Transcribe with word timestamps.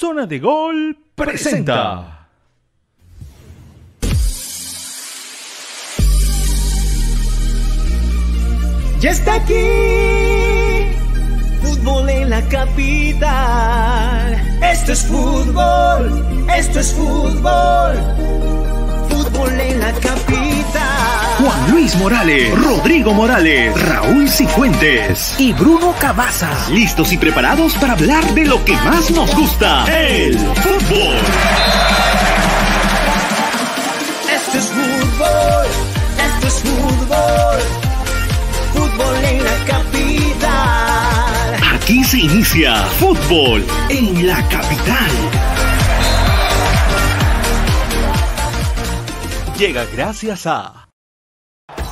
Zona 0.00 0.24
de 0.24 0.38
Gol 0.38 0.96
presenta. 1.14 2.26
Ya 8.98 9.10
está 9.10 9.34
aquí, 9.34 9.52
fútbol 11.60 12.08
en 12.08 12.30
la 12.30 12.40
capital. 12.48 14.40
Esto 14.62 14.92
es 14.92 15.04
fútbol, 15.04 16.46
esto 16.56 16.80
es 16.80 16.94
fútbol, 16.94 17.96
fútbol 19.10 19.60
en 19.60 19.80
la 19.80 19.92
capital. 19.92 20.59
Juan 21.40 21.70
Luis 21.70 21.96
Morales, 21.96 22.54
Rodrigo 22.54 23.14
Morales, 23.14 23.72
Raúl 23.88 24.28
Cifuentes 24.28 25.36
y 25.38 25.54
Bruno 25.54 25.94
Cavazas. 25.98 26.68
Listos 26.68 27.14
y 27.14 27.16
preparados 27.16 27.72
para 27.76 27.94
hablar 27.94 28.22
de 28.34 28.44
lo 28.44 28.62
que 28.62 28.74
más 28.74 29.10
nos 29.10 29.34
gusta, 29.34 29.86
el 29.86 30.36
fútbol. 30.38 31.16
Esto 34.30 34.58
es 34.58 34.66
fútbol, 34.66 35.66
esto 36.26 36.46
es 36.46 36.54
fútbol, 36.60 37.60
fútbol 38.74 39.24
en 39.24 39.42
la 39.42 39.64
capital. 39.64 40.50
Aquí 41.74 42.04
se 42.04 42.18
inicia 42.18 42.76
fútbol 42.98 43.64
en 43.88 44.26
la 44.26 44.46
capital. 44.48 45.10
Llega 49.56 49.86
gracias 49.94 50.46
a 50.46 50.79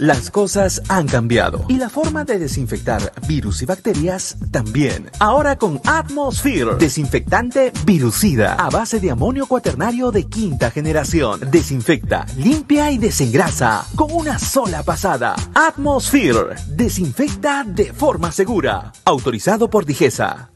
Las 0.00 0.30
cosas 0.30 0.80
han 0.88 1.06
cambiado 1.06 1.66
y 1.68 1.76
la 1.76 1.90
forma 1.90 2.24
de 2.24 2.38
desinfectar 2.38 3.12
virus 3.28 3.60
y 3.60 3.66
bacterias 3.66 4.38
también. 4.50 5.10
Ahora 5.18 5.56
con 5.56 5.78
Atmosphere, 5.84 6.76
desinfectante 6.78 7.70
virucida 7.84 8.54
a 8.54 8.70
base 8.70 8.98
de 8.98 9.10
amonio 9.10 9.46
cuaternario 9.46 10.10
de 10.10 10.24
quinta 10.24 10.70
generación. 10.70 11.40
Desinfecta, 11.50 12.24
limpia 12.38 12.90
y 12.90 12.96
desengrasa 12.96 13.84
con 13.94 14.10
una 14.10 14.38
sola 14.38 14.82
pasada. 14.82 15.36
Atmosphere, 15.54 16.56
desinfecta 16.66 17.62
de 17.62 17.92
forma 17.92 18.32
segura. 18.32 18.92
Autorizado 19.04 19.68
por 19.68 19.84
Digesa. 19.84 20.50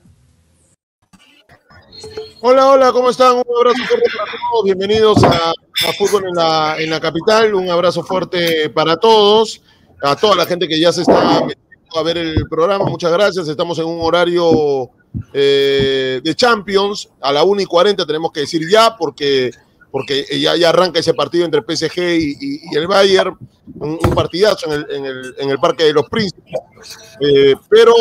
Hola, 2.47 2.69
hola, 2.69 2.93
¿cómo 2.93 3.09
están? 3.09 3.37
Un 3.37 3.57
abrazo 3.57 3.83
fuerte 3.89 4.11
para 4.15 4.31
todos. 4.31 4.65
Bienvenidos 4.65 5.25
a, 5.25 5.55
Fútbol 5.97 6.25
en 6.79 6.91
la, 6.91 7.01
Capital. 7.01 7.55
Un 7.55 7.71
abrazo 7.71 8.03
fuerte 8.03 8.69
para 8.69 8.99
todos. 8.99 9.63
A 10.03 10.15
toda 10.15 10.37
la 10.37 10.45
gente 10.45 10.69
que 10.69 10.79
ya 10.79 10.93
se 10.93 11.01
está 11.01 11.41
metiendo 11.41 11.97
a 11.97 12.03
ver 12.03 12.19
el 12.19 12.47
programa, 12.47 12.85
muchas 12.85 13.13
gracias. 13.13 13.49
Estamos 13.49 13.79
en 13.79 13.87
un 13.87 13.99
horario 14.03 14.91
eh, 15.33 16.21
de 16.23 16.35
Champions. 16.35 17.09
A 17.23 17.33
la 17.33 17.45
1 17.45 17.63
y 17.63 17.65
40 17.65 18.05
tenemos 18.05 18.31
que 18.31 18.41
decir 18.41 18.69
ya, 18.71 18.95
porque, 18.95 19.51
porque 19.91 20.27
ya, 20.39 20.69
arranca 20.69 21.01
ese 21.01 21.15
partido 21.15 21.47
entre 21.47 21.63
PSG 21.63 21.99
y, 21.99 22.77
el 22.77 22.87
Bayern. 22.87 23.39
Un, 23.77 23.99
partidazo 24.15 24.67
en 24.67 24.85
el, 25.07 25.35
en, 25.39 25.49
el, 25.49 25.59
Parque 25.59 25.85
de 25.85 25.95
los 25.95 26.11
Príncipes. 26.11 26.61
Eh, 27.21 27.55
pero 27.71 27.95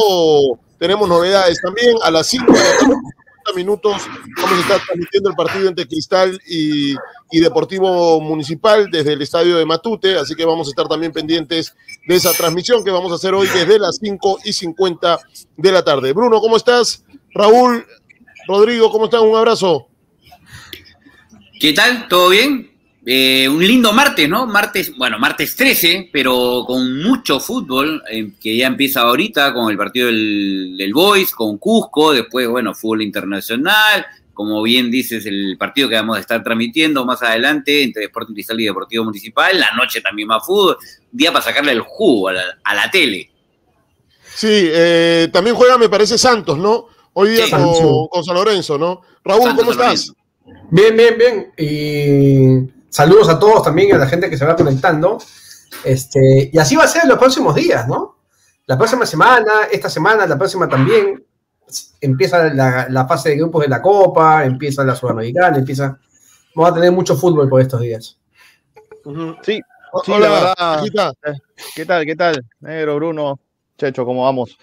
tenemos 0.77 1.07
novedades 1.07 1.61
también. 1.61 1.95
A 2.03 2.11
las 2.11 2.27
5 2.27 2.51
de 2.51 2.59
la 2.59 2.77
tarde 2.77 2.95
30 2.95 3.22
minutos 3.55 4.01
vamos 4.37 4.57
a 4.57 4.61
estar 4.61 4.81
transmitiendo 4.85 5.29
el 5.29 5.35
partido 5.35 5.67
entre 5.69 5.87
Cristal 5.87 6.39
y, 6.47 6.95
y 7.31 7.39
Deportivo 7.39 8.19
Municipal 8.21 8.89
desde 8.91 9.13
el 9.13 9.21
estadio 9.21 9.57
de 9.57 9.65
Matute, 9.65 10.17
así 10.17 10.35
que 10.35 10.45
vamos 10.45 10.67
a 10.67 10.69
estar 10.71 10.87
también 10.87 11.11
pendientes 11.11 11.75
de 12.07 12.15
esa 12.15 12.33
transmisión 12.33 12.83
que 12.83 12.91
vamos 12.91 13.11
a 13.11 13.15
hacer 13.15 13.33
hoy 13.33 13.47
desde 13.47 13.79
las 13.79 13.97
5 14.01 14.39
y 14.45 14.53
50 14.53 15.19
de 15.57 15.71
la 15.71 15.83
tarde. 15.83 16.13
Bruno, 16.13 16.39
¿cómo 16.39 16.57
estás? 16.57 17.03
Raúl, 17.33 17.85
Rodrigo, 18.47 18.91
¿cómo 18.91 19.05
están? 19.05 19.21
Un 19.21 19.35
abrazo. 19.35 19.87
¿Qué 21.59 21.73
tal? 21.73 22.07
¿Todo 22.07 22.29
bien? 22.29 22.72
Eh, 23.05 23.49
un 23.49 23.65
lindo 23.65 23.91
martes, 23.91 24.29
¿no? 24.29 24.45
Martes, 24.47 24.95
bueno, 24.95 25.19
martes 25.19 25.55
13, 25.57 26.09
pero 26.11 26.63
con 26.65 27.01
mucho 27.03 27.39
fútbol, 27.39 28.01
eh, 28.09 28.31
que 28.39 28.55
ya 28.55 28.67
empieza 28.67 29.01
ahorita 29.01 29.53
con 29.53 29.69
el 29.69 29.77
partido 29.77 30.07
del, 30.07 30.75
del 30.77 30.93
Boys, 30.93 31.31
con 31.33 31.57
Cusco, 31.57 32.13
después, 32.13 32.47
bueno, 32.47 32.73
fútbol 32.73 33.01
internacional, 33.01 34.05
como 34.33 34.63
bien 34.63 34.89
dices, 34.89 35.25
el 35.25 35.57
partido 35.59 35.89
que 35.89 35.95
vamos 35.95 36.15
a 36.17 36.21
estar 36.21 36.41
transmitiendo 36.43 37.03
más 37.05 37.21
adelante 37.21 37.83
entre 37.83 38.05
Sporting 38.05 38.33
Cristal 38.33 38.61
y 38.61 38.65
Deportivo 38.65 39.03
Municipal, 39.03 39.59
la 39.59 39.71
noche 39.75 39.99
también 39.99 40.29
más 40.29 40.45
fútbol, 40.45 40.77
día 41.11 41.31
para 41.33 41.43
sacarle 41.43 41.73
el 41.73 41.81
jugo 41.81 42.29
a 42.29 42.33
la, 42.33 42.43
a 42.63 42.73
la 42.73 42.89
tele. 42.89 43.29
Sí, 44.33 44.47
eh, 44.49 45.27
también 45.31 45.55
juega, 45.57 45.77
me 45.77 45.89
parece, 45.89 46.17
Santos, 46.17 46.57
¿no? 46.57 46.87
Hoy 47.13 47.29
día 47.31 47.45
Sí. 47.45 47.51
con, 47.51 48.07
con 48.07 48.23
San 48.23 48.33
Lorenzo, 48.35 48.77
¿no? 48.77 49.01
Raúl, 49.23 49.43
Santos 49.43 49.65
¿cómo 49.65 49.71
estás? 49.73 50.11
Bien, 50.71 50.95
bien, 50.97 51.15
bien. 51.17 51.51
Y 51.57 52.71
saludos 52.93 53.27
a 53.27 53.39
todos 53.39 53.63
también, 53.63 53.95
a 53.95 53.97
la 53.97 54.07
gente 54.07 54.29
que 54.29 54.37
se 54.37 54.45
va 54.45 54.55
conectando. 54.55 55.17
Este, 55.83 56.51
y 56.53 56.57
así 56.59 56.75
va 56.75 56.83
a 56.83 56.87
ser 56.87 57.03
en 57.03 57.09
los 57.09 57.17
próximos 57.17 57.55
días, 57.55 57.87
¿no? 57.87 58.19
La 58.67 58.77
próxima 58.77 59.05
semana, 59.05 59.63
esta 59.71 59.89
semana, 59.89 60.27
la 60.27 60.37
próxima 60.37 60.69
también. 60.69 61.25
Empieza 61.99 62.53
la, 62.53 62.87
la 62.89 63.07
fase 63.07 63.29
de 63.29 63.37
grupos 63.37 63.63
de 63.63 63.69
la 63.69 63.81
Copa, 63.81 64.45
empieza 64.45 64.83
la 64.83 64.95
Sudamericana, 64.95 65.57
empieza. 65.57 65.97
Vamos 66.53 66.71
a 66.71 66.75
tener 66.75 66.91
mucho 66.91 67.17
fútbol 67.17 67.49
por 67.49 67.61
estos 67.61 67.81
días. 67.81 68.19
Sí, 69.41 69.59
sí, 70.05 70.11
Hola, 70.11 70.19
la 70.19 70.29
verdad. 70.29 70.53
Paquita. 70.55 71.13
¿Qué 71.75 71.85
tal? 71.85 72.05
¿Qué 72.05 72.15
tal? 72.15 72.45
Negro, 72.59 72.95
Bruno, 72.97 73.39
Checho, 73.77 74.05
¿cómo 74.05 74.23
vamos? 74.23 74.57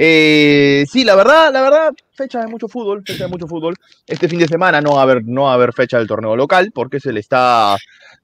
Eh, 0.00 0.84
sí, 0.90 1.04
la 1.04 1.14
verdad, 1.14 1.52
la 1.52 1.60
verdad, 1.60 1.94
fecha 2.14 2.40
de 2.40 2.46
mucho 2.46 2.66
fútbol, 2.66 3.02
fecha 3.06 3.24
de 3.24 3.30
mucho 3.30 3.46
fútbol. 3.46 3.74
Este 4.06 4.28
fin 4.28 4.38
de 4.38 4.48
semana 4.48 4.80
no 4.80 4.94
va 4.94 5.00
a 5.00 5.02
haber, 5.02 5.24
no 5.24 5.42
va 5.42 5.50
a 5.50 5.54
haber 5.54 5.72
fecha 5.74 5.98
del 5.98 6.08
torneo 6.08 6.34
local 6.34 6.72
porque 6.74 6.98
se 6.98 7.12
le 7.12 7.20
está 7.20 7.76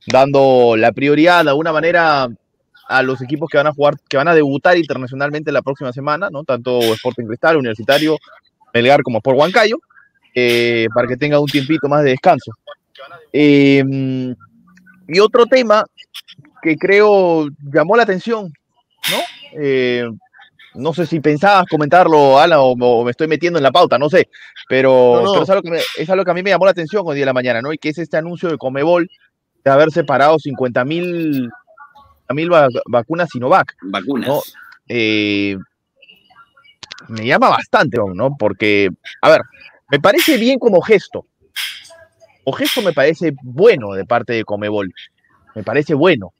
dando 0.06 0.77
la 0.77 0.93
prioridad 0.93 1.45
de 1.45 1.51
alguna 1.51 1.73
manera 1.73 2.28
a 2.89 3.03
los 3.03 3.21
equipos 3.23 3.49
que 3.51 3.59
van 3.59 3.67
a 3.67 3.73
jugar, 3.73 3.95
que 4.09 4.17
van 4.17 4.28
a 4.28 4.34
debutar 4.34 4.77
internacionalmente 4.78 5.53
la 5.53 5.62
próxima 5.62 5.93
semana, 5.93 6.31
¿no? 6.31 6.43
Tanto 6.43 6.81
Sporting 6.81 7.27
Cristal, 7.27 7.59
Universitario, 7.59 8.17
Melgar 8.72 9.03
como 9.03 9.19
Sport 9.19 9.39
Huancayo, 9.39 9.77
eh, 10.34 10.89
para 10.95 11.07
que 11.07 11.17
tenga 11.17 11.39
un 11.39 11.47
tiempito 11.47 11.87
más 11.87 12.03
de 12.03 12.11
descanso. 12.11 12.53
Eh, 13.33 13.84
y 15.07 15.21
otro 15.21 15.47
tema 15.47 15.84
que 16.62 16.77
creo 16.77 17.49
llamó 17.72 17.97
la 17.97 18.05
atención, 18.05 18.53
¿no? 19.11 19.19
Eh, 19.61 20.09
no 20.75 20.92
sé 20.94 21.06
si 21.06 21.20
pensabas 21.20 21.66
comentarlo, 21.69 22.38
Alan, 22.38 22.58
o, 22.60 22.72
o 22.72 23.04
me 23.04 23.10
estoy 23.10 23.26
metiendo 23.28 23.58
en 23.58 23.62
la 23.62 23.72
pauta, 23.72 23.98
no 23.98 24.08
sé, 24.08 24.28
pero, 24.69 25.12
No, 25.16 25.22
no. 25.25 25.32
pero 25.32 25.42
es, 25.44 25.50
algo 25.50 25.62
que 25.62 25.70
me- 25.70 25.81
es 25.98 26.10
algo 26.10 26.25
que 26.25 26.31
a 26.31 26.34
mí 26.34 26.42
me 26.42 26.50
llamó 26.50 26.64
la 26.64 26.70
atención 26.70 27.03
hoy 27.04 27.16
día 27.16 27.22
de 27.22 27.26
la 27.26 27.32
mañana, 27.32 27.60
¿no? 27.62 27.72
Y 27.72 27.78
que 27.78 27.88
es 27.91 27.98
este 27.98 28.16
anuncio 28.16 28.48
de 28.48 28.58
Comebol 28.58 29.09
de 29.64 29.70
haber 29.70 29.91
separado 29.91 30.38
50 30.38 30.84
mil 30.84 31.50
vacunas 32.86 33.28
Sinovac, 33.30 33.75
Vacunas. 33.82 34.28
No. 34.28 34.41
Eh, 34.88 35.56
me 37.09 37.26
llama 37.26 37.48
bastante, 37.48 37.98
¿no? 38.14 38.36
Porque, 38.38 38.88
a 39.22 39.30
ver, 39.30 39.41
me 39.91 39.98
parece 39.98 40.36
bien 40.36 40.59
como 40.59 40.80
gesto. 40.80 41.26
O 42.44 42.53
gesto 42.53 42.82
me 42.82 42.92
parece 42.92 43.32
bueno 43.42 43.92
de 43.92 44.04
parte 44.04 44.32
de 44.32 44.44
Comebol. 44.44 44.92
Me 45.54 45.62
parece 45.62 45.94
bueno. 45.94 46.32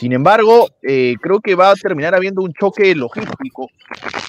Sin 0.00 0.12
embargo, 0.14 0.66
eh, 0.82 1.14
creo 1.20 1.40
que 1.40 1.54
va 1.54 1.70
a 1.70 1.74
terminar 1.74 2.14
habiendo 2.14 2.40
un 2.40 2.54
choque 2.54 2.94
logístico. 2.94 3.68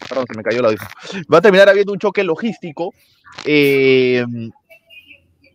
Perdón, 0.10 0.26
se 0.30 0.36
me 0.38 0.44
cayó 0.44 0.62
la 0.62 0.68
audífono. 0.68 0.90
Va 1.34 1.38
a 1.38 1.42
terminar 1.42 1.70
habiendo 1.70 1.94
un 1.94 2.00
choque 2.00 2.24
logístico. 2.26 2.94
eh, 3.46 4.26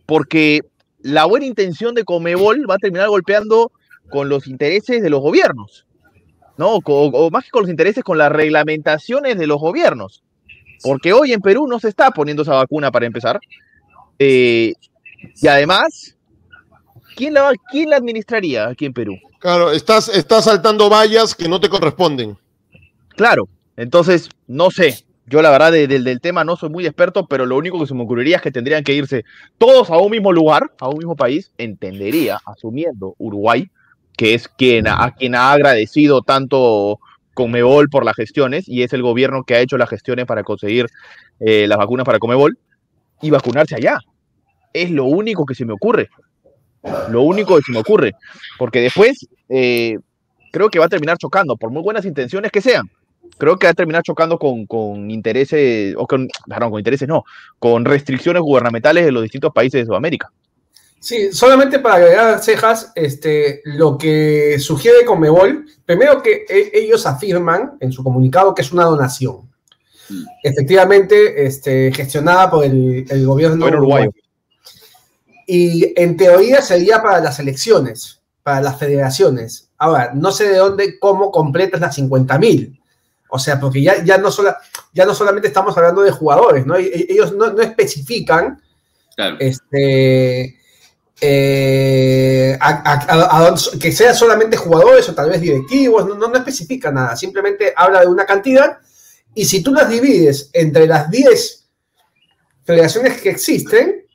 porque 0.07 0.61
la 1.01 1.25
buena 1.25 1.45
intención 1.45 1.93
de 1.93 2.03
Comebol 2.03 2.65
va 2.69 2.75
a 2.75 2.79
terminar 2.79 3.09
golpeando 3.09 3.71
con 4.09 4.29
los 4.29 4.47
intereses 4.47 5.03
de 5.03 5.09
los 5.09 5.21
gobiernos. 5.21 5.85
¿no? 6.57 6.81
Co- 6.81 7.07
O, 7.13 7.29
más 7.29 7.43
que 7.45 7.51
con 7.51 7.61
los 7.63 7.69
intereses, 7.69 8.03
con 8.03 8.17
las 8.17 8.31
reglamentaciones 8.31 9.37
de 9.37 9.45
los 9.47 9.59
gobiernos. 9.59 10.23
Porque 10.81 11.13
hoy 11.13 11.33
en 11.33 11.41
Perú 11.41 11.67
no 11.67 11.79
se 11.79 11.89
está 11.89 12.09
poniendo 12.11 12.41
esa 12.43 12.53
vacuna 12.55 12.89
para 12.91 13.05
empezar. 13.05 13.39
Eh, 14.17 14.73
y 15.41 15.47
además, 15.47 16.15
¿quién 17.15 17.33
la, 17.35 17.51
¿quién 17.69 17.89
la 17.91 17.97
administraría 17.97 18.67
aquí 18.69 18.85
en 18.85 18.93
Perú? 18.93 19.15
Claro, 19.47 19.71
estás, 19.71 20.09
estás 20.09 20.43
saltando 20.43 20.89
vallas 20.89 21.33
que 21.33 21.47
no 21.47 21.61
te 21.61 21.69
corresponden. 21.69 22.37
Claro, 23.15 23.47
entonces, 23.77 24.27
no 24.45 24.71
sé. 24.71 25.05
Yo 25.25 25.41
la 25.41 25.51
verdad 25.51 25.71
de- 25.71 25.87
del- 25.87 26.03
del 26.03 26.19
tema 26.19 26.43
no 26.43 26.57
soy 26.57 26.69
muy 26.69 26.85
experto, 26.85 27.27
pero 27.27 27.45
lo 27.45 27.55
único 27.55 27.79
que 27.79 27.87
se 27.87 27.93
me 27.93 28.03
ocurriría 28.03 28.35
es 28.35 28.41
que 28.41 28.51
tendrían 28.51 28.83
que 28.83 28.91
irse 28.93 29.23
todos 29.57 29.89
a 29.89 29.99
un 29.99 30.11
mismo 30.11 30.33
lugar, 30.33 30.73
a 30.81 30.89
un 30.89 30.97
mismo 30.97 31.15
país, 31.15 31.53
entendería, 31.57 32.39
asumiendo 32.45 33.15
Uruguay, 33.19 33.69
que 34.17 34.33
es 34.33 34.49
quien, 34.49 34.85
a 34.85 35.15
quien 35.17 35.33
ha 35.33 35.53
agradecido 35.53 36.23
tanto 36.23 36.99
Comebol 37.33 37.87
por 37.87 38.03
las 38.03 38.17
gestiones, 38.17 38.67
y 38.67 38.83
es 38.83 38.91
el 38.91 39.01
gobierno 39.01 39.45
que 39.45 39.55
ha 39.55 39.61
hecho 39.61 39.77
las 39.77 39.87
gestiones 39.89 40.25
para 40.25 40.43
conseguir 40.43 40.87
eh, 41.39 41.67
las 41.69 41.77
vacunas 41.77 42.05
para 42.05 42.19
Comebol, 42.19 42.57
y 43.21 43.29
vacunarse 43.29 43.75
allá. 43.75 43.97
Es 44.73 44.91
lo 44.91 45.05
único 45.05 45.45
que 45.45 45.55
se 45.55 45.63
me 45.63 45.71
ocurre. 45.71 46.09
Lo 47.09 47.21
único 47.21 47.55
que 47.55 47.63
se 47.63 47.71
me 47.71 47.79
ocurre. 47.79 48.13
Porque 48.57 48.81
después 48.81 49.27
eh, 49.49 49.97
creo 50.51 50.69
que 50.69 50.79
va 50.79 50.85
a 50.85 50.89
terminar 50.89 51.17
chocando, 51.17 51.55
por 51.57 51.71
muy 51.71 51.81
buenas 51.81 52.05
intenciones 52.05 52.51
que 52.51 52.61
sean. 52.61 52.89
Creo 53.37 53.57
que 53.57 53.67
va 53.67 53.71
a 53.71 53.75
terminar 53.75 54.03
chocando 54.03 54.39
con, 54.39 54.65
con 54.65 55.11
intereses, 55.11 55.93
o 55.97 56.07
con, 56.07 56.27
perdón, 56.47 56.71
con 56.71 56.79
intereses 56.79 57.07
no, 57.07 57.23
con 57.59 57.83
restricciones 57.85 58.41
gubernamentales 58.41 59.05
de 59.05 59.11
los 59.11 59.21
distintos 59.23 59.51
países 59.53 59.81
de 59.81 59.85
Sudamérica. 59.85 60.31
Sí, 60.99 61.31
solamente 61.31 61.77
para 61.79 61.95
agregar 61.95 62.39
cejas, 62.39 62.91
este, 62.95 63.61
lo 63.65 63.97
que 63.97 64.57
sugiere 64.59 65.05
Conmebol, 65.05 65.65
primero 65.85 66.23
que 66.23 66.45
e- 66.49 66.71
ellos 66.73 67.05
afirman 67.05 67.73
en 67.79 67.91
su 67.91 68.03
comunicado 68.03 68.55
que 68.55 68.61
es 68.61 68.71
una 68.71 68.85
donación, 68.85 69.47
Mm. 70.09 70.23
efectivamente 70.41 71.45
este, 71.45 71.91
gestionada 71.93 72.49
por 72.49 72.63
el, 72.63 73.05
el 73.09 73.25
gobierno 73.25 73.57
Gobierno 73.57 73.79
uruguayo. 73.79 74.11
Y 75.49 75.93
en 75.99 76.17
teoría 76.17 76.61
sería 76.61 77.01
para 77.01 77.19
las 77.21 77.39
elecciones, 77.39 78.21
para 78.43 78.61
las 78.61 78.77
federaciones. 78.77 79.69
Ahora, 79.77 80.11
no 80.13 80.31
sé 80.31 80.49
de 80.49 80.57
dónde, 80.57 80.99
cómo 80.99 81.31
completas 81.31 81.79
las 81.81 81.95
50 81.95 82.37
mil. 82.37 82.79
O 83.29 83.39
sea, 83.39 83.59
porque 83.59 83.81
ya, 83.81 84.03
ya, 84.03 84.17
no 84.17 84.29
sola, 84.29 84.57
ya 84.93 85.05
no 85.05 85.15
solamente 85.15 85.47
estamos 85.47 85.75
hablando 85.77 86.01
de 86.01 86.11
jugadores, 86.11 86.65
¿no? 86.65 86.75
E- 86.75 87.05
Ellos 87.09 87.33
no, 87.33 87.51
no 87.51 87.61
especifican 87.61 88.61
Claro. 89.15 89.37
este, 89.39 90.57
eh, 91.21 92.57
a- 92.59 93.55
que 93.79 93.91
sean 93.91 94.15
solamente 94.15 94.55
jugadores 94.57 95.07
o 95.09 95.15
tal 95.15 95.29
vez 95.29 95.41
directivos, 95.41 96.07
no, 96.07 96.15
no, 96.15 96.27
no 96.27 96.37
especifica 96.37 96.91
nada, 96.91 97.15
simplemente 97.15 97.73
habla 97.75 98.01
de 98.01 98.07
una 98.07 98.25
cantidad 98.25 98.77
y 99.33 99.45
si 99.45 99.61
tú 99.61 99.73
las 99.73 99.89
divides 99.89 100.49
entre 100.53 100.87
las 100.87 101.09
10 101.09 101.67
federaciones 102.63 103.21
que 103.21 103.29
existen, 103.29 104.05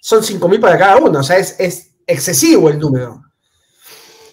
son 0.00 0.22
5.000 0.22 0.60
para 0.60 0.78
cada 0.78 0.96
una, 0.96 1.20
o 1.20 1.22
sea, 1.22 1.38
es, 1.38 1.56
es 1.58 1.90
excesivo 2.06 2.68
el 2.68 2.78
número. 2.78 3.22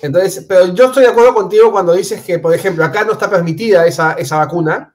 Entonces, 0.02 0.46
pero 0.48 0.74
yo 0.74 0.86
estoy 0.86 1.04
de 1.04 1.10
acuerdo 1.10 1.34
contigo 1.34 1.72
cuando 1.72 1.94
dices 1.94 2.22
que, 2.22 2.40
por 2.40 2.54
ejemplo, 2.54 2.84
acá 2.84 3.04
no 3.04 3.14
está 3.14 3.30
permitida 3.30 3.86
esa, 3.86 4.14
esa 4.14 4.38
vacuna. 4.38 4.94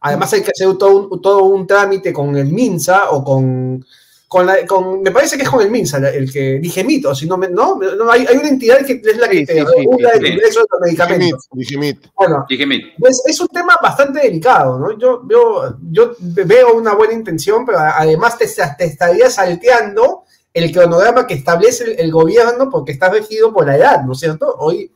Además 0.00 0.32
hay 0.32 0.42
que 0.42 0.50
hacer 0.50 0.76
todo 0.78 1.08
un, 1.08 1.20
todo 1.20 1.44
un 1.44 1.66
trámite 1.66 2.12
con 2.12 2.36
el 2.36 2.52
MINSA 2.52 3.10
o 3.10 3.24
con, 3.24 3.84
con, 4.28 4.44
la, 4.46 4.66
con- 4.66 5.00
me 5.02 5.10
parece 5.10 5.36
que 5.38 5.42
es 5.44 5.48
con 5.48 5.62
el 5.62 5.70
MINSA 5.70 5.98
la- 6.00 6.10
el 6.10 6.30
que 6.30 6.58
dije 6.58 6.84
mito, 6.84 7.14
si 7.14 7.26
no, 7.26 7.38
me- 7.38 7.48
no, 7.48 7.76
no, 7.78 8.10
hay, 8.12 8.26
hay 8.26 8.36
una 8.36 8.48
entidad 8.48 8.84
que 8.84 9.00
es 9.02 9.16
la 9.16 9.26
que 9.28 9.38
Sí, 9.38 9.46
te 9.46 9.54
sí, 9.54 9.60
regula 9.76 10.10
sí, 10.12 10.18
el 10.18 10.26
sí. 10.26 10.32
ingreso 10.34 10.60
de 10.60 10.66
los 10.70 10.80
medicamentos. 10.82 11.48
dije 11.52 11.78
mit. 11.78 11.98
Bueno, 12.14 12.44
Dígame. 12.48 12.80
pues 12.98 13.22
es 13.26 13.40
un 13.40 13.48
tema 13.48 13.78
bastante 13.82 14.20
delicado, 14.20 14.78
¿no? 14.78 14.98
Yo, 14.98 15.22
yo, 15.28 15.76
yo 15.90 16.14
veo 16.20 16.74
una 16.74 16.94
buena 16.94 17.14
intención, 17.14 17.64
pero 17.64 17.78
además 17.78 18.36
te, 18.36 18.46
te 18.76 18.84
estaría 18.84 19.30
salteando 19.30 20.24
el 20.52 20.72
cronograma 20.72 21.26
que 21.26 21.34
establece 21.34 21.84
el, 21.84 22.00
el 22.00 22.10
gobierno 22.12 22.68
porque 22.70 22.92
está 22.92 23.08
regido 23.08 23.52
por 23.52 23.66
la 23.66 23.76
edad, 23.76 24.02
¿no 24.04 24.12
es 24.12 24.20
cierto? 24.20 24.54
Hoy, 24.58 24.92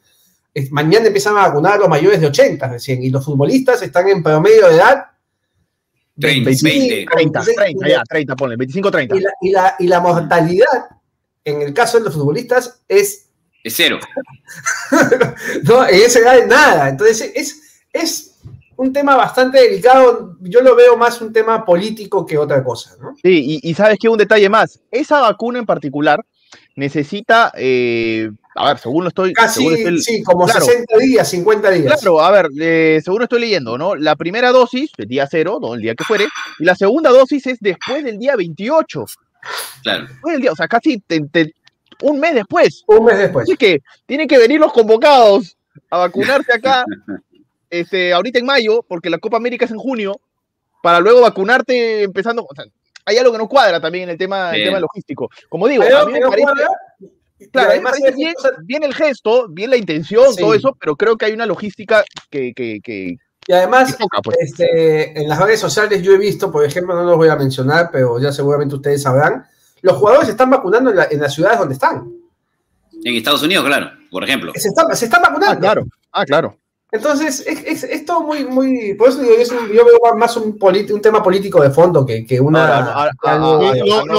es- 0.52 0.70
mañana 0.72 1.06
empiezan 1.06 1.38
a 1.38 1.48
vacunar 1.48 1.74
a 1.74 1.78
los 1.78 1.88
mayores 1.88 2.20
de 2.20 2.26
80 2.26 2.68
recién, 2.68 3.02
y 3.02 3.08
los 3.08 3.24
futbolistas 3.24 3.80
están 3.80 4.08
en 4.08 4.22
promedio 4.22 4.68
de 4.68 4.74
edad 4.74 5.04
30, 6.22 6.44
25, 6.44 6.78
20. 6.78 7.06
30, 7.12 7.40
26, 7.40 7.56
30, 7.56 7.88
ya, 7.88 8.02
30, 8.08 8.36
ponle, 8.36 8.56
25, 8.56 8.90
30. 8.90 9.16
y 9.16 9.20
la, 9.20 9.30
y, 9.40 9.50
la, 9.50 9.76
y 9.78 9.86
la 9.86 10.00
mortalidad 10.00 10.88
en 11.44 11.62
el 11.62 11.74
caso 11.74 11.98
de 11.98 12.04
los 12.04 12.14
futbolistas 12.14 12.82
es, 12.88 13.28
Es 13.64 13.74
cero. 13.76 13.98
no, 15.64 15.86
en 15.86 15.94
esa 15.94 16.18
edad 16.20 16.38
es 16.38 16.46
nada. 16.46 16.88
Entonces 16.88 17.32
es, 17.34 17.84
es 17.92 18.38
un 18.76 18.92
tema 18.92 19.16
bastante 19.16 19.60
delicado. 19.60 20.36
Yo 20.40 20.60
lo 20.60 20.76
veo 20.76 20.96
más 20.96 21.20
un 21.20 21.32
tema 21.32 21.64
político 21.64 22.24
que 22.24 22.38
otra 22.38 22.62
cosa, 22.62 22.96
¿no? 23.00 23.14
Sí, 23.22 23.60
y, 23.62 23.70
y 23.70 23.74
sabes 23.74 23.98
que 23.98 24.08
un 24.08 24.18
detalle 24.18 24.48
más, 24.48 24.80
esa 24.90 25.20
vacuna 25.20 25.58
en 25.58 25.66
particular 25.66 26.24
necesita, 26.76 27.52
eh, 27.56 28.30
a 28.54 28.66
ver, 28.68 28.78
según 28.78 29.04
lo 29.04 29.08
estoy... 29.08 29.32
Casi, 29.32 29.60
según 29.60 29.74
estoy- 29.74 30.02
sí, 30.02 30.22
como 30.22 30.44
claro. 30.44 30.64
60 30.64 30.98
días, 30.98 31.28
50 31.30 31.70
días. 31.70 32.00
Claro, 32.00 32.20
a 32.20 32.30
ver, 32.30 32.48
eh, 32.60 33.00
según 33.04 33.22
estoy 33.22 33.40
leyendo, 33.40 33.78
¿no? 33.78 33.94
La 33.94 34.14
primera 34.16 34.50
dosis, 34.52 34.90
el 34.98 35.06
día 35.08 35.26
cero, 35.30 35.58
¿no? 35.60 35.74
El 35.74 35.80
día 35.80 35.94
que 35.94 36.04
fuere, 36.04 36.26
y 36.58 36.64
la 36.64 36.74
segunda 36.74 37.10
dosis 37.10 37.46
es 37.46 37.58
después 37.60 38.04
del 38.04 38.18
día 38.18 38.36
28. 38.36 39.04
Claro. 39.82 40.06
Después 40.06 40.32
del 40.34 40.42
día, 40.42 40.52
o 40.52 40.56
sea, 40.56 40.68
casi 40.68 40.98
te- 41.00 41.20
te- 41.30 41.54
un 42.02 42.18
mes 42.20 42.34
después. 42.34 42.84
Un 42.86 43.04
mes 43.04 43.18
después. 43.18 43.44
Así 43.44 43.56
que 43.56 43.80
tienen 44.06 44.28
que 44.28 44.38
venir 44.38 44.60
los 44.60 44.72
convocados 44.72 45.56
a 45.90 45.98
vacunarse 45.98 46.52
acá, 46.52 46.84
este, 47.70 48.12
ahorita 48.12 48.38
en 48.38 48.46
mayo, 48.46 48.84
porque 48.86 49.08
la 49.10 49.18
Copa 49.18 49.36
América 49.38 49.64
es 49.64 49.70
en 49.70 49.78
junio, 49.78 50.20
para 50.82 51.00
luego 51.00 51.20
vacunarte 51.20 52.02
empezando. 52.02 52.44
O 52.48 52.54
sea, 52.54 52.64
hay 53.04 53.16
algo 53.16 53.32
que 53.32 53.38
no 53.38 53.48
cuadra 53.48 53.80
también 53.80 54.04
en 54.04 54.10
el 54.10 54.18
tema, 54.18 54.50
el 54.54 54.64
tema 54.64 54.78
logístico. 54.80 55.28
Como 55.48 55.66
digo, 55.68 55.82
a 55.84 56.04
mí 56.06 56.12
me 56.12 56.20
no 56.20 56.28
parece, 56.30 56.50
claro, 57.50 57.70
además 57.70 57.98
es- 58.00 58.14
bien, 58.16 58.34
bien 58.64 58.84
el 58.84 58.94
gesto, 58.94 59.48
bien 59.48 59.70
la 59.70 59.76
intención, 59.76 60.32
Sí. 60.34 60.40
todo 60.40 60.54
eso, 60.54 60.76
pero 60.78 60.96
creo 60.96 61.16
que 61.16 61.26
hay 61.26 61.32
una 61.32 61.46
logística 61.46 62.04
que, 62.30 62.52
que, 62.54 62.80
que, 62.82 63.16
y 63.48 63.52
además 63.52 63.92
que 63.92 63.98
toca, 64.02 64.20
pues. 64.22 64.36
este, 64.40 65.18
en 65.20 65.28
las 65.28 65.40
redes 65.40 65.58
sociales 65.60 66.00
yo 66.02 66.12
he 66.12 66.18
visto, 66.18 66.52
por 66.52 66.64
ejemplo, 66.64 66.94
no 66.94 67.02
los 67.04 67.16
voy 67.16 67.28
a 67.28 67.36
mencionar, 67.36 67.90
pero 67.90 68.18
ya 68.20 68.30
seguramente 68.32 68.76
ustedes 68.76 69.02
sabrán, 69.02 69.44
los 69.80 69.96
jugadores 69.96 70.26
se 70.26 70.32
están 70.32 70.50
vacunando 70.50 70.90
en, 70.90 70.96
la- 70.96 71.08
en 71.10 71.20
las 71.20 71.34
ciudades 71.34 71.58
donde 71.58 71.74
están. 71.74 72.08
En 73.04 73.14
Estados 73.16 73.42
Unidos, 73.42 73.64
claro, 73.66 73.90
por 74.12 74.22
ejemplo. 74.22 74.52
Se 74.54 74.68
están, 74.68 74.94
se 74.94 75.06
están 75.06 75.22
vacunando. 75.22 75.56
Ah, 75.56 75.58
claro, 75.60 75.84
ah, 76.12 76.24
claro. 76.24 76.56
Entonces, 76.94 77.42
es, 77.46 77.64
es, 77.64 77.84
es 77.84 78.04
todo 78.04 78.20
muy, 78.20 78.44
muy. 78.44 78.92
Por 78.94 79.08
eso 79.08 79.20
digo, 79.20 79.34
un- 79.34 79.68
yo 79.72 79.82
veo 79.84 80.14
más 80.14 80.36
un, 80.36 80.58
politi- 80.58 80.92
un 80.92 81.00
tema 81.00 81.22
político 81.22 81.62
de 81.62 81.70
fondo 81.70 82.04
que, 82.04 82.26
que 82.26 82.38
una. 82.38 83.10
No, 83.24 83.58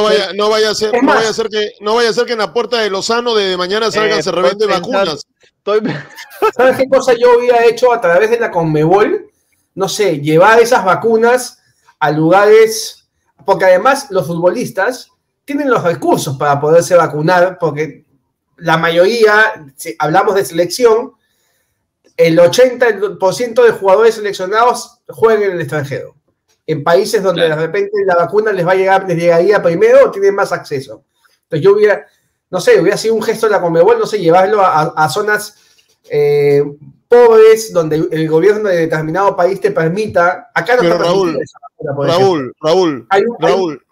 vaya, 0.04 0.34
no 0.34 0.50
vaya 0.50 0.72
a 0.72 0.76
ser, 0.76 0.96
Es 0.96 1.02
no 1.04 1.08
más- 1.08 1.18
vaya 1.18 1.30
a 1.30 1.34
ser 1.34 1.50
que, 1.50 1.72
no 1.82 1.94
vaya 1.94 2.10
a 2.10 2.14
ser 2.14 2.26
que 2.26 2.34
en 2.34 2.40
la 2.40 2.52
puerta 2.52 2.80
de 2.80 2.90
Lozano 2.90 3.36
de 3.36 3.56
mañana 3.58 3.92
salgan, 3.92 4.20
Eh, 4.20 4.24
se 4.24 4.32
reventen 4.32 4.70
estoy 4.72 4.82
pensando- 4.82 5.12
vacunas. 5.12 5.28
Estoy, 5.58 5.94
¿Sabes 6.58 6.78
qué 6.78 6.90
cosa 6.90 7.14
yo 7.14 7.38
hubiera 7.38 7.64
hecho 7.64 7.94
a 7.94 8.02
través 8.02 8.32
de 8.32 8.40
la 8.40 8.50
Conmebol? 8.50 9.30
No 9.76 9.88
sé, 9.88 10.20
llevar 10.20 10.60
esas 10.60 10.84
vacunas 10.84 11.60
a 12.00 12.10
lugares. 12.12 13.08
Porque 13.46 13.66
además 13.66 14.08
los 14.10 14.26
futbolistas 14.26 15.10
tienen 15.46 15.70
los 15.70 15.84
recursos 15.84 16.38
para 16.38 16.60
poderse 16.62 16.96
vacunar, 16.96 17.58
porque 17.60 18.06
la 18.58 18.78
mayoría, 18.78 19.66
si 19.76 19.94
hablamos 20.00 20.36
de 20.36 20.46
selección, 20.46 21.12
el 22.18 22.38
80% 22.40 23.64
de 23.64 23.72
jugadores 23.72 24.16
seleccionados 24.16 25.00
juegan 25.08 25.44
en 25.44 25.52
el 25.54 25.62
extranjero. 25.62 26.16
En 26.66 26.84
países 26.84 27.22
donde 27.24 27.46
Claro. 27.46 27.60
de 27.62 27.68
repente 27.68 27.92
la 28.06 28.16
vacuna 28.16 28.52
les 28.54 28.66
va 28.66 28.72
a 28.72 28.76
llegar, 28.76 29.06
les 29.08 29.18
llegaría 29.18 29.62
primero 29.62 30.06
o 30.08 30.12
tienen 30.12 30.36
más 30.36 30.52
acceso. 30.52 31.04
Entonces 31.44 31.64
yo 31.66 31.74
hubiera, 31.74 32.06
no 32.50 32.62
sé, 32.62 32.80
hubiera 32.80 32.98
sido 32.98 33.16
un 33.16 33.22
gesto 33.24 33.48
de 33.48 33.52
la 33.52 33.62
Conmebol, 33.62 34.00
no 34.00 34.06
sé, 34.06 34.20
llevarlo 34.20 34.62
a, 34.62 34.82
a 34.96 35.10
zonas 35.10 35.56
eh, 36.10 36.64
pobres 37.08 37.74
donde 37.74 38.08
el, 38.12 38.30
gobierno 38.30 38.70
de 38.70 38.78
determinado 38.78 39.36
país 39.36 39.60
te 39.60 39.72
permita. 39.72 40.50
Acá 40.54 40.76
no 40.76 40.82
Pero, 40.82 40.94
está 40.96 41.06
Raúl, 41.06 41.38
esa 41.42 41.60
vacuna. 41.88 42.14
Raúl, 42.14 42.54
Raúl, 42.62 43.08
Hay 43.10 43.24
un- 43.24 43.38
hay 43.40 43.52
un- 43.52 43.56
Raúl, 43.58 43.86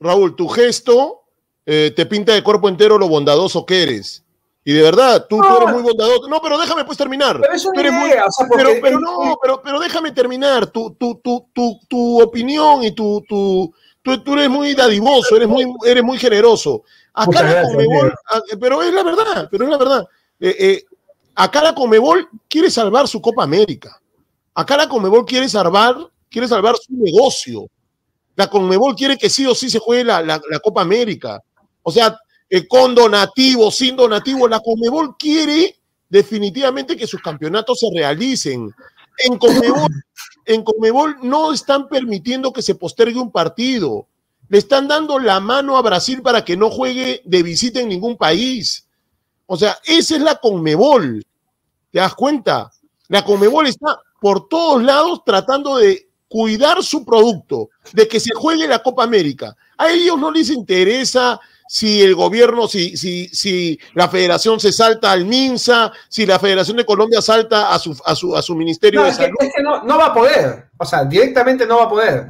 Raúl, 0.00 0.36
tu 0.36 0.48
gesto 0.48 1.22
eh, 1.66 1.92
te 1.94 2.04
pinta 2.06 2.32
de 2.34 2.42
cuerpo 2.42 2.68
entero 2.68 2.98
lo 2.98 3.08
bondadoso 3.08 3.64
que 3.64 3.82
eres. 3.82 4.24
Y 4.70 4.72
de 4.72 4.82
verdad, 4.82 5.26
tú, 5.28 5.42
eres 5.42 5.72
muy 5.72 5.82
bondadoso. 5.82 6.28
No, 6.28 6.40
pero 6.40 6.56
déjame 6.56 6.84
pues 6.84 6.96
terminar. 6.96 7.40
Pero 7.40 7.52
es 7.54 7.62
Tú 7.64 7.72
muy- 7.74 7.82
idea, 7.82 8.24
o 8.24 8.30
sea, 8.30 8.46
porque- 8.46 8.62
pero, 8.64 8.80
pero 8.80 9.00
no, 9.00 9.36
pero, 9.42 9.60
pero 9.64 9.80
déjame 9.80 10.12
terminar. 10.12 10.68
Tu, 10.68 10.92
tu, 10.94 11.16
tu, 11.16 11.48
tu, 11.52 11.80
tu 11.88 12.22
opinión 12.22 12.84
y 12.84 12.92
tu, 12.92 13.20
tu, 13.28 13.74
tú, 14.00 14.22
tú 14.22 14.32
eres 14.34 14.48
muy 14.48 14.72
dadivoso, 14.74 15.34
eres 15.34 15.48
muy, 15.48 15.66
eres 15.84 16.04
muy 16.04 16.18
generoso. 16.18 16.84
Acá 17.12 17.26
Muchas 17.26 17.42
la 17.42 17.50
gracias, 17.50 17.72
Conmebol, 17.72 18.00
Diego. 18.02 18.16
ah, 18.30 18.40
pero 18.60 18.82
es 18.84 18.94
la 18.94 19.02
verdad, 19.02 19.48
pero 19.50 19.64
es 19.64 19.70
la 19.70 19.76
verdad. 19.76 20.04
Eh, 20.38 20.56
eh, 20.60 20.84
acá 21.34 21.62
la 21.64 21.74
Conmebol 21.74 22.28
quiere 22.48 22.70
salvar 22.70 23.08
su 23.08 23.20
Copa 23.20 23.42
América. 23.42 24.00
Acá 24.54 24.76
la 24.76 24.88
Conmebol 24.88 25.24
quiere 25.24 25.48
salvar, 25.48 25.96
quiere 26.30 26.46
salvar 26.46 26.76
su 26.76 26.92
negocio. 26.94 27.66
La 28.36 28.48
Conmebol 28.48 28.94
quiere 28.94 29.18
que 29.18 29.28
sí 29.28 29.44
o 29.46 29.54
sí 29.56 29.68
se 29.68 29.80
juegue 29.80 30.04
la, 30.04 30.22
la- 30.22 30.40
la 30.48 30.60
Copa 30.60 30.80
América. 30.82 31.42
O 31.82 31.90
sea, 31.90 32.16
eh, 32.52 32.66
con 32.66 32.96
donativo, 32.96 33.70
sin 33.70 33.94
donativo, 33.94 34.48
la 34.48 34.58
Conmebol 34.58 35.16
quiere 35.16 35.76
definitivamente 36.08 36.96
que 36.96 37.06
sus 37.06 37.22
campeonatos 37.22 37.78
se 37.78 37.86
realicen. 37.94 38.74
En 39.18 39.38
Conmebol, 39.38 39.92
en 40.46 41.28
no 41.28 41.52
están 41.52 41.88
permitiendo 41.88 42.52
que 42.52 42.62
se 42.62 42.74
postergue 42.74 43.20
un 43.20 43.30
partido. 43.30 44.08
Le 44.48 44.58
están 44.58 44.88
dando 44.88 45.20
la 45.20 45.38
mano 45.38 45.76
a 45.76 45.82
Brasil 45.82 46.22
para 46.22 46.44
que 46.44 46.56
no 46.56 46.70
juegue 46.70 47.22
de 47.24 47.42
visita 47.44 47.80
en 47.80 47.88
ningún 47.88 48.16
país. 48.16 48.84
O 49.46 49.56
sea, 49.56 49.78
esa 49.84 50.16
es 50.16 50.22
la 50.22 50.34
Conmebol. 50.34 51.24
¿Te 51.92 52.00
das 52.00 52.14
cuenta? 52.16 52.72
La 53.06 53.24
Conmebol 53.24 53.68
está 53.68 54.00
por 54.20 54.48
todos 54.48 54.82
lados 54.82 55.22
tratando 55.24 55.76
de 55.76 56.08
cuidar 56.26 56.82
su 56.82 57.04
producto, 57.04 57.70
de 57.92 58.08
que 58.08 58.18
se 58.18 58.34
juegue 58.34 58.66
la 58.66 58.82
Copa 58.82 59.04
América. 59.04 59.56
A 59.78 59.90
ellos 59.90 60.18
no 60.18 60.30
les 60.30 60.50
interesa 60.50 61.40
si 61.72 62.02
el 62.02 62.16
gobierno, 62.16 62.66
si, 62.66 62.96
si, 62.96 63.28
si 63.28 63.78
la 63.94 64.08
federación 64.08 64.58
se 64.58 64.72
salta 64.72 65.12
al 65.12 65.24
MINSA, 65.24 65.92
si 66.08 66.26
la 66.26 66.40
Federación 66.40 66.76
de 66.78 66.84
Colombia 66.84 67.22
salta 67.22 67.72
a 67.72 67.78
su, 67.78 67.96
a 68.04 68.16
su, 68.16 68.34
a 68.36 68.42
su 68.42 68.56
Ministerio 68.56 68.98
No, 68.98 69.04
de 69.06 69.12
es 69.12 69.16
que, 69.18 69.22
Salud. 69.26 69.36
es 69.38 69.52
que 69.56 69.62
no, 69.62 69.84
no 69.84 69.96
va 69.96 70.06
a 70.06 70.12
poder. 70.14 70.64
O 70.76 70.84
sea, 70.84 71.04
directamente 71.04 71.64
no 71.66 71.76
va 71.76 71.84
a 71.84 71.88
poder. 71.88 72.26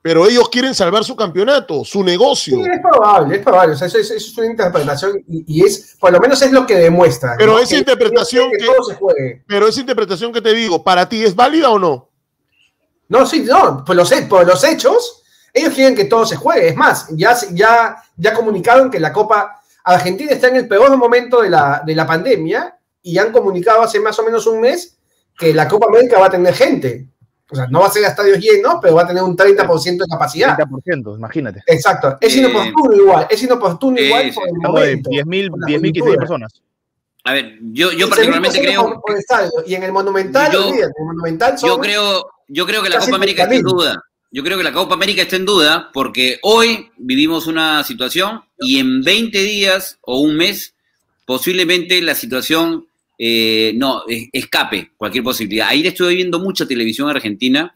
pero 0.00 0.28
ellos 0.28 0.48
quieren 0.48 0.76
salvar 0.76 1.02
su 1.02 1.16
campeonato, 1.16 1.84
su 1.84 2.04
negocio. 2.04 2.56
Sí, 2.56 2.62
es 2.72 2.80
probable, 2.80 3.36
es 3.36 3.42
probable. 3.42 3.74
O 3.74 3.76
sea, 3.76 3.88
eso, 3.88 3.98
es- 3.98 4.12
eso 4.12 4.30
es 4.30 4.38
una 4.38 4.46
interpretación 4.46 5.24
y, 5.28 5.44
y 5.60 5.64
es, 5.66 5.96
por 5.98 6.12
lo 6.12 6.20
menos 6.20 6.40
es 6.42 6.52
lo 6.52 6.64
que 6.64 6.76
demuestra. 6.76 7.34
Pero 7.36 7.54
¿no? 7.54 7.58
esa 7.58 7.70
Que- 7.70 7.78
interpretación 7.78 8.48
que, 8.56 8.64
todo 8.64 8.84
se 8.84 8.94
juegue. 8.94 9.42
Pero 9.48 9.66
esa 9.66 9.80
interpretación 9.80 10.32
que 10.32 10.40
te 10.40 10.52
digo, 10.54 10.84
¿para 10.84 11.08
ti 11.08 11.24
es 11.24 11.34
válida 11.34 11.68
o 11.70 11.80
no? 11.80 12.10
No, 13.08 13.26
sí, 13.26 13.40
no, 13.40 13.82
por 13.84 13.96
los, 13.96 14.12
por 14.28 14.46
los 14.46 14.62
hechos, 14.62 15.22
ellos 15.52 15.74
quieren 15.74 15.96
que 15.96 16.04
todo 16.04 16.24
se 16.26 16.36
juegue. 16.36 16.68
Es 16.68 16.76
más, 16.76 17.06
ya, 17.10 17.36
ya, 17.52 17.96
ya 18.16 18.32
comunicaron 18.34 18.90
que 18.90 19.00
la 19.00 19.12
Copa 19.12 19.60
Argentina 19.84 20.32
está 20.32 20.48
en 20.48 20.56
el 20.56 20.68
peor 20.68 20.96
momento 20.96 21.42
de 21.42 21.50
la, 21.50 21.82
de 21.84 21.94
la 21.94 22.06
pandemia 22.06 22.76
y 23.02 23.18
han 23.18 23.30
comunicado 23.32 23.82
hace 23.82 24.00
más 24.00 24.18
o 24.18 24.24
menos 24.24 24.46
un 24.46 24.60
mes 24.60 24.96
que 25.36 25.52
la 25.52 25.68
Copa 25.68 25.86
América 25.88 26.18
va 26.18 26.26
a 26.26 26.30
tener 26.30 26.54
gente. 26.54 27.06
O 27.50 27.54
sea, 27.56 27.66
no 27.66 27.80
va 27.80 27.86
a 27.88 27.90
ser 27.90 28.04
a 28.04 28.08
estadios 28.08 28.38
llenos, 28.38 28.76
pero 28.80 28.94
va 28.94 29.02
a 29.02 29.06
tener 29.06 29.22
un 29.22 29.36
30% 29.36 29.98
de 29.98 30.06
capacidad. 30.10 30.56
30%, 30.56 31.16
imagínate. 31.16 31.62
Exacto. 31.66 32.16
Es 32.20 32.34
Eh, 32.34 32.38
inoportuno 32.38 32.94
igual, 32.96 33.26
es 33.30 33.42
inoportuno 33.42 33.96
sí, 33.98 34.04
igual 34.04 34.24
sí. 34.24 34.32
por 34.32 34.48
el 34.48 34.54
momento. 34.54 35.10
10.000, 35.10 35.50
por 35.50 35.60
la 35.60 35.66
10.000, 35.66 35.80
15.000 35.80 36.00
coyuntura. 36.00 36.16
personas. 36.18 36.62
A 37.24 37.32
ver, 37.32 37.58
yo, 37.72 37.92
yo 37.92 38.08
particularmente 38.08 38.58
6.000 38.58 38.62
creo, 38.64 38.82
por- 39.00 39.02
por. 39.02 39.68
Y 39.68 39.74
en 39.74 39.82
el 39.82 39.92
Monumental, 39.92 40.52
Yo- 40.52 40.66
olvídate, 40.68 40.92
el 40.98 41.04
Monumental 41.06 41.58
son 41.58 41.68
yo 41.70 41.78
creo, 41.78 42.30
yo 42.48 42.66
creo 42.66 42.82
que 42.82 42.88
la 42.88 42.98
Copa 42.98 43.16
América 43.16 43.46
30.000. 43.46 43.62
duda. 43.62 44.02
Yo 44.34 44.42
creo 44.42 44.58
que 44.58 44.64
la 44.64 44.72
Copa 44.72 44.94
América 44.94 45.22
está 45.22 45.36
en 45.36 45.44
duda 45.46 45.90
porque 45.94 46.38
hoy 46.42 46.90
vivimos 46.98 47.46
una 47.46 47.84
situación 47.84 48.40
y 48.58 48.78
en 48.80 49.00
20 49.02 49.38
días 49.42 49.98
o 50.02 50.18
un 50.20 50.36
mes 50.36 50.74
posiblemente 51.24 52.02
la 52.02 52.16
situación 52.16 52.86
eh, 53.16 53.72
no 53.76 54.02
es- 54.08 54.28
escape 54.32 54.90
cualquier 54.96 55.22
posibilidad. 55.22 55.68
Ayer 55.68 55.86
estuve 55.86 56.16
viendo 56.16 56.40
mucha 56.40 56.66
televisión 56.66 57.08
argentina 57.08 57.72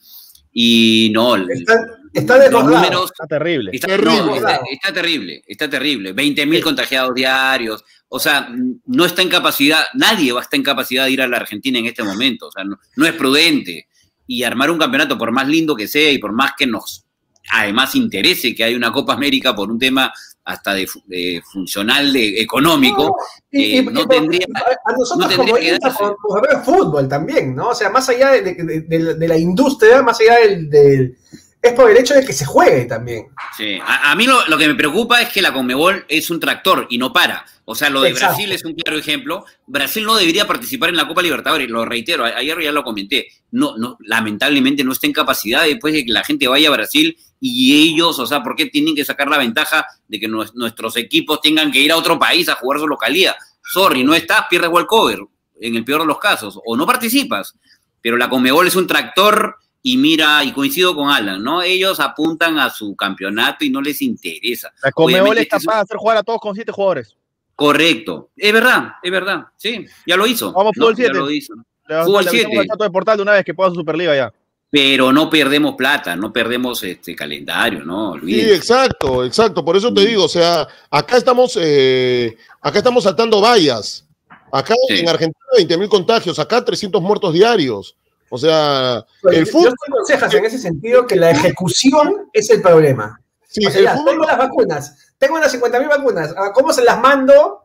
y 0.52 1.10
no, 1.14 1.36
Está, 1.36 1.74
está 2.12 2.50
los 2.50 2.64
números 2.64 3.10
Está 3.12 3.26
terrible. 3.28 3.70
Está, 3.72 3.86
Terrible. 3.86 4.16
no, 4.16 4.34
está, 4.34 4.60
está 4.72 4.92
terrible, 4.92 5.42
está 5.46 5.70
terrible. 5.70 6.12
20.000 6.14 6.60
contagiados 6.62 7.14
diarios. 7.14 7.84
O 8.08 8.18
sea, 8.18 8.48
no 8.86 9.04
está 9.04 9.22
en 9.22 9.28
capacidad, 9.28 9.84
nadie 9.94 10.32
va 10.32 10.40
a 10.40 10.42
estar 10.42 10.56
en 10.56 10.64
capacidad 10.64 11.04
de 11.04 11.10
ir 11.12 11.22
a 11.22 11.28
la 11.28 11.36
Argentina 11.36 11.78
en 11.78 11.86
este 11.86 12.02
momento. 12.02 12.48
O 12.48 12.50
sea, 12.50 12.64
no, 12.64 12.78
no 12.96 13.06
es 13.06 13.12
prudente. 13.12 13.86
Y 14.28 14.44
armar 14.44 14.70
un 14.70 14.78
campeonato, 14.78 15.18
por 15.18 15.32
más 15.32 15.48
lindo 15.48 15.74
que 15.74 15.88
sea 15.88 16.12
y 16.12 16.18
por 16.18 16.32
más 16.32 16.52
que 16.56 16.66
nos 16.68 17.04
además 17.50 17.94
interese 17.94 18.54
que 18.54 18.62
haya 18.62 18.76
una 18.76 18.92
Copa 18.92 19.14
América 19.14 19.56
por 19.56 19.70
un 19.70 19.78
tema 19.78 20.12
hasta 20.44 20.74
de, 20.74 20.86
fu- 20.86 21.02
de 21.06 21.42
funcional, 21.50 22.12
de 22.12 22.42
económico, 22.42 23.16
Y, 23.50 23.62
eh, 23.62 23.78
y- 23.78 23.82
no 23.86 24.06
tendría- 24.06 24.46
a 24.84 24.92
nosotros 24.92 25.18
no 25.18 25.28
tendría 25.28 25.54
como 25.54 25.56
que 25.58 25.78
darse. 25.78 26.64
fútbol 26.64 27.08
también, 27.08 27.56
¿no? 27.56 27.68
O 27.70 27.74
sea, 27.74 27.88
más 27.88 28.06
allá 28.10 28.32
de, 28.32 28.42
de- 28.42 28.80
de- 28.82 29.14
de 29.14 29.28
la 29.28 29.38
industria, 29.38 30.02
más 30.02 30.20
allá 30.20 30.40
del, 30.40 30.68
del- 30.68 31.16
Es 31.60 31.72
por 31.72 31.90
el 31.90 31.96
hecho 31.96 32.14
de 32.14 32.24
que 32.24 32.32
se 32.32 32.44
juegue 32.44 32.84
también. 32.84 33.26
Sí, 33.56 33.78
a, 33.84 34.12
a 34.12 34.14
mí 34.14 34.26
lo, 34.26 34.46
lo 34.46 34.56
que 34.56 34.68
me 34.68 34.74
preocupa 34.76 35.20
es 35.20 35.28
que 35.30 35.42
la 35.42 35.52
Conmebol 35.52 36.04
es 36.08 36.30
un 36.30 36.38
tractor 36.38 36.86
y 36.88 36.98
no 36.98 37.12
para. 37.12 37.44
O 37.64 37.74
sea, 37.74 37.90
lo 37.90 38.00
de 38.00 38.10
Exacto. 38.10 38.36
Brasil 38.36 38.52
es 38.52 38.64
un 38.64 38.74
claro 38.74 38.96
ejemplo. 38.98 39.44
Brasil 39.66 40.04
no 40.04 40.16
debería 40.16 40.46
participar 40.46 40.88
en 40.88 40.96
la 40.96 41.06
Copa 41.08 41.20
Libertadores, 41.20 41.68
lo 41.68 41.84
reitero, 41.84 42.24
ayer 42.24 42.62
ya 42.62 42.72
lo 42.72 42.84
comenté. 42.84 43.26
No, 43.50 43.76
no, 43.76 43.98
lamentablemente 44.00 44.84
no 44.84 44.92
está 44.92 45.06
en 45.08 45.12
capacidad 45.12 45.64
después 45.64 45.92
de 45.92 46.06
que 46.06 46.12
la 46.12 46.24
gente 46.24 46.46
vaya 46.48 46.68
a 46.68 46.72
Brasil 46.72 47.18
y 47.40 47.74
ellos, 47.92 48.18
o 48.20 48.26
sea, 48.26 48.42
¿por 48.42 48.56
qué 48.56 48.66
tienen 48.66 48.94
que 48.94 49.04
sacar 49.04 49.28
la 49.28 49.36
ventaja 49.38 49.84
de 50.06 50.18
que 50.20 50.28
nues- 50.28 50.52
nuestros 50.54 50.96
equipos 50.96 51.40
tengan 51.40 51.70
que 51.70 51.80
ir 51.80 51.92
a 51.92 51.96
otro 51.96 52.18
país 52.18 52.48
a 52.48 52.54
jugar 52.54 52.78
su 52.78 52.86
localía? 52.88 53.36
Sorry, 53.62 54.02
no 54.04 54.14
estás, 54.14 54.44
pierdes 54.48 54.70
walkover, 54.70 55.18
en 55.60 55.74
el 55.74 55.84
peor 55.84 56.00
de 56.02 56.06
los 56.06 56.18
casos, 56.18 56.58
o 56.64 56.76
no 56.76 56.86
participas. 56.86 57.54
Pero 58.00 58.16
la 58.16 58.30
Conmebol 58.30 58.66
es 58.66 58.76
un 58.76 58.86
tractor 58.86 59.56
y 59.92 59.96
mira, 59.96 60.42
y 60.44 60.52
coincido 60.52 60.94
con 60.94 61.10
Alan, 61.10 61.42
¿no? 61.42 61.62
Ellos 61.62 62.00
apuntan 62.00 62.58
a 62.58 62.70
su 62.70 62.94
campeonato 62.96 63.64
y 63.64 63.70
no 63.70 63.80
les 63.80 64.00
interesa. 64.02 64.72
La 64.82 64.92
Conmebol 64.92 65.20
Obviamente 65.30 65.42
es 65.42 65.46
es 65.46 65.52
un- 65.52 65.66
capaz 65.66 65.76
de 65.76 65.82
hacer 65.82 65.96
jugar 65.96 66.16
a 66.16 66.22
todos 66.22 66.40
con 66.40 66.54
siete 66.54 66.72
jugadores. 66.72 67.14
Correcto. 67.54 68.30
Es 68.36 68.52
verdad, 68.52 68.92
es 69.02 69.10
verdad. 69.10 69.46
Sí, 69.56 69.84
ya 70.06 70.16
lo 70.16 70.26
hizo. 70.26 70.52
Vamos, 70.52 70.72
¿no? 70.76 70.82
fútbol 70.84 70.96
Ya 70.96 71.04
7. 71.06 71.18
lo 71.18 71.30
hizo. 71.30 71.54
Le 71.88 72.02
Fútbol 72.04 72.24
le 72.24 72.28
avisamos 72.30 72.30
7. 72.52 72.58
al 72.60 72.66
chato 72.68 72.84
de 72.84 72.90
portal 72.90 73.16
de 73.16 73.22
una 73.22 73.32
vez 73.32 73.44
que 73.44 73.54
pueda 73.54 73.70
su 73.70 73.76
Superliga 73.76 74.14
ya. 74.14 74.32
Pero 74.70 75.12
no 75.12 75.30
perdemos 75.30 75.74
plata, 75.76 76.14
no 76.14 76.30
perdemos 76.32 76.82
este 76.84 77.16
calendario, 77.16 77.84
¿no? 77.84 78.12
Sí, 78.14 78.18
Olvídense. 78.20 78.54
exacto, 78.54 79.24
exacto. 79.24 79.64
Por 79.64 79.76
eso 79.76 79.92
te 79.92 80.04
digo, 80.06 80.24
o 80.24 80.28
sea, 80.28 80.68
acá 80.90 81.16
estamos, 81.16 81.58
eh, 81.60 82.36
acá 82.60 82.78
estamos 82.78 83.02
saltando 83.04 83.40
vallas. 83.40 84.04
Acá 84.52 84.74
Sí. 84.88 84.98
en 85.00 85.08
Argentina 85.08 85.44
20 85.56 85.78
mil 85.78 85.88
contagios, 85.88 86.38
acá 86.38 86.62
300 86.64 87.00
muertos 87.02 87.32
diarios. 87.32 87.96
O 88.30 88.38
sea, 88.38 89.04
el 89.30 89.44
Yo 89.44 89.52
fútbol, 89.52 89.68
estoy 89.68 89.92
con 89.92 90.06
Cejas 90.06 90.34
en 90.34 90.44
ese 90.44 90.58
sentido 90.58 91.06
que 91.06 91.16
la 91.16 91.30
ejecución 91.30 92.28
es 92.32 92.50
el 92.50 92.60
problema. 92.62 93.20
sí, 93.46 93.64
O 93.66 93.70
sea, 93.70 93.78
el 93.80 93.84
ya, 93.86 93.92
fútbol 93.94 94.10
tengo 94.12 94.24
las 94.26 94.38
vacunas, 94.38 95.14
tengo 95.18 95.38
las 95.38 95.54
50.000 95.54 95.88
vacunas. 95.88 96.34
¿a 96.36 96.52
¿Cómo 96.52 96.72
se 96.72 96.84
las 96.84 97.00
mando? 97.00 97.64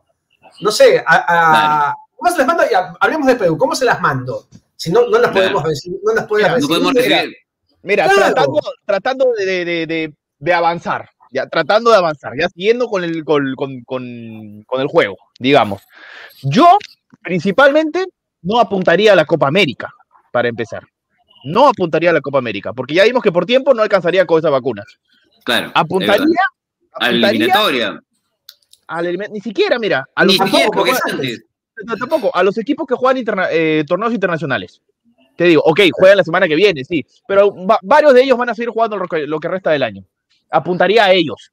No 0.60 0.70
sé, 0.70 1.02
a, 1.06 1.88
a- 1.88 1.94
¿cómo 2.16 2.30
se 2.30 2.38
las 2.38 2.46
mando? 2.46 2.62
Ya, 2.70 2.94
hablemos 3.00 3.26
de 3.26 3.36
Perú, 3.36 3.58
¿cómo 3.58 3.74
se 3.74 3.84
las 3.84 4.00
mando? 4.00 4.46
Si 4.76 4.90
no, 4.90 5.02
no 5.02 5.18
las 5.18 5.30
Claro. 5.30 5.34
podemos 5.34 5.62
recibir, 5.64 5.98
no 6.04 6.14
las 6.14 6.26
puedes 6.26 6.44
Mira, 6.44 6.48
No 6.50 6.56
recibir. 6.56 6.76
podemos 6.78 6.94
recibir. 6.94 7.36
Mira, 7.82 8.04
Claro. 8.04 8.20
tratando, 8.34 8.60
tratando 8.86 9.26
de, 9.36 9.44
de- 9.46 9.64
de- 9.64 9.86
de- 9.86 10.14
de 10.38 10.52
avanzar, 10.54 11.10
ya, 11.30 11.46
tratando 11.48 11.90
de 11.90 11.96
avanzar, 11.96 12.32
ya 12.38 12.48
siguiendo 12.48 12.88
con 12.88 13.04
el, 13.04 13.24
con, 13.24 13.54
con- 13.54 13.82
con- 13.84 14.62
con 14.66 14.80
el 14.80 14.86
juego, 14.88 15.16
digamos. 15.38 15.82
Yo, 16.42 16.78
principalmente, 17.22 18.04
no 18.42 18.58
apuntaría 18.60 19.12
a 19.12 19.16
la 19.16 19.24
Copa 19.24 19.48
América, 19.48 19.92
para 20.34 20.48
empezar. 20.48 20.82
No 21.44 21.68
apuntaría 21.68 22.10
a 22.10 22.12
la 22.12 22.20
Copa 22.20 22.38
América, 22.38 22.72
porque 22.72 22.94
ya 22.94 23.04
vimos 23.04 23.22
que 23.22 23.30
por 23.30 23.46
tiempo 23.46 23.72
no 23.72 23.82
alcanzaría 23.82 24.26
con 24.26 24.40
esas 24.40 24.50
vacunas. 24.50 24.84
Claro. 25.44 25.70
Apuntaría. 25.74 26.24
A 26.94 27.12
la 27.12 27.30
eliminatoria. 27.30 28.00
ni 29.30 29.40
siquiera, 29.40 29.78
mira, 29.78 30.04
a 30.14 30.24
los 30.24 30.34
siquiera, 30.36 30.68
es 30.86 31.00
antes. 31.12 31.44
Tampoco, 32.00 32.34
a 32.34 32.42
los 32.42 32.58
equipos 32.58 32.84
que 32.86 32.94
juegan 32.96 33.16
interna- 33.18 33.48
eh, 33.52 33.84
torneos 33.86 34.12
internacionales. 34.12 34.80
Te 35.36 35.44
digo, 35.44 35.62
ok, 35.64 35.80
juegan 35.92 36.16
la 36.18 36.24
semana 36.24 36.48
que 36.48 36.54
viene, 36.56 36.84
sí, 36.84 37.04
pero 37.28 37.52
va- 37.66 37.78
varios 37.82 38.12
de 38.14 38.22
ellos 38.24 38.36
van 38.38 38.48
a 38.50 38.54
seguir 38.54 38.70
jugando 38.70 38.96
lo 38.96 39.06
que, 39.06 39.26
lo 39.26 39.38
que 39.38 39.48
resta 39.48 39.70
del 39.70 39.82
año. 39.84 40.04
Apuntaría 40.50 41.04
a 41.04 41.12
ellos. 41.12 41.52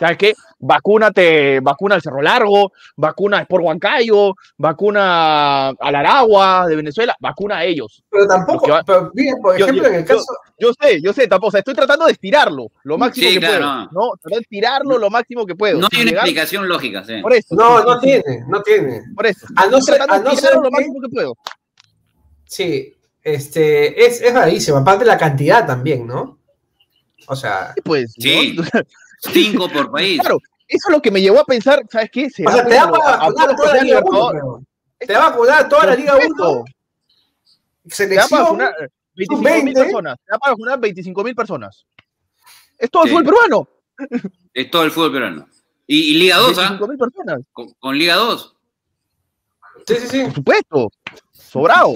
¿Sabes 0.00 0.16
qué? 0.16 0.34
Vacúnate, 0.60 1.60
vacuna 1.60 1.94
al 1.96 2.00
Cerro 2.02 2.22
Largo, 2.22 2.72
vacuna 2.96 3.44
por 3.44 3.60
Huancayo, 3.60 4.34
vacuna 4.56 5.68
al 5.68 5.94
Aragua 5.94 6.66
de 6.66 6.76
Venezuela, 6.76 7.14
vacuna 7.20 7.58
a 7.58 7.64
ellos. 7.64 8.02
Pero 8.10 8.26
tampoco, 8.26 8.68
va- 8.70 8.82
pero, 8.82 9.10
bien, 9.12 9.34
por 9.42 9.58
Yo- 9.58 9.66
ejemplo, 9.66 9.84
yo- 9.84 9.90
en 9.90 9.94
el 10.00 10.04
caso, 10.06 10.24
Yo 10.58 10.72
sé, 10.78 11.00
yo 11.02 11.12
sé, 11.14 11.26
tampoco, 11.26 11.48
o 11.48 11.50
sea, 11.52 11.58
estoy 11.60 11.74
tratando 11.74 12.04
de 12.06 12.12
estirarlo 12.12 12.66
lo 12.84 12.98
máximo 12.98 13.28
Sí, 13.28 13.34
que 13.34 13.40
claro, 13.40 13.58
puedo, 13.58 13.76
¿no? 13.92 14.12
Tratar 14.20 14.36
de 14.36 14.42
estirarlo 14.42 14.98
lo 14.98 15.08
máximo 15.10 15.46
que 15.46 15.54
puedo. 15.54 15.78
No 15.80 15.88
hay 15.92 16.00
una 16.02 16.10
llegar- 16.10 16.24
explicación 16.26 16.68
lógica, 16.68 17.04
sí. 17.04 17.20
Por 17.22 17.32
eso. 17.32 17.54
no, 17.54 17.82
no 17.82 17.98
tiene, 18.00 18.44
no 18.48 18.62
tiene. 18.62 19.02
Por 19.14 19.26
eso. 19.26 19.46
A 19.56 19.66
no 19.66 19.80
ser- 19.80 20.02
a 20.02 20.18
no 20.18 20.34
ser 20.36 20.54
lo 20.56 20.62
que- 20.64 20.70
máximo 20.70 21.00
que 21.00 21.08
puedo. 21.08 21.34
Sí, 22.44 22.94
este, 23.22 24.04
es, 24.06 24.20
es 24.20 24.34
rarísimo, 24.34 24.78
aparte 24.78 25.04
la 25.04 25.16
cantidad 25.18 25.66
también, 25.66 26.06
¿no? 26.06 26.38
O 27.26 27.36
sea, 27.36 27.74
Pues, 27.84 28.12
Sí. 28.18 28.56
¿no? 28.56 28.62
Cinco 29.20 29.68
por 29.68 29.90
país. 29.92 30.20
Claro, 30.20 30.38
eso 30.68 30.88
es 30.88 30.92
lo 30.92 31.00
que 31.02 31.10
me 31.10 31.20
llevó 31.20 31.40
a 31.40 31.44
pensar, 31.44 31.82
¿sabes 31.90 32.10
qué? 32.10 32.26
o 32.26 32.30
Será 32.30 32.52
sea, 32.52 32.64
te 32.64 32.70
para 32.70 32.84
a- 32.84 33.14
a 33.14 33.16
vacunar 33.28 33.56
toda 33.56 33.74
la 33.74 33.82
Liga 33.82 33.98
sean 33.98 34.08
1, 34.08 34.32
Libertadores. 34.32 34.40
creo. 34.42 35.06
Te 35.06 35.14
va 35.14 35.26
a 35.26 35.30
vacunar 35.30 35.68
toda 35.68 35.86
la 35.86 35.94
Liga 35.94 36.12
1, 36.14 36.20
Perfecto. 36.20 36.64
Te 37.82 37.88
da 37.88 37.88
para 37.88 37.96
selección, 37.96 38.42
vacunar 38.42 38.74
25 39.14 39.36
mil 39.42 39.64
20. 39.64 39.80
personas. 39.82 40.16
Te 40.18 40.32
da 40.32 40.38
para 40.38 40.52
vacunar 40.52 40.80
25 40.80 41.24
mil 41.24 41.34
personas. 41.34 41.86
Es 42.78 42.90
todo 42.90 43.02
el 43.04 43.08
Sí. 43.10 43.14
fútbol 43.16 43.24
peruano. 43.24 43.68
Es 44.54 44.70
todo 44.70 44.82
el 44.84 44.90
fútbol 44.90 45.12
peruano. 45.12 45.48
Y, 45.86 46.12
y 46.12 46.14
Liga 46.18 46.36
2, 46.36 46.58
¿ah? 46.58 46.60
25 46.60 46.88
mil 46.88 46.98
personas. 46.98 47.40
Con, 47.52 47.70
con 47.78 47.98
Liga 47.98 48.14
2. 48.16 48.56
Sí, 49.86 49.94
sí, 49.96 50.06
sí. 50.08 50.22
Por 50.24 50.34
supuesto. 50.34 50.90
Sobrado. 51.32 51.94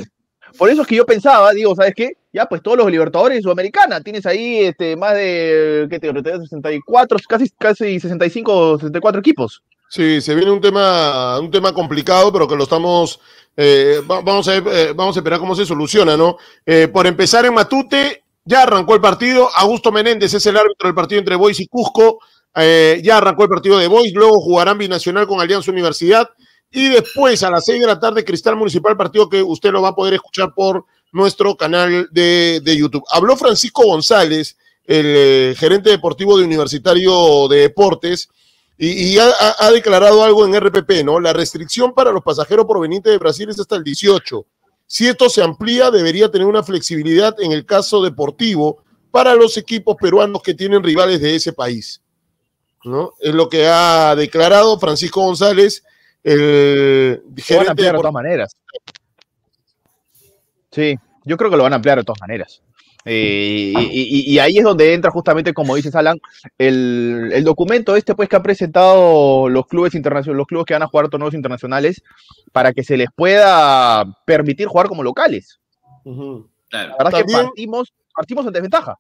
Por 0.59 0.69
eso 0.71 0.83
es 0.83 0.88
que 0.88 0.97
yo 0.97 1.07
pensaba, 1.07 1.52
digo, 1.52 1.75
¿sabes 1.76 1.95
qué? 1.95 2.16
Ya, 2.35 2.47
pues 2.47 2.62
todos 2.62 2.76
los 2.76 2.91
Libertadores 2.91 3.37
de 3.38 3.43
Sudamericana. 3.43 4.00
Tienes 4.00 4.26
ahí 4.26 4.64
este, 4.64 4.97
más 4.97 5.14
de, 5.14 5.87
¿qué 5.88 6.00
te 6.00 6.12
digo? 6.12 6.21
64, 6.41 7.19
casi, 7.29 7.49
casi 7.57 8.00
65, 8.00 8.79
64 8.79 9.21
equipos. 9.21 9.62
Sí, 9.88 10.21
se 10.21 10.35
viene 10.35 10.50
un 10.50 10.61
tema, 10.61 11.38
un 11.38 11.49
tema 11.49 11.73
complicado, 11.73 12.33
pero 12.33 12.49
que 12.49 12.57
lo 12.57 12.64
estamos, 12.64 13.21
eh, 13.57 14.00
va- 14.11 14.21
vamos, 14.21 14.49
a 14.49 14.57
eh, 14.57 14.93
vamos 14.97 15.17
a 15.17 15.21
esperar 15.21 15.38
cómo 15.38 15.55
se 15.55 15.64
soluciona, 15.64 16.17
¿no? 16.17 16.37
Eh, 16.67 16.88
por 16.88 17.07
empezar 17.07 17.45
en 17.47 17.55
Matute, 17.55 18.25
ya 18.45 18.64
arrancó 18.64 18.97
el 18.97 19.00
partido, 19.00 19.49
Augusto 19.55 19.93
Menéndez 19.93 20.35
es 20.35 20.45
el 20.47 20.57
árbitro 20.57 20.88
del 20.88 20.95
partido 20.97 21.21
entre 21.21 21.37
Boys 21.37 21.61
y 21.61 21.69
Cusco, 21.69 22.19
eh, 22.57 23.00
ya 23.05 23.19
arrancó 23.19 23.45
el 23.45 23.49
partido 23.49 23.79
de 23.79 23.87
Boys, 23.87 24.12
luego 24.12 24.41
jugarán 24.41 24.76
Binacional 24.76 25.29
con 25.29 25.41
Alianza 25.41 25.71
Universidad, 25.71 26.29
y 26.69 26.88
después 26.88 27.45
a 27.45 27.50
las 27.50 27.64
seis 27.64 27.81
de 27.81 27.87
la 27.87 28.00
tarde 28.00 28.25
Cristal 28.25 28.57
Municipal, 28.57 28.97
partido 28.97 29.29
que 29.29 29.41
usted 29.41 29.71
lo 29.71 29.83
va 29.83 29.91
a 29.91 29.95
poder 29.95 30.14
escuchar 30.14 30.53
por 30.53 30.85
nuestro 31.14 31.56
canal 31.56 32.09
de, 32.11 32.61
de 32.62 32.76
YouTube. 32.76 33.04
Habló 33.11 33.37
Francisco 33.37 33.85
González, 33.87 34.56
el 34.85 35.06
eh, 35.06 35.54
gerente 35.56 35.90
deportivo 35.90 36.37
de 36.37 36.44
Universitario 36.44 37.49
de 37.49 37.59
Deportes, 37.61 38.28
y, 38.76 39.14
y 39.14 39.18
ha, 39.18 39.30
ha- 39.61 39.71
declarado 39.71 40.25
algo 40.25 40.44
en 40.44 40.54
RPP, 40.61 41.04
¿no? 41.04 41.21
La 41.21 41.33
restricción 41.33 41.94
para 41.94 42.11
los 42.11 42.23
pasajeros 42.25 42.66
provenientes 42.66 43.12
de 43.12 43.18
Brasil 43.18 43.49
es 43.49 43.61
hasta 43.61 43.76
el 43.76 43.85
18. 43.85 44.44
Si 44.87 45.06
esto 45.06 45.30
se 45.30 45.42
amplía, 45.42 45.92
debería 45.92 46.28
tener 46.30 46.47
una 46.49 46.64
flexibilidad 46.64 47.35
en 47.40 47.52
el 47.52 47.64
caso 47.64 48.02
deportivo 48.02 48.83
para 49.12 49.37
los 49.37 49.56
equipos 49.56 49.97
peruanos 50.00 50.42
que 50.42 50.54
tienen 50.54 50.83
rivales 50.83 51.21
de 51.21 51.37
ese 51.37 51.52
país. 51.52 52.02
¿no? 52.83 53.12
Es 53.21 53.33
lo 53.33 53.49
que 53.49 53.68
ha 53.68 54.16
declarado 54.16 54.78
Francisco 54.80 55.23
González, 55.23 55.85
el 56.25 57.23
Lo 57.25 57.30
van 57.30 57.38
a 57.38 57.42
gerente 57.44 57.83
de 57.83 57.92
de 57.92 57.97
todas 57.99 58.12
maneras. 58.12 58.56
Sí, 60.73 60.97
yo 61.25 61.37
creo 61.37 61.50
que 61.50 61.57
lo 61.57 61.62
van 61.64 61.73
a 61.73 61.76
ampliar 61.76 61.99
de 61.99 62.04
todas 62.04 62.21
maneras. 62.21 62.62
Eh, 63.07 63.73
y, 63.76 64.00
y- 64.00 64.33
y 64.35 64.38
ahí 64.38 64.57
es 64.57 64.64
donde 64.64 64.95
entra 64.95 65.11
justamente, 65.11 65.52
como 65.52 65.75
dices 65.76 65.95
Alan, 65.95 66.19
el, 66.57 67.31
el 67.35 67.45
documento 67.45 67.97
este 67.97 68.14
pues 68.14 68.31
que 68.31 68.37
han 68.37 68.43
presentado 68.43 69.49
los 69.50 69.66
clubes 69.66 69.95
internacionales, 69.95 70.38
los 70.38 70.47
clubes 70.47 70.64
que 70.64 70.73
van 70.73 70.83
a 70.85 70.87
jugar 70.87 71.09
torneos 71.11 71.35
internacionales, 71.35 72.02
para 72.52 72.73
que 72.73 72.83
se 72.83 72.97
les 72.97 73.09
pueda 73.14 74.04
permitir 74.25 74.69
jugar 74.69 74.88
como 74.88 75.02
locales. 75.02 75.61
Ujú. 76.04 76.49
Claro. 76.71 76.95
La 76.99 77.04
verdad 77.04 77.21
es 77.21 77.26
que 77.26 77.33
partimos, 77.45 77.93
partimos 78.14 78.47
en 78.47 78.52
desventaja. 78.54 78.99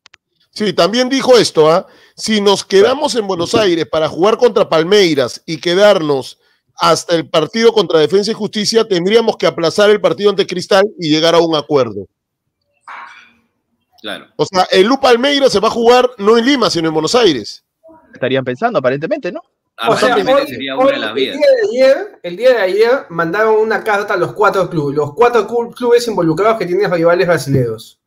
Sí, 0.50 0.72
también 0.72 1.08
dijo 1.08 1.36
esto, 1.38 1.70
¿ah? 1.70 1.86
Si 2.14 2.40
nos 2.40 2.64
quedamos 2.64 3.14
en 3.16 3.26
Buenos 3.26 3.54
Aires 3.54 3.86
para 3.90 4.08
jugar 4.08 4.36
contra 4.36 4.68
Palmeiras 4.68 5.42
y 5.46 5.56
quedarnos 5.56 6.38
hasta 6.76 7.14
el 7.14 7.28
partido 7.28 7.72
contra 7.72 7.98
Defensa 8.00 8.30
y 8.30 8.34
Justicia, 8.34 8.84
tendríamos 8.86 9.36
que 9.36 9.46
aplazar 9.46 9.90
el 9.90 10.00
partido 10.00 10.30
ante 10.30 10.46
Cristal 10.46 10.86
y 10.98 11.08
llegar 11.10 11.34
a 11.34 11.38
un 11.40 11.54
acuerdo. 11.54 12.06
Claro. 14.00 14.26
O 14.36 14.44
sea, 14.44 14.66
el 14.70 14.90
U 14.90 15.00
Palmeiras 15.00 15.52
se 15.52 15.60
va 15.60 15.68
a 15.68 15.70
jugar 15.70 16.08
no 16.18 16.36
en 16.36 16.44
Lima, 16.44 16.68
sino 16.70 16.88
en 16.88 16.94
Buenos 16.94 17.14
Aires. 17.14 17.64
Estarían 18.12 18.44
pensando, 18.44 18.78
aparentemente, 18.78 19.32
¿no? 19.32 19.40
O 19.88 19.96
sea, 19.96 20.08
Aparentemente 20.14 20.42
hoy- 20.42 20.48
sería 20.48 20.76
hoy, 20.76 20.82
una 20.84 20.92
de 20.92 20.98
las 20.98 21.10
el, 21.10 21.16
día 21.16 21.32
de 21.32 21.68
ayer, 21.70 22.18
el 22.22 22.36
día 22.36 22.50
de 22.50 22.60
ayer 22.60 22.90
mandaron 23.08 23.56
una 23.56 23.82
carta 23.82 24.14
a 24.14 24.16
los 24.16 24.32
cuatro 24.34 24.68
clubes, 24.70 24.96
los 24.96 25.14
cuatro 25.14 25.48
clu- 25.48 25.74
clubes 25.74 26.06
involucrados 26.06 26.58
que 26.58 26.66
tienen 26.66 26.92
rivales 26.92 27.26
brasileños. 27.26 27.98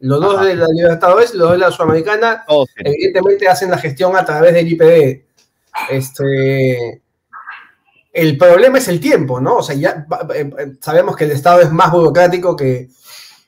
Los 0.00 0.20
dos 0.20 0.34
Ajá. 0.36 0.46
de 0.46 0.56
la 0.56 0.66
Libertadores 0.74 1.32
los 1.34 1.42
dos 1.48 1.52
de 1.52 1.58
la 1.58 1.70
Sudamericana, 1.70 2.44
evidentemente 2.78 3.46
hacen 3.48 3.70
la 3.70 3.78
gestión 3.78 4.16
a 4.16 4.24
través 4.24 4.52
del 4.54 4.66
IPD. 4.72 5.24
Este, 5.90 7.00
el 8.12 8.36
problema 8.36 8.78
es 8.78 8.88
el 8.88 9.00
tiempo, 9.00 9.40
¿no? 9.40 9.56
O 9.56 9.62
sea, 9.62 9.74
ya 9.74 10.06
eh, 10.34 10.50
eh, 10.58 10.72
sabemos 10.80 11.16
que 11.16 11.24
el 11.24 11.30
Estado 11.32 11.60
es 11.60 11.70
más 11.72 11.90
burocrático 11.92 12.54
que, 12.56 12.88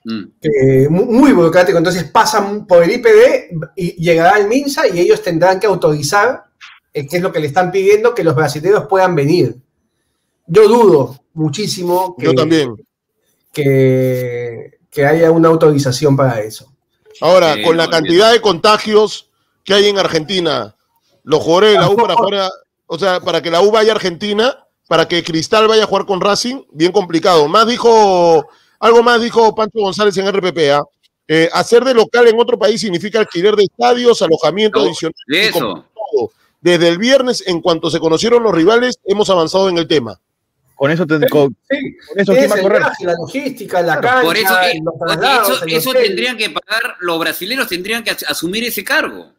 Mm. 0.07 0.25
que 0.39 0.87
muy 0.91 1.33
burocrático, 1.33 1.79
entonces 1.79 2.05
pasan 2.05 2.67
por 2.67 2.83
el 2.83 2.91
IPD 2.91 3.49
y 3.75 3.93
llegará 4.03 4.39
el 4.39 4.49
MINSA 4.49 4.87
y 4.89 5.01
ellos 5.01 5.23
tendrán 5.23 5.59
que 5.59 5.67
autorizar, 5.67 6.45
eh, 6.93 7.07
que 7.09 7.17
es 7.17 7.23
lo 7.23 7.33
que 7.33 7.41
le 7.41 7.47
están 7.47 7.73
pidiendo, 7.73 8.15
que 8.15 8.23
los 8.23 8.35
brasileños 8.35 8.87
puedan 8.87 9.15
venir. 9.15 9.57
Yo 10.47 10.69
dudo 10.69 11.21
muchísimo 11.33 12.15
que, 12.19 12.27
Yo 12.27 12.35
también. 12.35 12.75
que, 13.53 14.79
que 14.91 15.07
haya 15.07 15.31
una 15.31 15.49
autorización 15.49 16.17
para 16.17 16.41
eso. 16.41 16.71
Ahora, 17.21 17.57
con 17.65 17.77
la 17.77 17.89
cantidad 17.89 18.33
de 18.33 18.41
contagios 18.41 19.31
que 19.65 19.73
hay 19.73 19.87
en 19.89 19.99
Argentina, 19.99 20.77
los 21.23 21.41
jugadores 21.43 21.73
de 21.73 21.79
la 21.79 21.89
U 21.89 21.97
para 21.97 22.15
jugar, 22.15 22.35
a- 22.35 22.51
o 22.87 22.99
sea, 22.99 23.21
para 23.21 23.41
que 23.43 23.51
la 23.51 23.61
U 23.63 23.71
vaya 23.71 23.93
a 23.93 23.95
Argentina, 23.97 24.67
para 24.89 25.07
que 25.09 25.23
Cristal 25.23 25.67
vaya 25.69 25.85
a 25.85 25.87
jugar 25.87 26.05
con 26.07 26.21
Racing, 26.21 26.63
bien 26.73 26.93
complicado. 26.93 27.49
Más 27.49 27.67
dijo, 27.67 28.47
algo 28.79 29.03
más 29.03 29.21
dijo 29.23 29.55
Pancho 29.55 29.79
González 29.81 30.17
en 30.19 30.27
RPPA. 30.31 30.83
eh, 31.27 31.49
hacer 31.55 31.85
de 31.85 31.95
local 31.95 32.29
en 32.29 32.39
otro 32.39 32.59
país 32.59 32.79
significa 32.83 33.19
alquiler 33.19 33.57
de 33.57 33.63
estadios, 33.65 34.21
alojamiento 34.21 34.81
No, 34.81 34.85
adicional. 34.87 35.15
de 35.27 35.47
eso. 35.49 35.85
Desde 36.61 36.89
el 36.89 36.99
viernes, 36.99 37.43
en 37.47 37.61
cuanto 37.63 37.89
se 37.91 37.99
conocieron 37.99 38.43
los 38.43 38.55
rivales, 38.55 38.99
hemos 39.05 39.29
avanzado 39.31 39.69
en 39.71 39.79
el 39.79 39.87
tema. 39.89 40.21
Con 40.75 40.91
eso, 40.91 41.07
te- 41.07 41.27
con, 41.29 41.57
Sí, 41.71 41.77
con 42.09 42.21
eso 42.21 42.33
es 42.33 42.39
¿quién 42.39 42.51
va 42.51 42.55
a 42.55 42.59
el 42.59 42.63
correr? 42.63 42.79
viaje, 42.81 43.05
la 43.07 43.13
logística, 43.15 43.81
la 43.83 44.01
cancha, 44.01 44.21
Por 44.23 44.37
eso, 44.37 44.55
los 45.05 45.17
eso, 45.17 45.65
eso 45.67 45.93
tendrían 45.93 46.37
que 46.37 46.51
pagar, 46.51 46.97
los 47.01 47.19
brasileños 47.19 47.69
tendrían 47.69 48.03
que 48.05 48.11
as- 48.11 48.25
asumir 48.29 48.65
ese 48.65 48.83
cargo. 48.85 49.33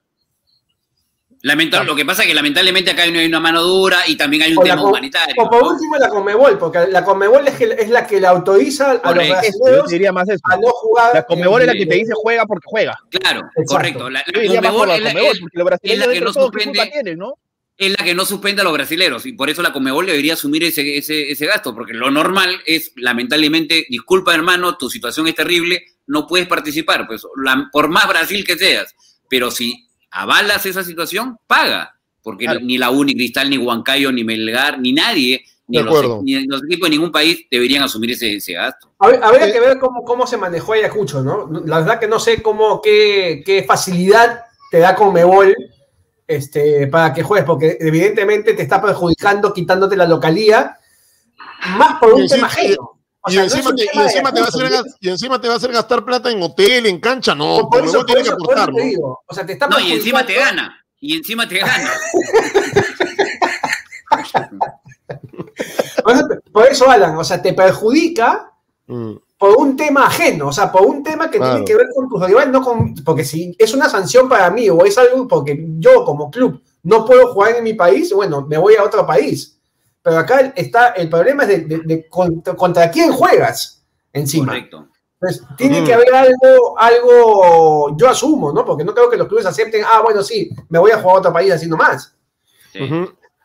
Lamentable, 1.45 1.85
Lo 1.85 1.95
que 1.95 2.05
pasa 2.05 2.23
es 2.23 2.27
que 2.27 2.33
lamentablemente 2.33 2.89
acá 2.89 3.05
no 3.11 3.19
hay 3.19 3.27
una 3.27 3.39
mano 3.39 3.61
dura 3.61 3.99
y 4.07 4.15
también 4.15 4.41
hay 4.41 4.53
un 4.53 4.57
O 4.57 4.63
la 4.63 4.69
tema 4.75 4.83
humanitario. 4.89 5.35
O 5.43 5.47
por 5.49 5.61
¿no? 5.61 5.69
último 5.69 5.95
la 5.97 6.09
Conmebol, 6.09 6.57
porque 6.57 6.79
la 6.89 7.05
Conmebol 7.05 7.47
es, 7.47 7.53
que, 7.55 7.65
es 7.77 7.89
la 7.89 8.07
que 8.07 8.19
le 8.19 8.25
autoriza 8.25 8.89
a 8.89 8.93
los 8.93 9.01
Correcto. 9.03 9.35
Yo 9.35 9.39
brasileños 9.41 9.87
diría 9.89 10.11
más 10.11 10.27
eso. 10.27 10.41
a 10.49 10.55
no 10.57 10.67
jugar. 10.69 11.13
La 11.13 11.23
Comebol 11.23 11.61
es 11.61 11.67
la 11.67 11.73
que 11.73 11.83
en- 11.83 11.89
te 11.89 11.95
dice 11.95 12.13
juega 12.15 12.45
porque 12.47 12.65
juega. 12.65 12.97
Claro, 13.11 13.41
Exacto. 13.41 13.63
correcto. 13.67 14.09
La, 14.09 14.23
la 14.25 14.33
Conmebol 14.33 14.87
la 14.87 14.95
es 14.95 15.01
la- 15.03 15.09
Comebol, 15.11 15.31
es- 15.35 15.39
porque 15.39 15.57
los 15.59 15.65
brasileños 15.65 16.01
es 16.01 16.07
la 16.07 16.13
que 16.13 16.19
no 16.21 16.25
de 16.27 16.33
todo, 16.33 16.51
¿qué 16.51 16.57
suspende- 16.57 16.77
culpa 16.79 16.91
tienen, 16.91 17.17
no? 17.19 17.33
es 17.77 17.89
la 17.91 18.05
que 18.05 18.15
no 18.15 18.25
suspende 18.25 18.61
a 18.61 18.63
los 18.63 18.73
brasileros 18.73 19.25
y 19.25 19.33
por 19.33 19.49
eso 19.49 19.61
la 19.61 19.73
Comebol 19.73 20.05
debería 20.07 20.33
asumir 20.33 20.63
ese, 20.63 20.97
ese, 20.97 21.29
ese 21.29 21.45
gasto, 21.45 21.75
porque 21.75 21.93
lo 21.93 22.09
normal 22.09 22.59
es, 22.65 22.93
lamentablemente, 22.95 23.85
disculpa 23.89 24.33
hermano, 24.33 24.77
tu 24.77 24.89
situación 24.89 25.27
es 25.27 25.35
terrible, 25.35 25.83
no 26.07 26.25
puedes 26.25 26.47
participar, 26.47 27.05
pues 27.05 27.21
la- 27.43 27.67
por 27.71 27.89
más 27.89 28.07
Brasil 28.07 28.43
que 28.45 28.57
seas, 28.57 28.95
pero 29.29 29.51
si 29.51 29.84
avalas 30.15 30.65
esa 30.65 30.83
situación, 30.83 31.37
paga, 31.47 31.95
porque 32.23 32.45
Claro. 32.45 32.59
ni 32.61 32.77
la 32.77 32.89
U, 32.91 33.03
ni 33.03 33.13
Cristal, 33.13 33.49
ni 33.49 33.57
Huancayo, 33.57 34.11
ni 34.11 34.23
Melgar, 34.23 34.79
ni 34.79 34.93
nadie, 34.93 35.43
ni 35.67 35.77
los, 35.79 35.87
acuerdo. 35.87 36.21
ni 36.23 36.45
los 36.45 36.63
equipos 36.63 36.87
de 36.89 36.95
ningún 36.95 37.11
país 37.11 37.45
deberían 37.51 37.83
asumir 37.83 38.11
ese, 38.11 38.35
ese 38.35 38.53
gasto. 38.53 38.91
Hab- 38.99 39.19
Habría 39.21 39.47
Eh, 39.47 39.51
que 39.53 39.59
ver 39.59 39.77
cómo, 39.79 40.03
cómo 40.03 40.25
se 40.25 40.37
manejó 40.37 40.73
Ayacucho, 40.73 41.21
¿no? 41.23 41.49
La 41.65 41.79
verdad 41.79 41.99
que 41.99 42.07
no 42.07 42.19
sé 42.19 42.41
cómo, 42.41 42.81
qué, 42.81 43.43
qué 43.45 43.63
facilidad 43.63 44.41
te 44.71 44.79
da 44.79 44.95
Conmebol 44.95 45.55
este, 46.27 46.87
para 46.87 47.13
que 47.13 47.21
juegues, 47.23 47.45
porque 47.45 47.77
evidentemente 47.79 48.53
te 48.53 48.63
está 48.63 48.81
perjudicando, 48.81 49.53
quitándote 49.53 49.95
la 49.95 50.05
localía, 50.07 50.77
más 51.77 51.99
por 51.99 52.13
un 52.13 52.27
tema 52.27 52.47
ajeno. 52.47 52.94
Y 53.27 53.37
encima, 53.37 53.73
te, 53.73 53.83
y, 53.83 53.99
encima 53.99 54.31
te 54.33 54.39
va 54.39 54.45
a 54.45 54.49
hacer, 54.49 54.71
y 54.99 55.09
encima 55.09 55.41
te 55.41 55.47
va 55.47 55.53
a 55.55 55.57
hacer 55.57 55.71
gastar 55.71 56.05
plata 56.05 56.29
en 56.31 56.41
hotel, 56.43 56.85
en 56.85 56.99
cancha, 56.99 57.33
no. 57.33 57.57
Por, 57.57 57.69
por 57.69 57.85
eso, 57.85 57.97
por 57.97 58.05
tiene 58.05 58.21
que 58.21 58.27
eso- 58.27 58.35
aportar, 58.35 58.71
¿no? 58.71 58.77
digo. 58.83 59.19
O 59.25 59.33
sea, 59.33 59.45
te 59.45 59.53
está 59.53 59.67
No, 59.67 59.79
y 59.79 59.93
encima 59.93 60.25
te 60.25 60.35
gana, 60.35 60.75
y 60.99 61.17
encima 61.17 61.47
te 61.47 61.59
gana. 61.59 61.91
Por 66.03 66.13
eso, 66.13 66.27
por 66.51 66.67
eso, 66.67 66.89
Alan, 66.89 67.17
o 67.17 67.23
sea, 67.23 67.41
te 67.41 67.53
perjudica 67.53 68.51
Mm. 68.87 69.13
por 69.39 69.57
un 69.57 69.75
tema 69.75 70.05
ajeno, 70.05 70.49
o 70.49 70.51
sea, 70.53 70.71
por 70.71 70.83
un 70.83 71.01
tema 71.01 71.31
que 71.31 71.37
Claro. 71.39 71.53
tiene 71.53 71.65
que 71.65 71.75
ver 71.75 71.87
con 71.95 72.07
tus 72.07 72.23
rivales, 72.23 72.51
no 72.51 72.61
con, 72.61 72.93
porque 73.03 73.25
si 73.25 73.55
es 73.57 73.73
una 73.73 73.89
sanción 73.89 74.29
para 74.29 74.51
mí 74.51 74.69
o 74.69 74.85
es 74.85 74.95
algo 74.99 75.27
porque 75.27 75.65
yo 75.79 76.05
como 76.05 76.29
club 76.29 76.61
no 76.83 77.03
puedo 77.03 77.33
jugar 77.33 77.55
en 77.55 77.63
mi 77.63 77.73
país, 77.73 78.13
bueno, 78.13 78.45
me 78.47 78.59
voy 78.59 78.75
a 78.75 78.83
otro 78.83 79.03
país. 79.07 79.54
Pero 80.05 80.19
acá 80.19 80.53
está, 80.55 80.89
el 80.89 81.09
problema 81.09 81.43
es 81.43 81.49
de, 81.49 81.57
de- 81.61 81.81
de 81.83 82.07
contra, 82.07 82.53
contra 82.55 82.91
quién 82.91 83.11
juegas 83.11 83.83
encima. 84.13 84.53
Correcto. 84.53 84.87
Tiene 85.57 85.83
que 85.83 85.91
haber 85.95 86.13
algo, 86.13 86.77
algo, 86.77 87.97
yo 87.97 88.07
asumo, 88.07 88.53
¿no? 88.53 88.63
Porque 88.63 88.83
no 88.83 88.93
creo 88.93 89.09
que 89.09 89.17
los 89.17 89.27
clubes 89.27 89.47
acepten, 89.47 89.83
ah, 89.83 90.01
bueno, 90.03 90.21
sí, 90.21 90.51
me 90.69 90.77
voy 90.77 90.91
a 90.91 90.99
jugar 91.01 91.15
a 91.15 91.19
otro 91.19 91.33
país 91.33 91.51
así 91.51 91.67
nomás. 91.67 92.13
Sí. 92.71 92.79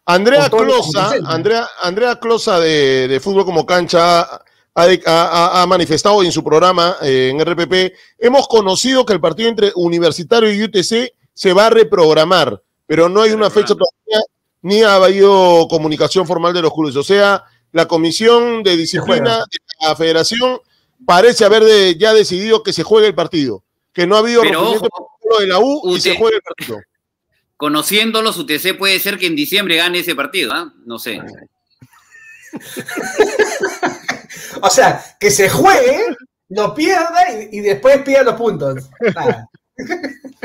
Andrea 0.05 0.51
Closa. 0.51 1.13
Andrea, 1.25 1.67
Andrea 1.83 2.17
Closa 2.21 2.61
de, 2.61 3.09
de 3.09 3.21
Fútbol 3.21 3.47
como 3.47 3.65
Cancha 3.65 4.29
ha 4.75 5.65
manifestado 5.67 6.23
en 6.23 6.33
su 6.33 6.45
programa 6.45 6.97
eh, 7.03 7.31
en 7.33 7.41
RPP, 7.41 7.95
hemos 8.19 8.47
conocido 8.49 9.07
que 9.07 9.15
el 9.15 9.21
partido 9.21 9.49
entre 9.49 9.73
Universitario 9.75 10.53
y 10.53 10.63
UTC 10.63 11.15
se 11.33 11.53
va 11.55 11.67
a 11.67 11.71
reprogramar, 11.71 12.63
pero 12.87 13.09
no 13.09 13.23
hay 13.23 13.33
una 13.33 13.49
fecha 13.49 13.75
todavía, 13.75 14.23
ni 14.63 14.83
ha 14.83 14.95
habido 14.97 15.67
comunicación 15.69 16.27
formal 16.27 16.53
de 16.53 16.63
los 16.63 16.73
clubes. 16.73 16.97
O 16.97 17.03
sea, 17.03 17.45
la 17.73 17.87
Comisión 17.87 18.63
de 18.63 18.77
Disciplina 18.77 19.39
de 19.39 19.87
la 19.89 19.97
Federación 19.97 20.61
parece 21.07 21.45
haber 21.45 21.65
de- 21.65 21.97
ya 21.97 22.13
decidido 22.13 22.63
que 22.63 22.73
se 22.73 22.83
juegue 22.83 23.07
el 23.09 23.15
partido, 23.15 23.63
que 23.93 24.07
no 24.07 24.17
ha 24.17 24.19
habido 24.21 24.43
de 24.43 25.47
la 25.47 25.59
U 25.61 25.95
y 25.95 26.01
se 26.01 26.13
UT 26.13 26.19
juegue 26.19 26.37
el 26.37 26.43
partido. 26.43 26.79
Conociéndolos, 27.57 28.39
UTC 28.39 28.77
puede 28.79 28.99
ser 29.01 29.19
que 29.19 29.27
en 29.27 29.37
diciembre 29.37 29.77
gane 29.77 29.99
ese 30.01 30.15
partido, 30.15 30.53
¿ah? 30.53 30.73
No 30.85 30.99
sé. 30.99 31.21
O 34.63 34.69
sea, 34.71 35.03
que 35.19 35.31
se 35.31 35.49
juegue, 35.49 36.01
lo 36.51 36.75
pierda 36.75 37.25
y, 37.51 37.59
y 37.59 37.61
después 37.61 38.03
pida 38.03 38.23
los 38.23 38.35
puntos. 38.35 38.89
Nada. 39.15 39.49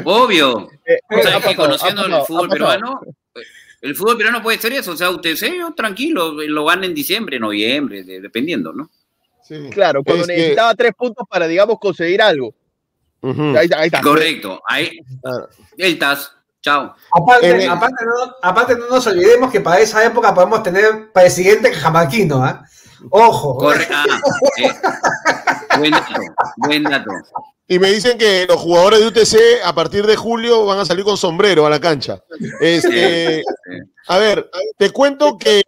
Obvio. 0.03 0.69
Eh, 0.85 0.99
O 1.09 1.21
sea, 1.21 1.37
es 1.37 1.37
que 1.37 1.41
pasado, 1.41 1.55
conociendo 1.55 2.01
pasado, 2.03 2.19
el 2.21 2.25
fútbol 2.27 2.49
peruano, 2.49 3.01
el 3.85 3.95
fútbol 3.95 4.17
peruano 4.17 4.41
puede 4.41 4.57
ser 4.59 4.73
eso. 4.73 4.91
O 4.91 4.97
sea, 4.97 5.09
UTC, 5.11 5.55
yo, 5.57 5.73
tranquilo, 5.73 6.33
lo 6.33 6.65
gana 6.65 6.85
en 6.85 6.93
diciembre, 6.93 7.39
noviembre, 7.39 8.03
de- 8.03 8.19
dependiendo, 8.21 8.73
¿no? 8.73 8.89
Sí. 9.43 9.69
Claro, 9.71 10.03
cuando 10.03 10.23
Es 10.23 10.27
que- 10.27 10.35
necesitaba 10.35 10.73
tres 10.75 10.91
puntos 10.97 11.25
para, 11.29 11.47
digamos, 11.47 11.77
conseguir 11.79 12.21
algo. 12.21 12.53
Ahí, 13.21 13.65
está, 13.65 13.79
ahí 13.79 13.85
está. 13.87 14.01
Correcto. 14.01 14.61
Ahí, 14.67 14.99
Claro. 15.21 15.49
el 15.77 15.97
TAS. 15.97 16.31
Chao. 16.61 16.95
Aparte, 17.11 17.49
En 17.49 17.61
el- 17.61 17.69
aparte, 17.69 18.05
no, 18.05 18.35
aparte 18.41 18.75
no 18.75 18.87
nos 18.89 19.05
olvidemos 19.07 19.51
que 19.51 19.61
para 19.61 19.79
esa 19.79 20.03
época 20.03 20.33
podemos 20.33 20.63
tener 20.63 21.11
presidente 21.13 21.71
jamaiquino, 21.73 22.43
¿ah? 22.43 22.63
Ojo. 23.11 23.57
Corre. 23.57 23.87
Ah, 23.91 24.05
eh. 24.57 24.71
Buen 25.79 25.91
dato. 25.91 26.13
Buen 26.57 26.83
dato. 26.83 27.09
Y 27.67 27.79
me 27.79 27.91
dicen 27.91 28.17
que 28.17 28.45
los 28.47 28.59
jugadores 28.59 28.99
de 28.99 29.07
UTC 29.07 29.65
a 29.65 29.73
partir 29.73 30.05
de 30.05 30.15
julio 30.15 30.65
van 30.65 30.79
a 30.79 30.85
salir 30.85 31.03
con 31.03 31.17
sombrero 31.17 31.65
a 31.65 31.69
la 31.69 31.79
cancha. 31.79 32.21
Este, 32.61 33.43
a 34.07 34.17
ver, 34.19 34.49
te 34.77 34.91
cuento 34.91 35.35
que 35.37 35.63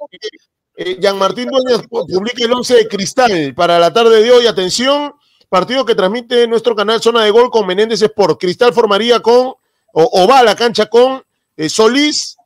eh, 0.75 0.97
Jean 0.99 1.17
Martín 1.17 1.49
Dueñas 1.49 1.81
pu- 1.87 2.05
publica 2.11 2.43
el 2.45 2.53
11 2.53 2.75
de 2.75 2.87
cristal 2.87 3.53
para 3.55 3.79
la 3.79 3.91
tarde 3.91 4.21
de 4.21 4.31
hoy. 4.31 4.45
Atención, 4.45 5.11
partido 5.49 5.85
que 5.85 5.95
transmite 5.95 6.47
nuestro 6.47 6.75
canal 6.75 7.01
Zona 7.01 7.23
de 7.23 7.31
Gol 7.31 7.49
con 7.49 7.65
Menéndez 7.65 8.01
Sport. 8.03 8.39
Cristal 8.39 8.73
formaría 8.73 9.19
con, 9.19 9.47
o, 9.47 9.57
o 9.93 10.27
va 10.27 10.39
a 10.39 10.43
la 10.43 10.55
cancha 10.55 10.85
con 10.85 11.23
eh, 11.55 11.67
Solís 11.67 12.37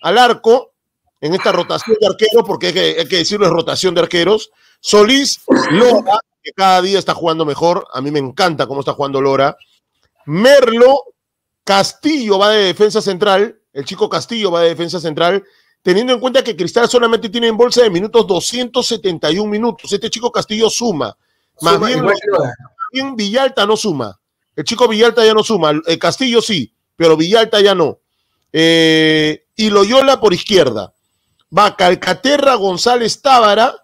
al 0.00 0.16
arco 0.16 0.72
en 1.20 1.34
esta 1.34 1.52
rotación 1.52 1.96
de 2.00 2.06
arqueros, 2.06 2.44
porque 2.46 2.68
hay 2.68 2.72
que, 2.72 2.96
hay 3.00 3.08
que 3.08 3.16
decirlo, 3.16 3.46
es 3.46 3.52
rotación 3.52 3.94
de 3.94 4.02
arqueros. 4.02 4.50
Solís, 4.80 5.40
Lora, 5.70 6.18
que 6.42 6.52
cada 6.52 6.82
día 6.82 6.98
está 6.98 7.14
jugando 7.14 7.44
mejor. 7.44 7.86
A 7.92 8.00
mí 8.00 8.10
me 8.10 8.18
encanta 8.18 8.66
cómo 8.66 8.80
está 8.80 8.92
jugando 8.92 9.20
Lora. 9.20 9.56
Merlo, 10.26 11.04
Castillo 11.64 12.38
va 12.38 12.50
de 12.50 12.64
defensa 12.64 13.00
central. 13.00 13.60
El 13.72 13.84
chico 13.84 14.08
Castillo 14.08 14.50
va 14.50 14.62
de 14.62 14.68
defensa 14.68 15.00
central. 15.00 15.44
Teniendo 15.82 16.12
en 16.12 16.20
cuenta 16.20 16.42
que 16.42 16.56
Cristal 16.56 16.88
solamente 16.88 17.28
tiene 17.28 17.46
en 17.46 17.56
bolsa 17.56 17.82
de 17.82 17.90
minutos 17.90 18.26
271 18.26 19.50
minutos. 19.50 19.92
Este 19.92 20.10
chico 20.10 20.30
Castillo 20.32 20.68
suma. 20.68 21.16
Bien, 21.60 22.04
más 22.04 22.18
bien 22.92 23.16
Villalta 23.16 23.66
no 23.66 23.76
suma. 23.76 24.18
El 24.54 24.64
chico 24.64 24.88
Villalta 24.88 25.24
ya 25.24 25.32
no 25.32 25.44
suma. 25.44 25.72
El 25.86 25.98
Castillo 25.98 26.40
sí, 26.40 26.72
pero 26.96 27.16
Villalta 27.16 27.60
ya 27.60 27.74
no. 27.74 28.00
Eh, 28.52 29.46
y 29.54 29.70
Loyola 29.70 30.18
por 30.18 30.32
izquierda. 30.32 30.92
Va 31.56 31.76
Calcaterra, 31.76 32.54
González, 32.54 33.20
Tábara, 33.20 33.74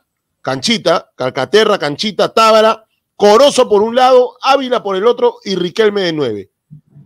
Canchita, 0.41 1.11
Calcaterra, 1.15 1.79
Canchita, 1.79 2.33
Tábara, 2.33 2.85
Corozo 3.17 3.69
por 3.69 3.83
un 3.83 3.95
lado, 3.95 4.37
Ávila 4.43 4.83
por 4.83 4.97
el 4.97 5.07
otro 5.07 5.37
y 5.45 5.55
Riquelme 5.55 6.03
de 6.03 6.13
nueve. 6.13 6.51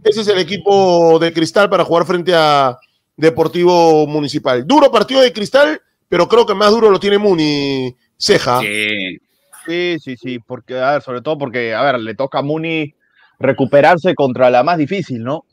Ese 0.02 0.20
es 0.20 0.28
el 0.28 0.38
equipo 0.38 1.18
de 1.18 1.32
Cristal 1.32 1.68
para 1.68 1.84
jugar 1.84 2.06
frente 2.06 2.32
a 2.34 2.78
Deportivo 3.16 4.06
Municipal. 4.06 4.66
Duro 4.66 4.90
partido 4.90 5.20
de 5.20 5.32
Cristal, 5.32 5.80
pero 6.08 6.28
creo 6.28 6.46
que 6.46 6.54
más 6.54 6.70
duro 6.70 6.90
lo 6.90 7.00
tiene 7.00 7.18
Muni 7.18 7.94
Ceja. 8.16 8.60
Sí. 8.60 9.18
Sí, 9.66 9.96
sí, 10.00 10.16
sí, 10.16 10.38
porque, 10.38 10.78
a 10.78 10.92
ver, 10.92 11.02
sobre 11.02 11.22
todo 11.22 11.36
porque, 11.36 11.74
a 11.74 11.82
ver, 11.82 11.98
le 11.98 12.14
toca 12.14 12.38
a 12.38 12.42
Muni 12.42 12.94
recuperarse 13.40 14.14
contra 14.14 14.48
la 14.48 14.62
más 14.62 14.78
difícil, 14.78 15.24
¿no? 15.24 15.44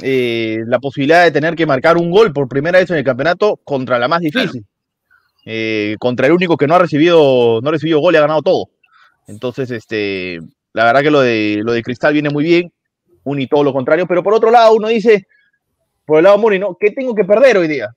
Eh, 0.00 0.58
la 0.66 0.78
posibilidad 0.78 1.24
de 1.24 1.30
tener 1.32 1.54
que 1.56 1.66
marcar 1.66 1.96
un 1.96 2.10
gol 2.10 2.32
por 2.32 2.48
primera 2.48 2.78
vez 2.78 2.88
en 2.90 2.96
el 2.96 3.04
campeonato 3.04 3.58
contra 3.64 3.98
la 3.98 4.08
más 4.08 4.20
difícil. 4.20 4.64
Eh, 5.44 5.96
contra 5.98 6.26
el 6.26 6.32
único 6.32 6.56
que 6.56 6.66
no 6.66 6.74
ha 6.74 6.78
recibido, 6.78 7.60
no 7.62 7.68
ha 7.68 7.72
recibido 7.72 8.00
gol 8.00 8.14
y 8.14 8.18
ha 8.18 8.22
ganado 8.22 8.42
todo. 8.42 8.68
Entonces, 9.26 9.70
este, 9.70 10.40
la 10.72 10.84
verdad 10.84 11.02
que 11.02 11.10
lo 11.10 11.20
de, 11.20 11.60
lo 11.62 11.72
de 11.72 11.82
Cristal 11.82 12.12
viene 12.12 12.30
muy 12.30 12.44
bien, 12.44 12.72
Muni 13.24 13.46
todo 13.46 13.62
lo 13.64 13.72
contrario, 13.72 14.06
pero 14.06 14.22
por 14.22 14.34
otro 14.34 14.50
lado 14.50 14.74
uno 14.74 14.88
dice, 14.88 15.26
por 16.06 16.18
el 16.18 16.24
lado 16.24 16.38
Muni, 16.38 16.58
¿no? 16.58 16.76
¿Qué 16.78 16.90
tengo 16.92 17.14
que 17.14 17.24
perder 17.24 17.58
hoy 17.58 17.68
día? 17.68 17.94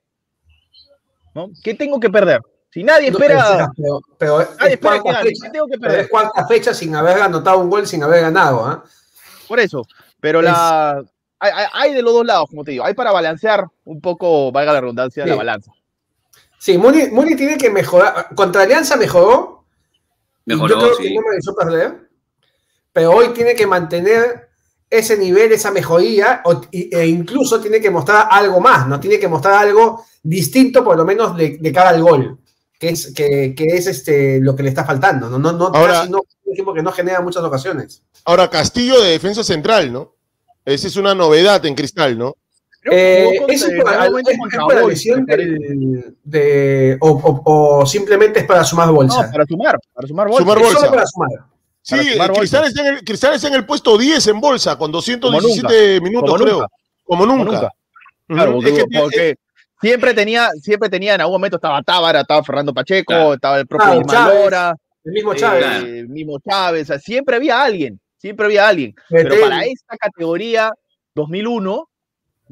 ¿No? 1.34 1.48
¿Qué 1.62 1.74
tengo 1.74 1.98
que 2.00 2.10
perder? 2.10 2.40
Si 2.70 2.82
nadie 2.82 3.10
No, 3.10 3.18
espera, 3.18 3.70
pero, 3.76 4.00
pero 4.18 4.38
nadie 4.38 4.66
es 4.66 4.72
espera 4.74 4.94
que 4.94 5.00
cuarta 5.02 5.18
gane, 5.20 5.30
fecha, 5.30 5.44
¿qué 5.46 5.50
tengo 5.50 5.66
que 5.66 5.78
perder? 5.78 6.00
es 6.00 6.08
cuarta 6.08 6.46
fecha 6.46 6.74
sin 6.74 6.94
haber 6.94 7.20
anotado 7.20 7.58
un 7.58 7.70
gol, 7.70 7.86
sin 7.86 8.02
haber 8.02 8.22
ganado. 8.22 8.64
¿ah? 8.66 8.84
Por 9.46 9.60
eso, 9.60 9.86
pero 10.20 10.40
Es- 10.40 10.46
la 10.46 11.02
hay, 11.42 11.50
hay- 11.54 11.66
hay 11.72 11.94
de 11.94 12.02
los 12.02 12.12
dos 12.14 12.24
lados, 12.26 12.46
como 12.48 12.64
te 12.64 12.70
digo, 12.72 12.84
hay 12.84 12.94
para 12.94 13.12
balancear 13.12 13.66
un 13.84 14.00
poco, 14.00 14.50
valga 14.52 14.72
la 14.72 14.80
redundancia, 14.80 15.26
la 15.26 15.32
Sí. 15.34 15.38
balanza. 15.38 15.72
Sí, 16.58 16.78
Muni, 16.78 17.08
Muni 17.08 17.34
tiene 17.34 17.58
que 17.58 17.70
mejorar. 17.70 18.34
Contra 18.34 18.62
Alianza 18.62 18.96
mejoró. 18.96 19.64
Mejoró, 20.44 20.68
yo 20.74 20.80
creo 20.80 20.96
que 20.98 21.08
sí. 21.08 21.16
no 21.46 21.54
perder. 21.54 22.08
Pero 22.92 23.12
hoy 23.12 23.28
tiene 23.30 23.54
que 23.54 23.66
mantener 23.66 24.48
ese 24.88 25.16
nivel, 25.16 25.50
esa 25.52 25.70
mejoría, 25.70 26.42
o- 26.44 26.60
e 26.70 27.06
incluso 27.06 27.60
tiene 27.60 27.80
que 27.80 27.90
mostrar 27.90 28.28
algo 28.30 28.60
más, 28.60 28.86
¿no? 28.86 29.00
Tiene 29.00 29.18
que 29.18 29.26
mostrar 29.28 29.54
algo 29.54 30.04
distinto, 30.22 30.84
por 30.84 30.96
lo 30.96 31.04
menos, 31.04 31.36
de, 31.36 31.56
de 31.58 31.72
cara 31.72 31.88
al 31.90 32.02
gol. 32.02 32.38
Que 32.78 32.90
es, 32.90 33.12
que, 33.14 33.54
que 33.56 33.64
es 33.66 33.86
este, 33.86 34.40
lo 34.40 34.54
que 34.56 34.62
le 34.64 34.68
está 34.68 34.84
faltando. 34.84 35.28
No, 35.30 35.38
no, 35.38 35.52
no, 35.52 35.66
Ahora- 35.66 36.00
casi 36.00 36.10
no, 36.10 36.18
un 36.44 36.52
equipo 36.52 36.74
que 36.74 36.82
no 36.82 36.92
genera 36.92 37.20
muchas 37.20 37.42
ocasiones. 37.44 38.02
Ahora, 38.24 38.50
Castillo 38.50 39.00
de 39.00 39.10
defensa 39.12 39.42
central, 39.44 39.92
¿no? 39.92 40.14
Esa 40.64 40.86
es 40.88 40.96
una 40.96 41.14
novedad 41.14 41.64
en 41.66 41.74
Cristal, 41.74 42.16
¿no? 42.18 42.34
Creo 42.80 42.92
que 42.92 43.36
Eh, 43.36 43.44
¿Eso 43.48 43.66
es 43.68 43.84
algún 43.86 44.20
es- 44.20 44.86
lesión 44.88 45.24
de, 46.24 46.96
o, 47.00 47.10
o- 47.10 47.42
o 47.80 47.86
simplemente 47.86 48.40
es 48.40 48.46
para 48.46 48.64
sumar 48.64 48.90
bolsa? 48.90 49.26
No, 49.26 49.32
para 49.32 49.46
sumar, 49.46 49.78
para 49.92 50.08
sumar 50.08 50.28
bolsa. 50.28 50.42
Sumar 50.42 50.58
bolsa. 50.58 50.78
solo 50.80 50.90
para 50.90 51.06
sumar. 51.06 51.28
Sí, 51.84 51.96
Para 52.16 52.32
eh, 52.32 52.36
Cristal 52.38 52.64
está, 52.66 52.80
en 52.88 52.94
el, 52.94 53.04
Cristal 53.04 53.34
está 53.34 53.48
en 53.48 53.54
el 53.54 53.66
puesto 53.66 53.98
10 53.98 54.24
en 54.28 54.40
bolsa, 54.40 54.76
con 54.78 54.92
217 54.92 56.00
minutos, 56.00 56.30
Como 56.30 56.44
creo. 56.44 56.54
nunca. 56.60 56.68
Como 57.04 57.26
nunca. 57.26 57.38
Como 57.44 57.52
nunca. 57.52 57.66
Ujú. 57.66 58.34
Claro, 58.36 58.52
porque, 58.54 58.68
Es 58.70 58.78
que 58.78 58.84
tiene- 58.84 59.00
porque 59.02 59.34
siempre 59.80 60.14
tenía, 60.14 60.50
siempre 60.60 60.88
tenía, 60.88 61.14
en 61.16 61.20
algún 61.20 61.34
momento 61.34 61.56
estaba 61.56 61.82
Tábara, 61.82 62.20
estaba 62.20 62.42
Fernando 62.44 62.72
Pacheco, 62.72 63.12
Claro. 63.12 63.34
estaba 63.34 63.58
el 63.58 63.66
propio 63.66 63.86
Claro, 63.86 64.02
Chávez. 64.06 64.44
Lora, 64.44 64.76
El 65.04 65.12
mismo 65.12 65.32
eh, 65.32 65.36
Chávez. 65.36 65.66
El 65.82 66.08
mismo 66.08 66.38
Chávez, 66.48 66.82
o 66.82 66.86
sea, 66.86 66.98
siempre 67.00 67.34
había 67.36 67.62
alguien, 67.62 67.98
siempre 68.22 68.46
había 68.46 68.68
alguien. 68.68 68.94
Betel. 69.10 69.28
Pero 69.30 69.42
para 69.42 69.64
esta 69.64 69.96
categoría 69.98 70.70
2001, 71.14 71.88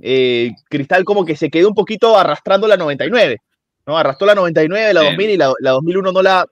eh, 0.03 0.51
Cristal 0.69 1.05
como 1.05 1.25
que 1.25 1.37
se 1.37 1.49
quedó 1.51 1.69
un 1.69 1.75
poquito 1.75 2.19
arrastrando 2.19 2.67
la 2.67 2.77
99, 2.77 3.39
¿no? 3.87 3.97
Arrastró 3.97 4.27
la 4.27 4.35
99, 4.35 4.93
la 4.93 5.01
Sí. 5.01 5.07
2000 5.07 5.31
y 5.31 5.37
la, 5.37 5.53
la 5.61 5.71
2001 5.71 6.13
no 6.13 6.23
la, 6.23 6.47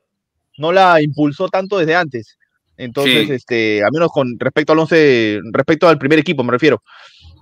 no 0.59 0.73
la 0.73 1.03
impulsó 1.03 1.49
tanto 1.49 1.79
desde 1.79 1.95
antes. 1.95 2.39
Entonces, 2.77 3.27
Sí. 3.27 3.33
este, 3.35 3.85
a 3.85 3.91
menos 3.91 4.09
con 4.13 4.39
respecto 4.39 4.73
al 4.73 4.79
11, 4.79 5.41
respecto 5.53 5.89
al 5.89 5.99
primer 5.99 6.21
equipo, 6.21 6.45
me 6.45 6.53
refiero. 6.53 6.83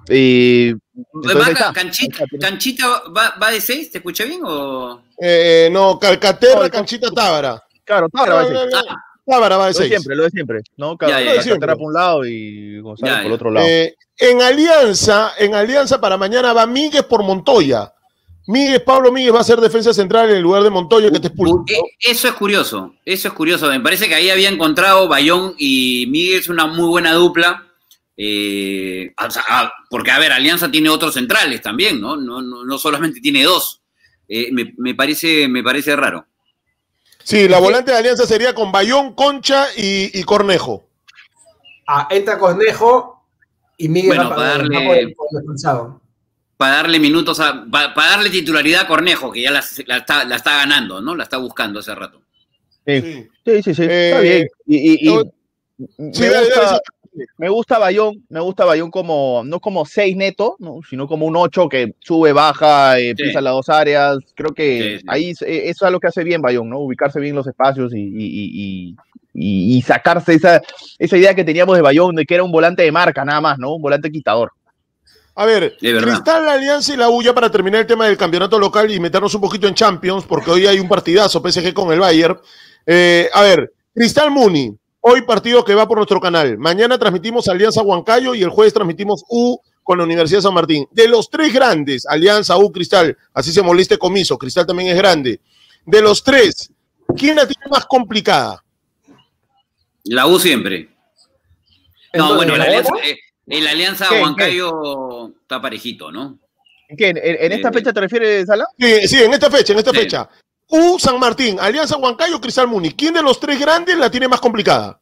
Eh, 0.09 0.75
entonces, 1.15 1.41
Va- 1.47 1.51
está. 1.53 1.73
Canchita. 1.73 2.25
Canchita 2.41 2.87
va, 3.17 3.35
va 3.43 3.51
de 3.51 3.61
6, 3.61 3.91
¿te 3.91 3.99
escuché 3.99 4.25
bien? 4.25 4.41
O... 4.45 5.03
eh, 5.21 5.69
no, 5.73 5.99
Calcaterra, 5.99 6.63
No, 6.63 6.71
Canchita, 6.71 7.11
Tábara. 7.11 7.63
Claro, 7.85 8.09
Tábara 8.09 8.35
va 8.35 8.41
a 8.43 8.47
ser. 8.47 8.57
Ah, 8.75 8.97
Tábara 9.27 9.57
va 9.57 9.67
de 9.67 9.73
Lo 9.73 9.79
de 9.81 9.89
6. 9.89 9.89
siempre, 9.91 10.17
lo 10.17 10.23
de 10.25 10.31
siempre, 10.31 10.61
¿no? 10.77 10.97
Cada, 10.97 11.13
Ya, 11.13 11.19
ya, 11.21 11.25
cada 11.27 11.37
ya. 11.37 11.43
Siempre. 11.43 11.61
cartera 11.61 11.77
por 11.77 11.87
un 11.89 11.93
lado 11.95 12.25
y 12.27 12.79
Gonzalo 12.81 13.13
Ya, 13.17 13.23
por 13.23 13.33
otro 13.33 13.51
lado. 13.51 13.67
Eh, 13.67 13.95
en 14.19 14.41
Alianza, 14.41 15.33
en 15.39 15.55
Alianza 15.55 16.01
para 16.01 16.17
mañana 16.17 16.53
va 16.53 16.67
Míguez 16.67 17.03
por 17.03 17.23
Montoya. 17.23 17.93
Míguez, 18.49 18.81
Pablo 18.81 19.11
Míguez 19.11 19.35
va 19.35 19.41
a 19.41 19.45
ser 19.45 19.61
defensa 19.61 19.93
central 19.93 20.31
en 20.31 20.37
el 20.37 20.43
lugar 20.43 20.63
de 20.63 20.71
Montoya 20.71 21.11
que 21.11 21.19
te 21.19 21.27
expulsó. 21.27 21.65
Eh, 21.69 21.79
Eso 22.01 22.29
es 22.29 22.35
curioso, 22.35 22.95
eso 23.05 23.29
es 23.29 23.35
curioso. 23.35 23.69
Me 23.69 23.81
parece 23.81 24.07
que 24.09 24.15
ahí 24.15 24.31
había 24.31 24.49
encontrado 24.49 25.09
Bayón 25.09 25.55
y 25.59 26.07
Miguel 26.09 26.39
es 26.39 26.49
una 26.49 26.67
muy 26.67 26.87
buena 26.89 27.13
dupla. 27.13 27.65
Eh, 28.17 29.13
o 29.23 29.31
sea, 29.31 29.43
ah, 29.49 29.73
porque, 29.91 30.11
a 30.13 30.19
ver, 30.19 30.33
Alianza 30.33 30.71
tiene 30.71 30.89
otros 30.89 31.13
centrales 31.15 31.61
también, 31.61 32.01
¿no? 32.01 32.17
No, 32.17 32.41
no, 32.41 32.65
no 32.65 32.79
solamente 32.79 33.21
tiene 33.21 33.43
dos. 33.43 33.83
Eh, 34.29 34.49
me, 34.53 34.73
me 34.79 34.95
parece, 34.95 35.49
me 35.49 35.63
parece 35.63 35.95
raro. 35.97 36.27
Sí, 37.27 37.49
la 37.49 37.59
volante 37.59 37.91
de 37.91 37.99
Alianza 37.99 38.25
sería 38.25 38.55
con 38.55 38.71
Bayón, 38.71 39.13
Concha 39.15 39.67
y, 39.77 40.17
y 40.17 40.23
Cornejo. 40.23 40.85
Ah, 41.89 42.07
entra 42.09 42.39
Cornejo 42.39 43.25
y 43.77 43.89
Miguel 43.89 44.11
Bueno, 44.17 44.31
va 44.31 44.37
para 44.37 44.49
va 44.49 44.55
darle- 44.59 44.87
por 44.87 44.97
el- 44.97 45.15
por 45.15 45.27
el 45.33 45.39
expulsado. 45.39 46.01
Para 46.57 46.77
darle 46.77 47.01
minutos, 47.01 47.41
a, 47.41 47.65
pa- 47.69 47.93
para, 47.95 48.11
darle 48.11 48.31
titularidad 48.31 48.83
a 48.83 48.87
Cornejo, 48.87 49.33
que 49.33 49.43
ya 49.43 49.51
la, 49.51 49.65
la 49.87 49.97
está, 49.97 50.25
la 50.25 50.37
está 50.37 50.59
ganando, 50.59 51.01
¿no? 51.01 51.17
La 51.17 51.25
está 51.25 51.37
buscando 51.39 51.81
hace 51.81 51.97
rato. 51.97 52.23
Sí, 52.87 53.01
Sí. 53.03 53.29
sí, 53.45 53.63
sí, 53.65 53.75
sí, 53.75 53.83
Eh, 53.83 54.09
está 54.11 54.21
bien. 54.21 54.49
Y, 54.67 54.77
y- 54.77 55.09
y 55.09 55.15
no- 55.17 55.25
me, 55.99 56.15
Sí, 56.15 56.27
dale, 56.27 56.47
gusta, 56.47 56.63
dale, 56.63 56.79
me 57.39 57.49
gusta 57.49 57.79
Bayón, 57.79 58.25
me 58.29 58.41
gusta 58.41 58.65
Bayón 58.65 58.91
como, 58.91 59.43
no 59.45 59.61
como 59.61 59.85
6 59.85 60.17
neto, 60.17 60.57
¿no? 60.59 60.81
sino 60.89 61.07
como 61.07 61.27
un 61.27 61.37
8 61.37 61.69
que 61.69 61.95
sube, 62.01 62.33
baja, 62.33 62.99
eh, 62.99 63.15
Sí. 63.17 63.25
pisa 63.25 63.41
las 63.41 63.53
dos 63.55 63.69
áreas. 63.69 64.19
Creo 64.35 64.51
que 64.55 64.79
Sí, 64.83 64.99
sí. 65.01 65.05
ahí 65.09 65.31
eh, 65.47 65.63
eso 65.71 65.87
es 65.87 65.93
lo 65.93 66.01
que 66.01 66.09
hace 66.09 66.25
bien 66.25 66.43
Bayón, 66.43 66.69
¿no? 66.71 66.79
Ubicarse 66.81 67.21
bien 67.21 67.33
en 67.33 67.37
los 67.37 67.47
espacios 67.47 67.93
y, 67.95 67.99
y- 68.01 68.07
y- 68.09 68.51
y- 68.55 68.97
y- 69.35 69.77
y 69.79 69.83
sacarse 69.83 70.35
esa, 70.35 70.61
esa 70.99 71.17
idea 71.17 71.35
que 71.35 71.45
teníamos 71.45 71.77
de 71.77 71.83
Bayón, 71.83 72.15
de 72.15 72.25
que 72.25 72.35
era 72.35 72.43
un 72.45 72.53
volante 72.53 72.83
de 72.83 72.93
marca, 72.93 73.25
nada 73.25 73.41
más, 73.41 73.59
¿no? 73.59 73.75
Un 73.75 73.83
volante 73.83 74.11
quitador. 74.11 74.51
A 75.39 75.45
ver. 75.45 75.77
Cristal, 75.79 76.47
la 76.47 76.55
Alianza 76.55 76.95
y 76.95 76.97
la 76.97 77.11
U 77.11 77.23
ya 77.23 77.35
para 77.35 77.51
terminar 77.51 77.83
el 77.83 77.87
tema 77.87 78.07
del 78.07 78.17
campeonato 78.17 78.59
local 78.59 78.91
y 78.91 78.99
meternos 78.99 79.35
un 79.35 79.43
poquito 79.43 79.69
en 79.69 79.75
Champions, 79.75 80.25
porque 80.27 80.51
hoy 80.51 80.67
hay 80.67 80.81
un 80.81 80.89
partidazo 80.89 81.43
PSG 81.43 81.75
con 81.75 81.93
el 81.93 82.01
Bayern. 82.01 82.39
Eh, 82.87 83.29
a 83.35 83.43
ver, 83.43 83.71
Cristal 83.95 84.31
Muni, 84.31 84.75
hoy 85.09 85.23
partido 85.23 85.65
que 85.65 85.75
va 85.75 85.87
por 85.87 85.99
nuestro 85.99 86.21
canal. 86.21 86.59
Mañana 86.59 86.99
transmitimos 86.99 87.47
Alianza 87.49 87.81
Huancayo 87.81 88.35
y 88.35 88.43
el 88.43 88.51
jueves 88.51 88.75
transmitimos 88.75 89.25
U 89.29 89.57
con 89.85 89.99
la 89.99 90.05
Universidad 90.05 90.39
de 90.39 90.43
San 90.43 90.55
Martín. 90.55 90.87
De 90.91 91.07
los 91.07 91.31
tres 91.31 91.53
grandes, 91.53 92.05
Alianza, 92.07 92.57
U, 92.59 92.73
Cristal, 92.73 93.17
así 93.33 93.53
se 93.53 93.63
moleste 93.63 93.99
Comiso, 93.99 94.37
Cristal 94.37 94.67
también 94.67 94.89
es 94.91 94.97
grande. 94.97 95.41
De 95.85 96.03
los 96.03 96.25
tres, 96.25 96.73
¿quién 97.17 97.37
la 97.37 97.47
tiene 97.47 97.67
más 97.71 97.87
complicada? 97.87 98.65
La 100.05 100.27
U 100.27 100.41
siempre. 100.41 100.89
No, 102.13 102.25
Entonces, 102.33 102.37
bueno, 102.37 102.57
la 102.57 102.65
alianza, 102.65 102.93
eh, 103.05 103.19
el 103.47 103.67
Alianza 103.69 104.09
¿Qué, 104.09 104.23
Huancayo 104.23 105.29
está 105.43 105.61
parejito, 105.61 106.11
¿no? 106.11 106.39
¿Qué, 106.99 107.11
en, 107.11 107.17
en 107.19 107.53
esta 107.53 107.69
Eh, 107.69 107.73
fecha 107.73 107.93
te 107.93 108.01
refieres, 108.01 108.47
Sala? 108.47 108.67
Sí, 108.79 109.07
sí, 109.07 109.23
en 109.23 109.33
esta 109.35 109.51
fecha, 109.51 109.73
en 109.73 109.79
esta 109.79 109.91
Sí. 109.93 109.97
fecha. 109.99 110.29
U, 110.69 110.99
San 110.99 111.19
Martín, 111.19 111.59
Alianza 111.61 111.97
Huancayo, 111.97 112.41
Cristal 112.41 112.67
Muni. 112.69 112.91
¿Quién 112.91 113.15
de 113.15 113.23
los 113.23 113.39
tres 113.39 113.59
grandes 113.61 113.97
la 113.97 114.11
tiene 114.11 114.29
más 114.29 114.41
complicada? 114.41 115.01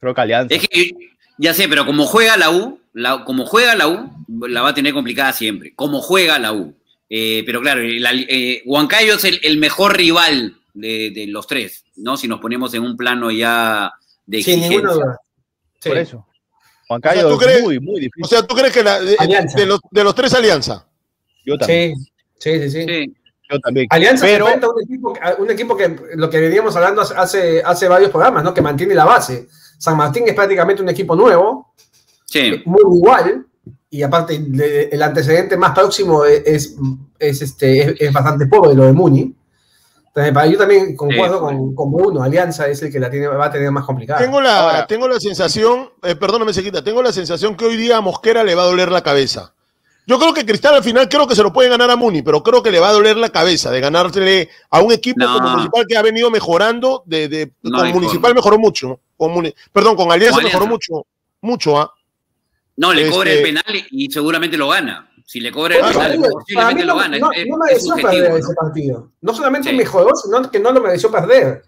Creo 0.00 0.14
que 0.14 0.20
Alianza. 0.20 0.54
Es 0.54 0.68
que 0.68 0.90
ya 1.38 1.54
sé, 1.54 1.68
pero 1.68 1.86
como 1.86 2.06
juega 2.06 2.36
la 2.36 2.50
U, 2.50 2.80
la- 2.92 3.24
como 3.24 3.46
juega 3.46 3.74
la 3.76 3.88
U, 3.88 4.10
la 4.48 4.62
va 4.62 4.70
a 4.70 4.74
tener 4.74 4.92
complicada 4.92 5.32
siempre. 5.32 5.72
Como 5.74 6.00
juega 6.00 6.38
la 6.38 6.52
U. 6.52 6.74
Eh, 7.10 7.42
pero 7.46 7.60
claro, 7.60 7.80
Ali- 7.80 8.26
eh, 8.28 8.62
Huancayo 8.66 9.14
es 9.14 9.24
el, 9.24 9.40
el 9.42 9.56
mejor 9.58 9.96
rival 9.96 10.56
de, 10.74 11.10
de 11.10 11.26
los 11.28 11.46
tres, 11.46 11.84
¿no? 11.96 12.16
Si 12.16 12.28
nos 12.28 12.40
ponemos 12.40 12.74
en 12.74 12.82
un 12.82 12.96
plano 12.96 13.30
ya 13.30 13.92
de 14.26 14.42
Sin 14.42 14.60
ninguna 14.60 14.74
exigencia. 14.90 15.04
duda. 15.06 15.20
Sí. 15.80 15.88
Por 15.88 15.98
eso. 15.98 16.26
Juan 16.88 17.00
O 17.00 17.02
sea, 17.02 17.12
Cayo 17.12 17.38
¿tú 17.38 17.44
es 17.46 17.62
muy, 17.62 17.80
muy 17.80 17.96
O 17.96 18.00
difícil. 18.00 18.24
sea, 18.28 18.42
¿tú 18.46 18.54
crees 18.54 18.72
que 18.72 18.82
la- 18.82 19.00
de, 19.00 19.16
Alianza. 19.18 19.58
de 19.58 19.66
los, 19.66 19.80
de 19.90 20.04
los 20.04 20.14
tres 20.14 20.34
alianza? 20.34 20.86
Yo 21.44 21.56
también. 21.56 21.94
Sí, 21.96 22.08
sí, 22.38 22.60
sí. 22.60 22.70
sí. 22.70 22.84
Sí. 22.86 23.14
Yo 23.50 23.58
también. 23.60 23.86
Alianza 23.90 24.26
Pero, 24.26 24.46
se 24.46 24.52
enfrenta 24.52 24.66
a 24.66 24.70
un 24.70 24.82
equipo, 24.82 25.14
un 25.38 25.50
equipo 25.50 25.76
que 25.76 25.96
lo 26.16 26.28
que 26.28 26.40
veníamos 26.40 26.76
hablando 26.76 27.00
hace- 27.02 27.62
hace, 27.64 27.88
varios 27.88 28.10
programas, 28.10 28.44
¿no? 28.44 28.52
Que 28.52 28.60
mantiene 28.62 28.94
la 28.94 29.04
base. 29.04 29.48
San 29.78 29.96
Martín 29.96 30.24
es 30.26 30.34
prácticamente 30.34 30.82
un 30.82 30.88
equipo 30.88 31.14
nuevo, 31.16 31.72
Sí. 32.26 32.62
muy 32.66 32.80
igual, 32.82 33.46
y 33.90 34.02
aparte 34.02 34.34
el 34.92 35.02
antecedente 35.02 35.56
más 35.56 35.72
próximo 35.72 36.24
es, 36.24 36.42
es, 36.44 36.74
es, 37.18 37.42
este, 37.42 37.80
es, 37.92 38.00
es 38.00 38.12
bastante 38.12 38.46
pobre, 38.46 38.74
lo 38.74 38.84
de 38.84 38.92
Muni. 38.92 39.34
Entonces, 40.08 40.34
para- 40.34 40.46
yo 40.48 40.58
también 40.58 40.96
concuerdo 40.96 41.36
Sí. 41.38 41.40
con, 41.44 41.74
con 41.74 41.92
Bruno, 41.92 42.22
Alianza 42.22 42.66
es 42.66 42.82
el 42.82 42.90
que 42.92 42.98
la 42.98 43.08
tiene, 43.08 43.28
va 43.28 43.46
a 43.46 43.50
tener 43.52 43.70
más 43.70 43.84
complicada. 43.84 44.20
Tengo 44.20 44.40
la, 44.40 44.58
Ahora- 44.60 44.86
tengo 44.86 45.06
la 45.08 45.20
sensación, 45.20 45.90
eh, 46.02 46.16
perdóname, 46.16 46.52
Sequita, 46.52 46.82
tengo 46.82 47.02
la 47.02 47.12
sensación 47.12 47.56
que 47.56 47.64
hoy 47.64 47.76
día 47.76 47.96
a 47.98 48.00
Mosquera 48.00 48.42
le 48.44 48.54
va 48.54 48.62
a 48.62 48.66
doler 48.66 48.90
la 48.90 49.02
cabeza. 49.02 49.54
Yo 50.08 50.18
creo 50.18 50.32
que 50.32 50.46
Cristal 50.46 50.74
al 50.74 50.82
final 50.82 51.06
creo 51.06 51.26
que 51.28 51.36
se 51.36 51.42
lo 51.42 51.52
puede 51.52 51.68
ganar 51.68 51.90
a 51.90 51.94
Muni, 51.96 52.22
pero 52.22 52.42
creo 52.42 52.62
que 52.62 52.70
le 52.70 52.80
va 52.80 52.88
a 52.88 52.92
doler 52.92 53.18
la 53.18 53.28
cabeza 53.28 53.70
de 53.70 53.78
ganársele 53.80 54.48
a 54.70 54.80
un 54.80 54.90
equipo 54.90 55.20
No. 55.20 55.34
como 55.34 55.50
Municipal 55.50 55.84
que 55.86 55.96
ha 55.98 56.02
venido 56.02 56.30
mejorando. 56.30 57.02
De, 57.04 57.28
de- 57.28 57.52
No 57.62 57.78
con 57.80 57.92
Municipal 57.92 58.20
forma. 58.30 58.34
mejoró 58.36 58.58
mucho. 58.58 59.00
Con 59.18 59.32
Muni- 59.32 59.54
perdón, 59.70 59.96
con 59.96 60.10
Alianza 60.10 60.36
Con 60.36 60.44
mejoró 60.44 60.66
mucho. 60.66 61.06
Mucho, 61.42 61.78
¿ah? 61.78 61.92
No, 62.78 62.94
le 62.94 63.02
Este- 63.02 63.12
cobra 63.14 63.32
el 63.32 63.42
penal 63.42 63.64
y 63.90 64.10
seguramente 64.10 64.56
lo 64.56 64.68
gana. 64.68 65.10
Si 65.26 65.40
le 65.40 65.52
cobra 65.52 65.74
el 65.76 65.82
penal, 65.82 66.16
mí, 66.18 66.24
para 66.24 66.28
mí 66.30 66.32
posiblemente 66.32 66.86
no, 66.86 66.94
lo 66.94 66.98
gana. 67.00 67.18
no- 67.18 67.30
no 67.46 67.56
mereció 67.58 67.94
perder 67.96 68.32
ese 68.38 68.54
partido. 68.54 69.10
No 69.20 69.34
solamente 69.34 69.68
Sí. 69.68 69.76
mejoró, 69.76 70.16
sino 70.16 70.50
que 70.50 70.58
no 70.58 70.72
lo 70.72 70.80
mereció 70.80 71.10
perder. 71.10 71.64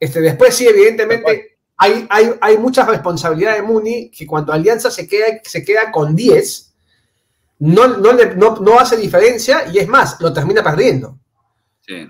Este, 0.00 0.20
después 0.20 0.56
sí, 0.56 0.66
evidentemente, 0.66 1.56
hay, 1.76 2.04
hay, 2.10 2.30
hay 2.40 2.58
mucha 2.58 2.84
responsabilidad 2.84 3.54
de 3.54 3.62
Muni 3.62 4.10
que 4.10 4.26
cuando 4.26 4.52
Alianza 4.52 4.90
se 4.90 5.06
queda, 5.06 5.26
se 5.44 5.64
queda 5.64 5.92
con 5.92 6.16
10, 6.16 6.73
no, 7.60 7.86
no, 7.88 8.12
le- 8.12 8.34
no, 8.36 8.56
no 8.56 8.78
hace 8.78 8.96
diferencia 8.96 9.64
y 9.72 9.78
es 9.78 9.88
más, 9.88 10.20
lo 10.20 10.32
termina 10.32 10.62
perdiendo. 10.62 11.18
Sí. 11.86 12.08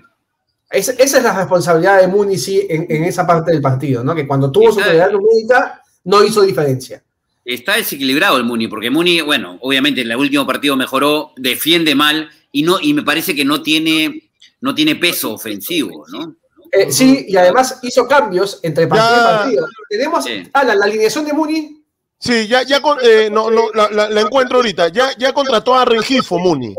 Es- 0.69 0.89
esa 0.89 1.17
es 1.17 1.23
la 1.23 1.35
responsabilidad 1.37 2.01
de 2.01 2.07
Muni, 2.07 2.37
sí, 2.37 2.65
en, 2.69 2.85
en 2.89 3.03
esa 3.05 3.25
parte 3.25 3.51
del 3.51 3.61
partido, 3.61 4.03
¿no? 4.03 4.13
Que 4.15 4.27
cuando 4.27 4.51
tuvo 4.51 4.69
Está- 4.69 4.81
superioridad 4.81 5.11
numérica, 5.11 5.81
no 6.05 6.23
hizo 6.23 6.41
diferencia. 6.41 7.03
Está 7.43 7.75
desequilibrado 7.75 8.37
el 8.37 8.43
Muni, 8.43 8.67
porque 8.67 8.89
Muni, 8.89 9.21
bueno, 9.21 9.59
obviamente 9.61 10.01
en 10.01 10.09
el 10.09 10.17
último 10.17 10.47
partido 10.47 10.75
mejoró, 10.75 11.31
defiende 11.37 11.93
mal 11.93 12.29
y 12.51 12.63
no 12.63 12.79
y 12.81 12.93
me 12.93 13.03
parece 13.03 13.35
que 13.35 13.45
no 13.45 13.61
tiene 13.61 14.29
no 14.61 14.73
tiene 14.73 14.95
peso 14.95 15.33
ofensivo, 15.33 16.05
¿no? 16.11 16.35
Eh, 16.71 16.91
sí, 16.91 17.25
y 17.29 17.35
además 17.37 17.77
hizo 17.83 18.07
cambios 18.07 18.59
entre 18.63 18.87
partido 18.87 19.15
Ya. 19.15 19.21
y 19.21 19.37
partido. 19.37 19.67
Tenemos 19.89 20.23
Sí. 20.25 20.49
ah, 20.53 20.63
la, 20.63 20.73
la 20.75 20.85
alineación 20.85 21.23
de 21.25 21.33
Muni. 21.33 21.84
Sí, 22.25 22.47
ya, 22.47 22.63
ya 22.63 22.81
con- 22.81 22.97
eh, 23.03 23.29
no, 23.31 23.51
no, 23.51 23.69
la, 23.73 23.87
la- 23.91 24.09
la 24.09 24.21
encuentro 24.21 24.57
ahorita. 24.57 24.87
Ya, 24.87 25.09
ya 25.17 25.31
contrató 25.31 25.75
a 25.75 25.85
Rengifo, 25.85 26.39
Muni. 26.39 26.73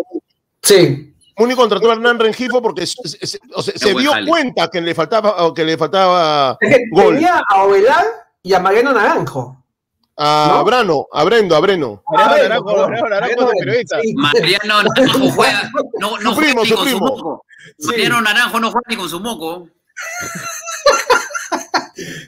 Sí, 0.60 1.14
Muni 1.38 1.54
contrató 1.54 1.88
a 1.90 1.92
Hernán 1.94 2.18
Rengifo 2.18 2.60
porque 2.60 2.82
o 2.82 2.86
sea, 3.62 3.74
se 3.76 3.92
buen 3.92 4.02
dio 4.02 4.12
jale. 4.12 4.28
cuenta 4.28 4.68
que 4.68 4.80
le 4.80 4.92
faltaba, 4.94 5.44
o 5.44 5.54
que 5.54 5.64
le 5.64 5.78
faltaba 5.78 6.56
Es 6.60 6.74
que 6.76 6.82
Gol. 6.90 7.14
tenía 7.14 7.42
a 7.48 7.62
Ovelar 7.62 8.04
y 8.42 8.54
a 8.54 8.58
Mariano 8.58 8.92
Naranjo. 8.92 9.62
a 10.16 10.48
¿No? 10.54 10.64
Brano, 10.64 11.06
a 11.12 11.22
Brendo, 11.24 11.54
a 11.54 11.60
Breno. 11.60 12.02
Mariano 12.10 13.08
Naranjo, 13.08 13.50
periodista. 13.60 13.98
Mariano 14.14 14.74
juega, 15.34 15.70
no, 16.00 16.18
no 16.18 16.30
Su 16.30 16.36
juega 16.36 16.40
primo, 16.40 16.62
ni 16.64 16.70
con 16.70 16.78
su 16.78 16.84
primo. 16.84 16.98
moco. 17.06 17.44
Sí. 17.78 17.86
Mariano 17.88 18.20
Naranjo 18.22 18.58
no 18.58 18.70
juega 18.72 18.86
ni 18.88 18.96
con 18.96 19.08
su 19.08 19.20
moco. 19.20 19.68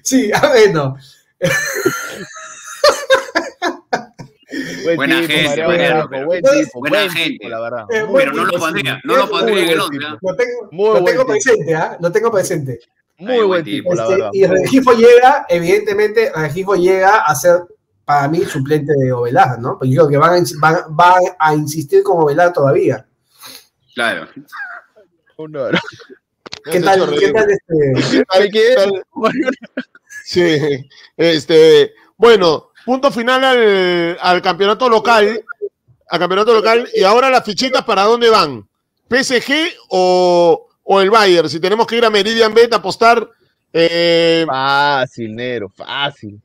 Sí, 0.05 0.31
a 0.33 0.41
ver, 0.49 0.73
no. 0.73 0.97
Buen 4.85 4.97
Buena 4.97 5.21
tipo, 5.21 5.33
gente, 5.33 5.67
Mariano 5.67 6.09
pero- 6.09 6.27
buen 6.27 6.41
Buena 6.43 6.61
tipo, 6.65 6.79
buena 6.81 6.97
buen 6.99 7.11
gente. 7.11 7.31
tipo, 7.31 7.49
la 7.49 7.61
verdad. 7.61 7.85
Eh, 7.91 8.05
Pero 8.15 8.33
no 8.33 8.45
lo 8.45 8.53
pondría, 8.59 9.01
no 9.05 9.17
lo 9.17 9.29
pondría 9.29 9.63
en 9.63 9.69
el 9.69 9.77
buen 9.79 9.91
11. 9.93 10.07
¿ah? 10.07 10.19
Lo 10.23 10.37
tengo, 10.37 10.69
Muy 10.73 10.85
lo 10.87 10.93
buen 11.01 11.05
tengo 11.05 11.27
presente, 11.27 11.75
¿ah? 11.75 11.97
Lo 12.01 12.13
tengo 12.13 12.31
presente. 12.33 12.81
Muy 13.19 13.33
Ay, 13.35 13.43
buen 13.43 13.65
tipo, 13.65 13.91
tipo, 13.91 13.95
la 13.95 14.03
Este, 14.05 14.15
verdad. 14.17 14.31
y 14.33 14.47
Regifo 14.47 14.93
llega, 14.93 15.47
evidentemente, 15.49 16.33
Regifo 16.35 16.75
llega 16.77 17.19
a 17.21 17.35
ser, 17.35 17.61
para 18.05 18.29
mí, 18.29 18.45
suplente 18.45 18.93
de 18.97 19.13
Ovelar, 19.13 19.59
¿no? 19.59 19.73
Porque 19.79 19.91
yo 19.91 20.07
creo 20.07 20.09
que 20.09 20.17
van 20.17 20.43
a, 20.43 20.47
van, 20.61 20.77
van 20.97 21.23
a 21.39 21.55
insistir 21.55 22.03
con 22.03 22.23
Ovelar 22.23 22.53
todavía. 22.53 23.05
Claro. 23.95 24.29
Uno- 25.37 25.69
¿Qué 26.71 26.81
tal, 26.81 27.09
qué 27.19 27.33
tal 27.33 27.49
este? 27.51 28.25
¿Qué 28.41 28.51
¿Qué? 28.51 28.75
tal? 28.77 29.05
Sí, 30.25 30.89
este, 31.17 31.93
bueno, 32.17 32.68
punto 32.89 33.13
final 33.13 33.45
al, 33.45 34.17
al 34.19 34.41
campeonato 34.41 34.89
local, 34.89 35.45
al 36.09 36.19
campeonato 36.19 36.55
local, 36.55 36.89
y 36.95 37.03
ahora 37.03 37.29
las 37.29 37.45
fichitas 37.45 37.85
para 37.85 38.05
dónde 38.05 38.31
van, 38.31 38.67
PSG 39.11 39.53
o, 39.91 40.69
o 40.85 41.01
el 41.03 41.11
Bayern, 41.11 41.51
si 41.51 41.61
tenemos 41.61 41.87
que 41.87 41.99
ir 41.99 42.05
a 42.07 42.09
Meridian 42.11 42.55
Bet 42.55 42.73
a 42.73 42.77
apostar, 42.77 43.29
eh, 43.75 44.43
Fácil, 44.47 45.37
negro, 45.37 45.69
fácil. 45.69 46.41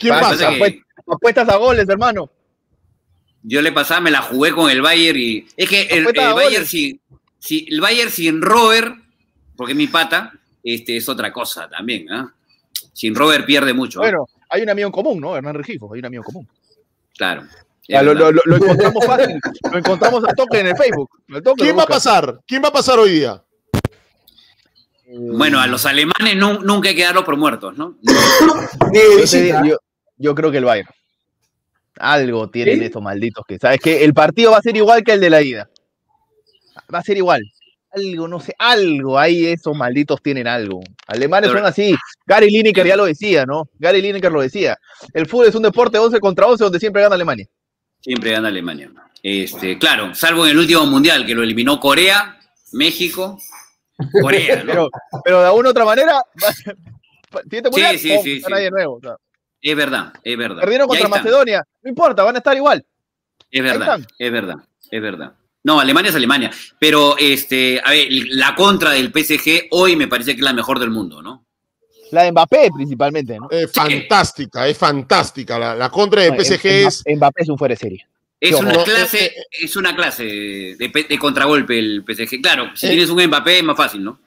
¿quién 0.00 0.12
Pasa 0.14 0.30
pasa? 0.30 0.54
que- 0.58 0.82
Apuestas, 1.06 1.48
a 1.48 1.56
goles, 1.56 1.88
hermano. 1.88 2.28
Yo 3.44 3.62
le 3.62 3.70
pasaba, 3.70 4.00
me 4.00 4.10
la 4.10 4.22
jugué 4.22 4.50
con 4.50 4.68
el 4.68 4.82
Bayern 4.82 5.18
y. 5.18 5.46
Es 5.56 5.68
que 5.68 5.82
el, 5.82 6.04
Bayern 6.04 6.66
sin, 6.66 7.00
si, 7.38 7.64
el 7.70 7.80
Bayern 7.80 8.10
sin 8.10 8.42
Robert, 8.42 8.92
porque 9.56 9.72
es 9.72 9.78
mi 9.78 9.86
pata, 9.86 10.32
este 10.64 10.96
es 10.96 11.08
otra 11.08 11.32
cosa 11.32 11.68
también, 11.68 12.10
¿ah? 12.10 12.34
Sin 12.92 13.14
Robert 13.14 13.46
pierde 13.46 13.72
mucho. 13.72 14.00
¿ah? 14.00 14.02
Bueno, 14.02 14.26
hay 14.48 14.62
un 14.62 14.70
amigo 14.70 14.86
en 14.86 14.92
común, 14.92 15.20
¿no? 15.20 15.36
Hernán 15.36 15.54
Regifo, 15.54 15.92
hay 15.92 16.00
un 16.00 16.06
amigo 16.06 16.22
en 16.22 16.24
común. 16.24 16.48
Claro. 17.16 17.42
Ya, 17.88 18.02
lo, 18.02 18.12
verdad. 18.14 18.32
lo- 18.32 18.42
lo 18.44 18.56
encontramos 18.56 19.04
fácil, 19.06 19.40
lo 19.72 19.78
encontramos 19.78 20.24
al 20.24 20.34
toque 20.36 20.60
en 20.60 20.66
el 20.68 20.76
Facebook. 20.76 21.10
al 21.32 21.42
toque 21.42 21.62
¿Quién 21.64 21.78
va 21.78 21.84
a 21.84 21.86
pasar? 21.86 22.38
¿Quién 22.46 22.62
va 22.62 22.68
a 22.68 22.72
pasar 22.72 22.98
hoy 22.98 23.10
día? 23.12 23.42
Bueno, 25.10 25.58
a 25.58 25.66
los 25.66 25.86
alemanes 25.86 26.36
nu- 26.36 26.60
nunca 26.60 26.90
hay 26.90 26.94
que 26.94 27.02
darlos 27.04 27.24
por 27.24 27.36
muertos, 27.38 27.76
¿no? 27.78 27.96
Yo, 28.92 29.24
digo, 29.40 29.64
yo- 29.64 29.78
yo 30.18 30.34
creo 30.34 30.50
que 30.50 30.58
el 30.58 30.64
Bayern. 30.64 30.88
Algo 32.00 32.48
tienen 32.50 32.78
¿Sí? 32.78 32.84
estos 32.84 33.02
malditos 33.02 33.44
que, 33.48 33.58
¿sabes 33.58 33.80
que 33.80 34.04
El 34.04 34.12
partido 34.14 34.52
va 34.52 34.58
a 34.58 34.62
ser 34.62 34.76
igual 34.76 35.02
que 35.02 35.12
el 35.12 35.20
de 35.20 35.30
la 35.30 35.42
ida. 35.42 35.68
Va 36.94 36.98
a 36.98 37.02
ser 37.02 37.16
igual. 37.16 37.42
Algo, 37.90 38.28
no 38.28 38.38
sé, 38.38 38.54
algo 38.58 39.18
ahí 39.18 39.46
esos 39.46 39.74
malditos 39.76 40.20
tienen 40.22 40.46
algo. 40.46 40.80
Alemanes 41.06 41.50
son 41.50 41.64
así. 41.64 41.94
Gary 42.26 42.50
Lineker 42.50 42.86
ya 42.86 42.96
lo 42.96 43.06
decía, 43.06 43.46
¿no? 43.46 43.68
Gary 43.78 44.02
Lineker 44.02 44.30
lo 44.30 44.42
decía. 44.42 44.76
El 45.14 45.26
fútbol 45.26 45.46
es 45.46 45.54
un 45.54 45.62
deporte 45.62 45.98
11 45.98 46.20
contra 46.20 46.46
11 46.46 46.64
donde 46.64 46.80
siempre 46.80 47.02
gana 47.02 47.14
Alemania. 47.14 47.46
Siempre 48.00 48.32
gana 48.32 48.48
Alemania. 48.48 48.90
Este, 49.22 49.78
claro, 49.78 50.14
salvo 50.14 50.44
en 50.44 50.52
el 50.52 50.58
último 50.58 50.86
mundial 50.86 51.26
que 51.26 51.34
lo 51.34 51.42
eliminó 51.42 51.80
Corea, 51.80 52.38
México, 52.72 53.38
Corea, 54.22 54.62
¿no? 54.62 54.66
Pero, 54.72 54.90
pero 55.24 55.40
de 55.40 55.46
alguna 55.46 55.68
u 55.68 55.70
otra 55.70 55.84
manera, 55.84 56.20
siguiente 57.42 57.70
Sí, 57.72 57.98
sí, 57.98 58.18
sí, 58.22 58.40
gana 58.40 58.58
sí. 58.58 58.64
de 58.64 58.70
nuevo. 58.70 58.94
o 58.96 59.00
sea, 59.00 59.16
Es 59.60 59.76
verdad, 59.76 60.12
es 60.22 60.38
verdad. 60.38 60.60
perdieron 60.60 60.86
contra. 60.86 61.08
Macedonia. 61.08 61.64
No 61.82 61.88
importa, 61.88 62.22
van 62.22 62.36
a 62.36 62.38
estar 62.38 62.56
igual. 62.56 62.84
Es 63.50 63.62
verdad, 63.62 64.00
es 64.18 64.32
verdad, 64.32 64.56
es 64.90 65.02
verdad. 65.02 65.32
No, 65.68 65.80
Alemania 65.80 66.08
es 66.08 66.16
Alemania. 66.16 66.50
Pero, 66.78 67.16
este, 67.18 67.78
a 67.84 67.90
ver, 67.90 68.06
la 68.30 68.54
contra 68.54 68.92
del 68.92 69.12
PSG 69.12 69.66
hoy 69.72 69.96
me 69.96 70.08
parece 70.08 70.30
que 70.32 70.38
es 70.38 70.44
la 70.44 70.54
mejor 70.54 70.78
del 70.78 70.90
mundo, 70.90 71.20
¿no? 71.20 71.44
La 72.10 72.22
de 72.22 72.32
Mbappé 72.32 72.70
principalmente, 72.74 73.36
¿no? 73.38 73.50
Es 73.50 73.70
fantástica, 73.70 74.66
es 74.66 74.78
fantástica. 74.78 75.58
La, 75.58 75.74
la 75.74 75.90
contra 75.90 76.22
de 76.22 76.30
No, 76.30 76.36
PSG 76.42 76.66
es. 76.66 77.04
Mbappé 77.06 77.42
es 77.42 77.48
un 77.50 77.58
fuera 77.58 77.74
de 77.74 77.78
serie. 77.78 78.06
Es 78.40 78.52
Yo 78.52 78.60
una 78.60 78.72
no, 78.72 78.82
clase, 78.84 79.26
eh, 79.26 79.32
es 79.50 79.76
una 79.76 79.94
clase 79.94 80.24
de, 80.24 80.90
pe- 80.90 81.04
de 81.04 81.18
contragolpe 81.18 81.78
el 81.78 82.02
PSG. 82.06 82.40
Claro, 82.40 82.70
si 82.74 82.86
Eh. 82.86 82.90
tienes 82.90 83.10
un 83.10 83.22
Mbappé 83.26 83.58
es 83.58 83.64
más 83.64 83.76
fácil, 83.76 84.02
¿no? 84.04 84.20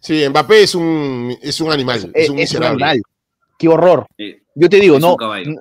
Sí, 0.00 0.26
Mbappé 0.30 0.62
es 0.62 0.74
un, 0.74 1.36
es 1.42 1.60
un 1.60 1.70
animal, 1.72 1.96
es, 1.98 2.04
Es, 2.04 2.10
un 2.10 2.20
es 2.20 2.28
un 2.30 2.36
miserable. 2.36 2.84
animal. 2.84 3.02
Qué 3.58 3.68
horror. 3.68 4.06
Eh, 4.16 4.40
Yo 4.54 4.68
te 4.70 4.80
digo, 4.80 4.98
no, 4.98 5.16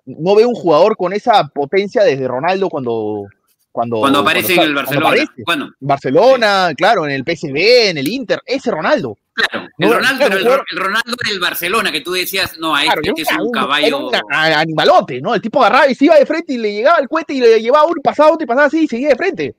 no 0.06 0.36
veo 0.36 0.48
un 0.48 0.56
jugador 0.56 0.96
con 0.96 1.12
esa 1.12 1.48
potencia 1.50 2.04
desde 2.04 2.26
Ronaldo 2.28 2.70
cuando. 2.70 3.26
Cuando, 3.76 3.98
cuando 4.00 4.20
aparece 4.20 4.54
en 4.56 4.62
el 4.62 4.74
Barcelona. 4.74 5.08
aparece. 5.08 5.44
Bueno, 5.46 5.70
Barcelona, 5.82 6.70
claro, 6.78 7.06
en 7.06 7.12
el 7.12 7.24
PSV, 7.26 7.90
en 7.90 7.98
el 7.98 8.08
Inter, 8.08 8.40
ese 8.46 8.72
Ronaldo. 8.72 9.18
claro, 9.34 9.68
No, 9.78 9.88
el 9.88 9.94
Ronaldo, 9.96 10.18
claro, 10.28 10.38
el, 10.38 10.48
el 10.72 10.78
Ronaldo 10.80 11.16
del 11.30 11.40
Barcelona, 11.42 11.92
que 11.92 12.00
tú 12.00 12.14
decías, 12.14 12.58
no, 12.58 12.74
a 12.74 12.84
Claro, 12.84 13.02
este, 13.04 13.22
era 13.24 13.32
es 13.32 13.38
un 13.38 13.48
un- 13.48 13.52
caballo. 13.52 13.86
era 13.88 13.98
un 13.98 14.34
animalote, 14.34 15.20
¿no? 15.20 15.36
El 15.36 15.42
tipo 15.42 15.60
agarraba 15.62 15.90
y 15.92 15.96
se 15.96 16.06
iba 16.06 16.16
de 16.16 16.26
frente 16.26 16.54
y 16.54 16.58
le 16.58 16.72
llegaba 16.72 17.00
el 17.00 17.10
cohete 17.10 17.34
y 17.34 17.42
le 17.42 17.62
llevaba 17.62 17.84
uno 17.86 17.96
y 17.98 18.02
pasaba 18.02 18.32
otro 18.32 18.46
y 18.46 18.48
pasaba 18.48 18.68
así 18.68 18.86
y 18.86 18.88
seguía 18.88 19.10
de 19.10 19.16
frente. 19.18 19.56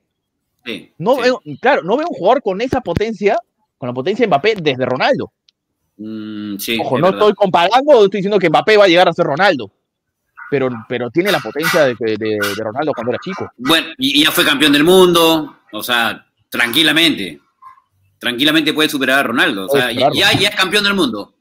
Sí, 0.65 0.93
No 0.97 1.17
sí. 1.17 1.21
veo, 1.21 1.43
claro, 1.61 1.83
no 1.83 1.99
veo 1.99 2.07
un 2.09 2.17
jugador 2.17 2.43
con 2.43 2.59
esa 2.63 2.81
potencia, 2.81 3.37
con 3.77 3.87
la 3.89 3.93
potencia 3.93 4.23
de 4.23 4.29
Mbappé 4.29 4.55
desde 4.63 4.87
Ronaldo. 4.87 5.31
Mm, 5.99 6.57
sí, 6.59 6.79
Ojo, 6.81 6.97
es 6.97 7.01
no 7.03 7.07
verdad. 7.09 7.21
estoy 7.21 7.35
comparando, 7.35 7.93
estoy 8.05 8.19
diciendo 8.21 8.39
que 8.39 8.49
Mbappé 8.49 8.79
va 8.79 8.85
a 8.85 8.89
llegar 8.89 9.09
a 9.09 9.13
ser 9.13 9.27
Ronaldo. 9.27 9.71
Pero, 10.51 10.69
pero 10.89 11.11
tiene 11.11 11.33
la 11.33 11.41
potencia 11.41 11.85
de, 11.87 11.95
de- 11.99 12.17
de 12.17 12.63
Ronaldo 12.63 12.93
cuando 12.95 13.13
era 13.13 13.19
chico. 13.23 13.51
Bueno, 13.57 13.89
y, 13.99 14.23
ya 14.25 14.31
fue 14.31 14.45
campeón 14.45 14.73
del 14.73 14.85
mundo, 14.85 15.57
o 15.73 15.83
sea, 15.83 16.25
tranquilamente. 16.49 17.41
Tranquilamente 18.19 18.73
puede 18.73 18.89
superar 18.89 19.19
a 19.21 19.23
Ronaldo. 19.25 19.67
O 19.67 19.69
sea, 19.69 19.91
ya, 19.93 20.09
ya, 20.15 20.33
ya 20.39 20.49
es 20.49 20.55
campeón 20.57 20.85
del 20.85 20.95
mundo. 20.95 21.35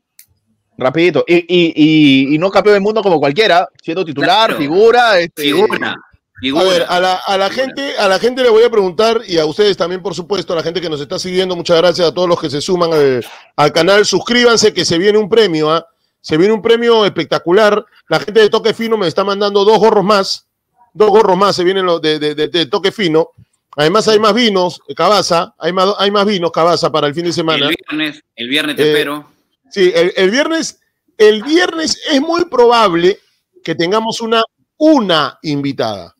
Rapidito. 0.78 1.24
Y, 1.28 1.36
y, 1.36 1.74
y, 1.76 2.36
y 2.36 2.38
no 2.38 2.50
campeón 2.52 2.74
del 2.74 2.82
mundo 2.84 3.02
como 3.02 3.20
cualquiera, 3.20 3.68
siendo 3.82 4.04
titular, 4.04 4.48
Claro. 4.48 4.58
figura. 4.58 5.20
Este, 5.20 5.44
Figura. 5.44 5.92
A 5.92 6.40
Figura. 6.42 6.64
ver, 6.66 6.86
a 6.90 7.00
la, 7.00 7.14
a 7.26 7.38
la 7.38 7.50
gente, 7.50 7.98
a 7.98 8.10
la 8.10 8.20
gente 8.20 8.44
le 8.44 8.50
voy 8.50 8.64
a 8.64 8.70
preguntar, 8.70 9.22
y 9.26 9.38
a 9.38 9.46
ustedes 9.46 9.78
también, 9.78 10.02
por 10.02 10.14
supuesto, 10.14 10.52
a 10.52 10.58
la 10.58 10.64
gente 10.64 10.82
que 10.82 10.90
nos 10.90 11.00
está 11.00 11.18
siguiendo, 11.18 11.56
muchas 11.56 11.78
gracias 11.78 12.08
a 12.10 12.14
todos 12.14 12.28
los 12.28 12.42
que 12.42 12.50
se 12.50 12.60
suman 12.60 12.92
al, 12.92 13.26
al 13.56 13.72
canal. 13.72 14.04
Suscríbanse 14.06 14.74
que 14.74 14.84
se 14.84 14.98
viene 14.98 15.18
un 15.18 15.30
premio, 15.30 15.72
¿ah? 15.72 15.86
Se 16.26 16.38
viene 16.38 16.54
un 16.56 16.62
premio 16.64 17.06
espectacular. 17.06 17.86
La 18.08 18.20
gente 18.20 18.40
de 18.40 18.50
Toque 18.50 18.74
Fino 18.74 18.98
me 18.98 19.08
está 19.08 19.24
mandando 19.24 19.64
dos 19.64 19.78
gorros 19.78 20.04
más. 20.04 20.48
Dos 20.92 21.12
gorros 21.12 21.38
más 21.38 21.56
se 21.56 21.64
vienen 21.64 21.86
los 21.86 22.02
de, 22.02 22.18
de- 22.18 22.34
de- 22.34 22.48
de 22.48 22.66
Toque 22.66 22.92
Fino. 22.92 23.30
Además 23.78 24.08
hay 24.08 24.18
más 24.20 24.34
vinos, 24.34 24.82
Cabaza, 24.96 25.54
hay 25.60 25.72
más, 25.72 25.94
hay 26.00 26.10
más 26.10 26.26
vinos, 26.26 26.50
Cabaza, 26.52 26.92
para 26.92 27.06
el 27.06 27.14
fin 27.14 27.26
de 27.26 27.32
semana. 27.32 27.68
El 27.68 27.76
viernes, 27.78 28.24
el 28.36 28.50
viernes 28.50 28.76
te 28.76 28.82
Eh, 28.82 28.88
espero. 28.92 29.30
Sí, 29.70 29.92
el, 29.94 30.14
el 30.16 30.32
viernes, 30.32 30.80
el 31.20 31.44
viernes 31.44 32.00
es 32.10 32.20
muy 32.22 32.46
probable 32.46 33.20
que 33.64 33.76
tengamos 33.76 34.20
una, 34.20 34.44
una 34.78 35.38
invitada. 35.44 36.16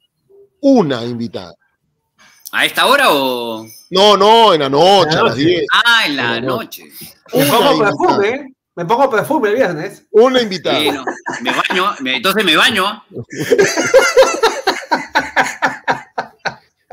Una 0.62 1.04
invitada. 1.04 1.56
¿A 2.52 2.64
esta 2.66 2.86
hora 2.86 3.08
o...? 3.12 3.66
No, 3.90 4.16
no, 4.18 4.54
en 4.54 4.60
la 4.60 4.70
noche, 4.70 5.18
a 5.18 5.24
las 5.24 5.36
noche. 5.36 5.46
10. 5.46 5.66
Ah, 5.84 6.04
en 6.06 6.16
la 6.16 6.40
No, 6.42 6.48
no. 6.48 6.56
noche. 6.58 6.84
Una 7.34 7.86
perfume, 7.86 8.28
¿eh? 8.30 8.46
Me 8.76 8.86
pongo 8.86 9.10
perfume 9.10 9.50
el 9.50 9.56
viernes. 9.56 10.04
Una 10.12 10.42
invitada. 10.42 10.80
Sí, 10.80 10.92
no. 10.92 11.06
Me 11.42 11.52
baño, 11.52 11.96
me- 12.02 12.16
entonces 12.18 12.44
me 12.44 12.56
baño. 12.56 13.04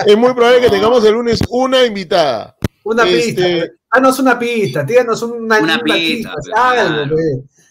Es 0.06 0.16
muy 0.16 0.32
probable 0.34 0.60
que 0.60 0.70
tengamos 0.70 1.04
el 1.04 1.12
lunes 1.12 1.40
una 1.48 1.84
invitada. 1.84 2.56
Una 2.84 3.04
Este- 3.08 3.44
pista. 3.60 3.66
Danos 3.94 4.18
una 4.18 4.38
pista, 4.38 4.86
tíranos 4.86 5.22
una, 5.22 5.58
Una 5.60 5.74
una 5.74 5.78
pista, 5.80 6.34
algo, 6.56 6.94
claro. 7.04 7.16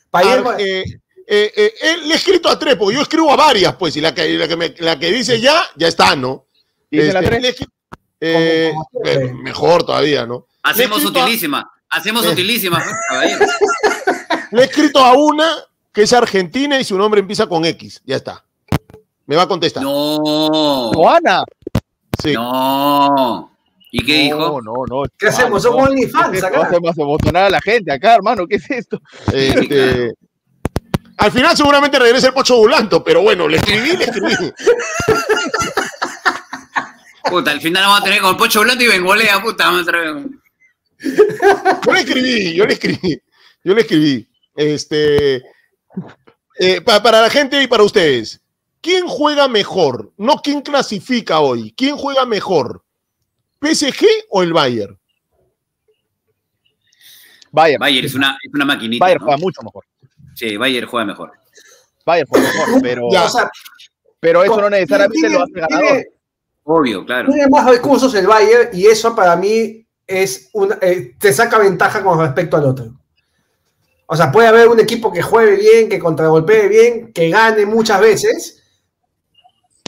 Pa' 0.10 0.24
ir- 0.24 0.43
Ah, 0.47 0.56
eh, 0.60 0.84
eh, 1.28 1.52
eh, 1.56 1.74
eh, 1.82 1.97
le 2.06 2.13
he 2.13 2.17
escrito 2.17 2.47
a 2.47 2.58
tres, 2.60 2.76
porque 2.76 2.95
yo 2.95 3.02
escribo 3.02 3.32
a 3.32 3.36
varias, 3.36 3.76
pues, 3.76 3.95
y 3.97 4.02
la 4.02 4.13
que, 4.13 4.30
la 4.38 4.47
que, 4.47 4.56
me- 4.56 4.76
la 4.80 5.00
que 5.00 5.12
dice 5.12 5.41
ya, 5.41 5.63
ya 5.76 5.88
está, 5.88 6.15
¿no? 6.15 6.45
Dice 6.89 7.12
la 7.12 7.19
Este, 7.21 7.32
tres. 7.39 7.41
le 7.41 7.56
eh, 8.21 8.69
Como- 8.71 8.86
como 8.91 9.04
siempre. 9.04 9.30
eh, 9.32 9.34
mejor 9.34 9.84
todavía, 9.84 10.26
¿no? 10.28 10.45
Hacemos 10.63 11.04
a- 11.04 11.08
utilísima. 11.08 11.69
Hacemos 11.91 12.25
Eh. 12.25 12.30
utilísima, 12.30 12.82
pues. 13.10 13.38
Le 14.51 14.62
he 14.62 14.65
escrito 14.65 14.99
a 14.99 15.13
una 15.13 15.47
que 15.93 16.04
es 16.04 16.13
argentina 16.13 16.80
y 16.80 16.84
su 16.84 16.97
nombre 16.97 17.19
empieza 17.21 17.47
con 17.47 17.63
X. 17.65 18.01
Ya 18.06 18.15
está. 18.17 18.43
Me 19.25 19.36
va 19.36 19.43
a 19.43 19.47
contestar. 19.47 19.84
No. 19.84 20.91
Juana. 20.93 21.43
Sí. 22.21 22.34
No. 22.34 23.51
¿Y 23.91 24.06
qué 24.06 24.13
dijo? 24.23 24.38
No, 24.38 24.62
no, 24.62 24.73
no. 24.88 25.04
¿Qué 25.17 25.27
hacemos? 25.27 25.63
Somos 25.63 25.89
OnlyFans 25.89 26.43
acá. 26.43 26.62
Hacemos 26.62 26.97
emocionar 26.97 27.43
a 27.45 27.49
la 27.49 27.62
gente 27.62 27.91
acá, 27.91 28.15
hermano. 28.15 28.47
¿Qué 28.47 28.56
es 28.56 28.69
esto? 28.71 29.01
Este, 29.34 30.13
al 31.17 31.32
final 31.32 31.56
seguramente 31.58 31.99
regresa 31.99 32.27
el 32.27 32.34
Pocho 32.34 32.58
Bulanto, 32.58 33.04
pero 33.04 33.21
bueno, 33.21 33.47
le 33.49 33.58
escribí, 33.58 33.97
le 33.97 34.06
escribí. 34.06 34.54
Puta, 37.30 37.51
al 37.51 37.62
final 37.62 37.84
vamos 37.84 38.01
a 38.01 38.04
tener 38.04 38.21
con 38.21 38.36
Pocho 38.38 38.62
Blanco 38.62 38.84
y 38.84 38.88
Bengolea, 38.88 39.41
puta. 39.41 39.65
Vamos 39.65 39.82
a 39.82 39.86
traer... 39.86 40.15
Yo 41.86 41.94
le 41.94 42.00
escribí, 42.02 42.54
yo 42.56 42.66
le 42.66 42.74
escribí, 42.74 43.22
yo 43.64 43.74
le 43.74 43.82
escribí. 43.82 44.28
Este, 44.56 45.38
eh, 46.60 46.82
pa- 46.86 47.02
para 47.02 47.22
la 47.22 47.30
gente 47.30 47.62
y 47.62 47.68
para 47.68 47.84
ustedes, 47.84 48.40
¿quién 48.82 49.08
juega 49.08 49.48
mejor? 49.48 50.12
No 50.18 50.36
quién 50.44 50.62
clasifica 50.62 51.40
hoy, 51.40 51.74
¿quién 51.76 51.96
juega 51.98 52.26
mejor? 52.26 52.84
¿PSG 53.62 54.06
o 54.30 54.44
el 54.44 54.54
Bayern? 54.54 54.98
Bayern. 57.52 57.80
Bayer 57.80 58.06
es 58.06 58.14
una, 58.16 58.38
es 58.44 58.54
una 58.54 58.66
maquinita. 58.66 59.04
Bayern 59.06 59.20
¿no? 59.22 59.26
juega 59.26 59.38
mucho 59.38 59.62
mejor. 59.62 59.86
Sí, 60.36 60.58
Bayer 60.58 60.86
juega 60.86 61.06
mejor. 61.06 61.32
Bayern 62.06 62.28
juega 62.30 62.48
mejor, 62.48 62.82
pero, 62.82 63.08
Ya. 63.12 63.26
O 63.26 63.30
sea, 63.30 63.50
pero 64.20 64.44
eso 64.44 64.62
no 64.62 64.70
necesariamente 64.70 65.20
tiene- 65.20 65.36
lo 65.36 65.44
hace 65.44 65.54
ganador. 65.54 65.86
tiene- 65.88 66.06
Obvio, 66.64 67.04
claro. 67.06 67.28
Tiene 67.32 67.48
más 67.50 67.66
recursos 67.68 68.14
el 68.14 68.28
Bayern 68.28 68.70
y 68.72 68.86
eso 68.86 69.16
para 69.16 69.36
mí 69.36 69.81
es 70.12 70.50
una, 70.54 70.78
eh, 70.82 71.15
te 71.17 71.34
saca 71.34 71.58
ventaja 71.58 72.04
con 72.04 72.19
respecto 72.19 72.58
al 72.58 72.65
otro. 72.65 72.93
O 74.06 74.15
sea, 74.15 74.32
puede 74.32 74.47
haber 74.47 74.67
un 74.67 74.80
equipo 74.80 75.12
que 75.12 75.21
juegue 75.21 75.56
bien, 75.56 75.89
que 75.89 76.00
contragolpee 76.00 76.67
bien, 76.67 77.13
que 77.13 77.30
gane 77.30 77.65
muchas 77.65 78.02
veces, 78.02 78.62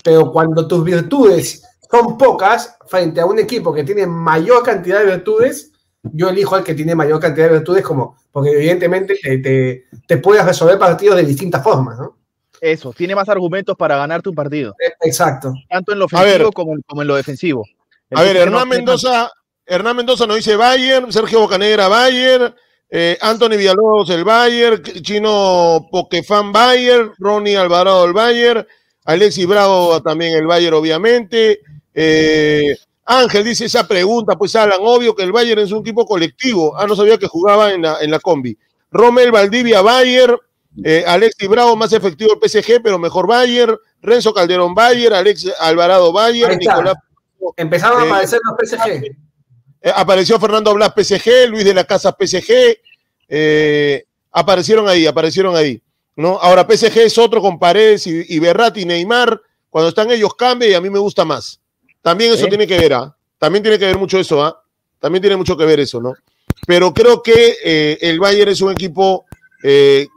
pero 0.01 0.31
cuando 0.31 0.67
tus 0.67 0.83
virtudes 0.83 1.61
son 1.91 2.17
pocas 2.17 2.77
frente 2.87 3.19
a 3.19 3.25
un 3.25 3.39
equipo 3.39 3.73
que 3.73 3.83
tiene 3.83 4.07
mayor 4.07 4.63
cantidad 4.63 4.99
de 4.99 5.07
virtudes, 5.07 5.71
yo 6.03 6.29
elijo 6.29 6.55
al 6.55 6.63
que 6.63 6.73
tiene 6.73 6.95
mayor 6.95 7.19
cantidad 7.19 7.47
de 7.47 7.55
virtudes 7.55 7.83
como, 7.83 8.17
porque 8.31 8.51
evidentemente 8.51 9.17
te, 9.21 9.37
te, 9.39 9.85
te 10.07 10.17
puedes 10.17 10.45
resolver 10.45 10.77
partidos 10.77 11.17
de 11.17 11.23
distintas 11.23 11.63
formas, 11.63 11.97
¿no? 11.99 12.17
Eso, 12.61 12.93
tiene 12.93 13.15
más 13.15 13.27
argumentos 13.27 13.75
para 13.75 13.97
ganarte 13.97 14.29
un 14.29 14.35
partido, 14.35 14.73
Exacto. 15.01 15.53
tanto 15.69 15.91
en 15.91 15.99
lo 15.99 16.05
ofensivo 16.05 16.51
como, 16.53 16.75
como 16.87 17.01
en 17.01 17.07
lo 17.09 17.15
defensivo. 17.15 17.65
El 18.09 18.17
A 18.17 18.21
ver, 18.21 18.37
Hernán 18.37 18.69
Mendoza, 18.69 19.29
Hernán 19.65 19.95
Mendoza 19.95 20.27
nos 20.27 20.37
dice 20.37 20.55
Bayern, 20.55 21.11
Sergio 21.11 21.39
Bocanegra 21.41 21.87
Bayern, 21.87 22.53
eh, 22.89 23.17
Anthony 23.21 23.57
Villalobos 23.57 24.09
el 24.09 24.23
Bayern, 24.23 24.83
Chino 25.01 25.87
Pokefan 25.91 26.51
Bayern, 26.51 27.13
Ronnie 27.17 27.57
Alvarado 27.57 28.05
el 28.05 28.13
Bayern, 28.13 28.67
Alexis 29.05 29.47
Bravo 29.47 30.01
también 30.01 30.35
el 30.35 30.45
Bayern, 30.47 30.75
obviamente. 30.75 31.61
Eh, 31.93 32.75
Ángel 33.05 33.43
dice 33.43 33.65
esa 33.65 33.87
pregunta, 33.87 34.35
pues 34.37 34.55
Alan, 34.55 34.79
obvio 34.81 35.15
que 35.15 35.23
el 35.23 35.31
Bayern 35.31 35.61
es 35.61 35.71
un 35.71 35.79
equipo 35.79 36.05
colectivo. 36.05 36.75
Ah, 36.77 36.85
no 36.87 36.95
sabía 36.95 37.17
que 37.17 37.27
jugaba 37.27 37.73
en 37.73 37.81
la, 37.81 37.97
en 38.01 38.11
la 38.11 38.19
combi. 38.19 38.57
Rommel 38.91 39.31
Valdivia 39.31 39.81
Bayern, 39.81 40.37
eh, 40.83 41.03
Alexis 41.05 41.49
Bravo 41.49 41.75
más 41.75 41.91
efectivo 41.93 42.33
el 42.33 42.49
PSG, 42.49 42.81
pero 42.81 42.97
mejor 42.99 43.27
Bayern, 43.27 43.77
Renzo 44.01 44.33
Calderón 44.33 44.73
Bayern, 44.73 45.15
Alex 45.15 45.51
Alvarado 45.59 46.11
Bayern. 46.13 46.57
Nicolás 46.57 46.95
Empezaron 47.57 48.01
a 48.01 48.05
Eh, 48.05 48.07
aparecer 48.07 48.39
los 48.43 48.69
PSG. 48.69 49.15
Eh, 49.83 49.91
apareció 49.95 50.39
Fernando 50.39 50.73
Blas 50.73 50.93
PSG, 50.95 51.49
Luis 51.49 51.63
de 51.65 51.73
la 51.75 51.83
Casa 51.83 52.15
PSG, 52.19 52.77
eh, 53.29 54.05
aparecieron 54.31 54.87
ahí, 54.89 55.05
aparecieron 55.05 55.55
ahí. 55.55 55.79
¿no? 56.15 56.39
Ahora 56.41 56.65
PSG 56.67 56.97
es 56.99 57.17
otro 57.17 57.41
con 57.41 57.59
Paredes 57.59 58.07
y, 58.07 58.23
y 58.27 58.39
Berratti 58.39 58.85
Neymar. 58.85 59.39
Cuando 59.69 59.89
están 59.89 60.09
ellos 60.11 60.33
cambia 60.35 60.69
y 60.69 60.73
a 60.73 60.81
mí 60.81 60.89
me 60.89 60.99
gusta 60.99 61.25
más. 61.25 61.59
También 62.01 62.33
eso 62.33 62.45
¿Eh? 62.45 62.49
tiene 62.49 62.65
que 62.67 62.77
ver, 62.77 62.93
¿ah? 62.93 63.15
También 63.39 63.63
tiene 63.63 63.77
que 63.79 63.85
ver 63.85 63.97
mucho 63.97 64.19
eso, 64.19 64.43
¿ah? 64.43 64.63
También 64.99 65.21
tiene 65.21 65.35
mucho 65.37 65.57
que 65.57 65.65
ver 65.65 65.79
eso, 65.79 65.99
¿no? 65.99 66.13
Pero 66.67 66.93
creo 66.93 67.21
que 67.23 67.57
eh, 67.63 67.97
el 68.01 68.19
Bayern 68.19 68.51
es 68.51 68.61
un 68.61 68.71
equipo, 68.71 69.25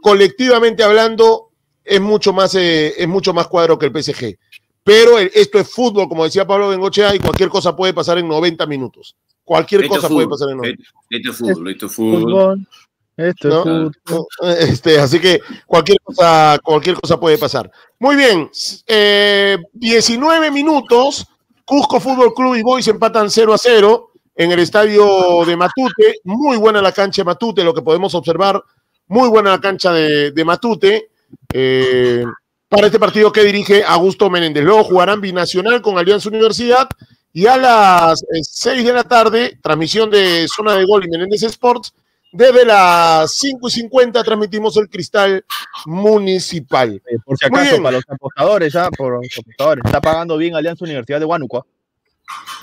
colectivamente 0.02 0.82
hablando, 0.82 1.50
es 1.84 2.00
mucho 2.00 2.32
más, 2.32 2.54
eh, 2.54 2.94
es 3.00 3.08
mucho 3.08 3.32
más 3.32 3.46
cuadro 3.46 3.78
que 3.78 3.86
el 3.86 3.92
PSG. 3.92 4.36
Pero 4.84 5.18
el- 5.18 5.30
esto 5.34 5.58
es 5.58 5.68
fútbol, 5.68 6.08
como 6.08 6.24
decía 6.24 6.46
Pablo 6.46 6.68
Bengochea, 6.68 7.14
y 7.14 7.18
cualquier 7.18 7.48
cosa 7.48 7.74
puede 7.74 7.92
pasar 7.94 8.18
en 8.18 8.28
90 8.28 8.66
minutos. 8.66 9.16
Cualquier 9.46 9.84
Esto 9.84 9.94
cosa 9.94 10.08
puede 10.08 10.26
pasar 10.26 10.50
en 10.50 10.56
90 10.56 10.82
Esto 10.82 10.92
esto 11.08 11.30
es 11.30 11.36
fútbol, 11.38 11.70
esto 11.70 11.86
es 11.86 11.94
fútbol. 11.94 12.68
Esto 13.16 13.48
¿no? 13.48 13.56
es 13.56 13.96
fútbol. 14.04 14.26
No, 14.42 14.48
Este, 14.58 14.98
así 14.98 15.20
que 15.20 15.40
cualquier 15.66 15.98
cosa, 16.02 16.58
cualquier 16.64 16.96
cosa 16.96 17.20
puede 17.20 17.38
pasar. 17.38 17.70
Muy 18.00 18.16
bien, 18.16 18.50
eh, 18.88 19.56
19 19.72 20.50
minutos. 20.50 21.28
Cusco 21.64 22.00
Fútbol 22.00 22.34
Club 22.34 22.56
y 22.56 22.62
Boys 22.62 22.86
empatan 22.88 23.30
0 23.30 23.54
a 23.54 23.58
0 23.58 24.10
en 24.34 24.50
el 24.50 24.58
estadio 24.58 25.44
de 25.46 25.56
Matute. 25.56 26.16
Muy 26.24 26.56
buena 26.56 26.82
la 26.82 26.90
cancha 26.92 27.22
de 27.22 27.26
Matute, 27.26 27.62
lo 27.62 27.72
que 27.72 27.82
podemos 27.82 28.14
observar. 28.16 28.60
Muy 29.06 29.28
buena 29.28 29.50
la 29.50 29.60
cancha 29.60 29.92
de, 29.92 30.32
de 30.32 30.44
Matute. 30.44 31.10
Eh, 31.52 32.24
para 32.68 32.86
este 32.86 32.98
partido 32.98 33.32
que 33.32 33.44
dirige 33.44 33.84
Augusto 33.84 34.28
Menéndez. 34.28 34.64
Luego 34.64 34.82
jugarán 34.82 35.20
binacional 35.20 35.80
con 35.82 35.98
Alianza 35.98 36.28
Universidad 36.28 36.88
y 37.36 37.46
a 37.46 37.58
las 37.58 38.24
6 38.40 38.82
de 38.82 38.92
la 38.94 39.04
tarde, 39.04 39.58
transmisión 39.62 40.08
de 40.08 40.48
Zona 40.48 40.72
de 40.72 40.86
Gol 40.86 41.04
y 41.04 41.08
Menéndez 41.10 41.42
Sports. 41.42 41.92
Desde 42.32 42.64
las 42.64 43.30
5 43.30 43.68
y 43.68 43.70
50 43.72 44.24
transmitimos 44.24 44.74
el 44.78 44.88
cristal 44.88 45.44
municipal. 45.84 46.94
Eh, 46.94 47.18
Por 47.22 47.36
si 47.36 47.44
acaso, 47.44 47.82
para 47.82 47.98
los 47.98 48.04
apostadores, 48.08 48.72
ya, 48.72 48.88
por 48.90 49.22
los 49.22 49.38
apostadores. 49.38 49.84
Está 49.84 50.00
pagando 50.00 50.38
bien 50.38 50.54
Alianza 50.54 50.86
Universidad 50.86 51.20
de 51.20 51.26
Huánuco. 51.26 51.66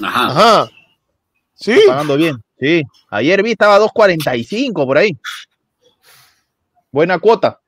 ¿ah? 0.01 0.07
Ajá. 0.07 0.25
Ajá. 0.25 0.71
¿Sí? 1.53 1.73
Está 1.73 1.91
pagando 1.91 2.17
bien. 2.17 2.43
Sí. 2.59 2.81
Ayer 3.11 3.43
vi, 3.43 3.51
estaba 3.51 3.75
a 3.75 3.79
2.45 3.79 4.73
por 4.87 4.97
ahí. 4.97 5.15
Buena 6.91 7.19
cuota. 7.19 7.59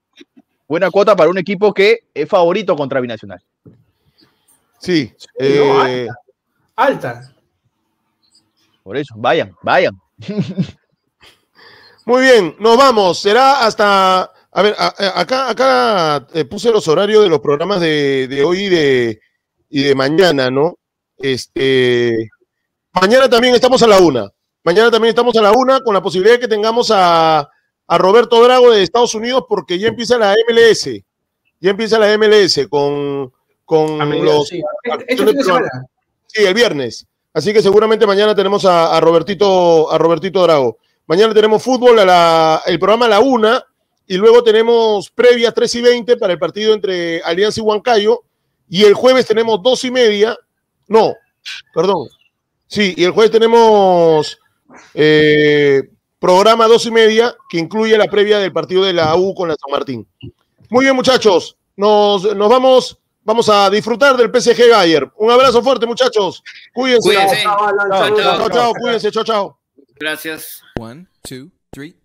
Buena 0.67 0.89
cuota 0.89 1.15
para 1.15 1.29
un 1.29 1.37
equipo 1.37 1.71
que 1.71 1.99
es 2.15 2.27
favorito 2.27 2.75
contra 2.75 2.99
Binacional. 2.99 3.43
Sí. 4.79 5.13
no, 5.39 5.85
eh, 5.85 6.07
Alta. 6.75 7.33
Por 8.83 8.97
eso, 8.97 9.13
vayan, 9.17 9.55
vayan. 9.63 9.93
Muy 12.05 12.21
bien, 12.21 12.55
nos 12.59 12.77
vamos. 12.77 13.19
Será 13.19 13.65
hasta. 13.65 14.31
A 14.51 14.61
ver, 14.61 14.75
a- 14.77 14.93
a- 14.97 15.19
acá, 15.19 15.49
acá 15.49 16.27
eh, 16.33 16.45
puse 16.45 16.71
los 16.71 16.87
horarios 16.87 17.23
de 17.23 17.29
los 17.29 17.39
programas 17.39 17.81
de, 17.81 18.27
de 18.27 18.43
hoy 18.43 18.65
y 18.65 18.69
de, 18.69 19.19
y 19.69 19.83
de 19.83 19.95
mañana, 19.95 20.49
¿no? 20.49 20.77
Este. 21.17 22.29
Mañana 22.93 23.29
también 23.29 23.55
estamos 23.55 23.81
a 23.83 23.87
la 23.87 23.97
una. 23.99 24.29
Mañana 24.63 24.89
también 24.91 25.09
estamos 25.09 25.35
a 25.35 25.41
la 25.41 25.51
una 25.51 25.81
con 25.81 25.93
la 25.93 26.01
posibilidad 26.01 26.35
de 26.35 26.39
que 26.41 26.47
tengamos 26.47 26.89
a, 26.91 27.39
a 27.87 27.97
Roberto 27.97 28.41
Drago 28.43 28.71
de 28.71 28.83
Estados 28.83 29.13
Unidos 29.15 29.43
porque 29.49 29.77
ya 29.77 29.89
empieza 29.89 30.17
la 30.17 30.33
MLS. 30.47 30.89
Ya 31.59 31.71
empieza 31.71 31.99
la 31.99 32.17
MLS 32.17 32.67
con, 32.69 33.31
con 33.65 33.97
los. 34.23 34.47
sí. 34.47 34.61
Este- 34.83 35.05
este 35.13 35.25
fin 35.25 35.35
de 35.37 35.43
semana. 35.43 35.69
Sí, 36.35 36.43
el 36.43 36.53
viernes. 36.53 37.07
Así 37.33 37.53
que 37.53 37.61
seguramente 37.61 38.05
mañana 38.05 38.35
tenemos 38.35 38.65
a, 38.65 38.99
Robertito, 38.99 39.89
a 39.89 39.97
Robertito 39.97 40.43
Drago. 40.43 40.79
Mañana 41.07 41.33
tenemos 41.33 41.63
fútbol, 41.63 41.97
a 41.99 42.05
la, 42.05 42.61
el 42.65 42.77
programa 42.77 43.05
a 43.05 43.09
la 43.09 43.19
una, 43.21 43.63
y 44.05 44.17
luego 44.17 44.43
tenemos 44.43 45.09
previa 45.11 45.53
3 45.53 45.75
y 45.75 45.81
20 45.81 46.17
para 46.17 46.33
el 46.33 46.39
partido 46.39 46.73
entre 46.73 47.21
Alianza 47.21 47.61
y 47.61 47.63
Huancayo. 47.63 48.23
Y 48.67 48.83
el 48.83 48.93
jueves 48.95 49.25
tenemos 49.25 49.63
dos 49.63 49.85
y 49.85 49.91
media. 49.91 50.37
No, 50.89 51.13
perdón. 51.73 52.09
Sí, 52.67 52.93
y 52.97 53.05
el 53.05 53.11
jueves 53.11 53.31
tenemos 53.31 54.37
eh, 54.93 55.83
programa 56.19 56.67
dos 56.67 56.85
y 56.85 56.91
media 56.91 57.33
que 57.49 57.59
incluye 57.59 57.97
la 57.97 58.07
previa 58.07 58.39
del 58.39 58.51
partido 58.51 58.83
de 58.83 58.91
la 58.91 59.15
U 59.15 59.33
con 59.33 59.47
la 59.47 59.55
San 59.55 59.71
Martín. 59.71 60.05
Muy 60.69 60.83
bien, 60.83 60.97
muchachos. 60.97 61.55
Nos, 61.77 62.35
nos 62.35 62.49
vamos, 62.49 62.99
vamos 63.25 63.49
a 63.49 63.69
disfrutar 63.69 64.15
del 64.15 64.31
PSG 64.31 64.69
Bayer. 64.71 65.11
Un 65.17 65.31
abrazo 65.31 65.61
fuerte, 65.61 65.85
muchachos. 65.85 66.41
Cuídense. 66.73 67.09
Cuídense. 67.09 67.43
Chao, 67.43 67.57
chao. 67.89 68.15
Chao, 68.15 68.49
chao, 68.49 68.73
cuídense, 68.73 69.11
chao, 69.11 69.23
chao. 69.23 69.59
Gracias. 69.99 70.61
One, 70.79 71.07
two, 71.27 71.51
three. 71.71 71.95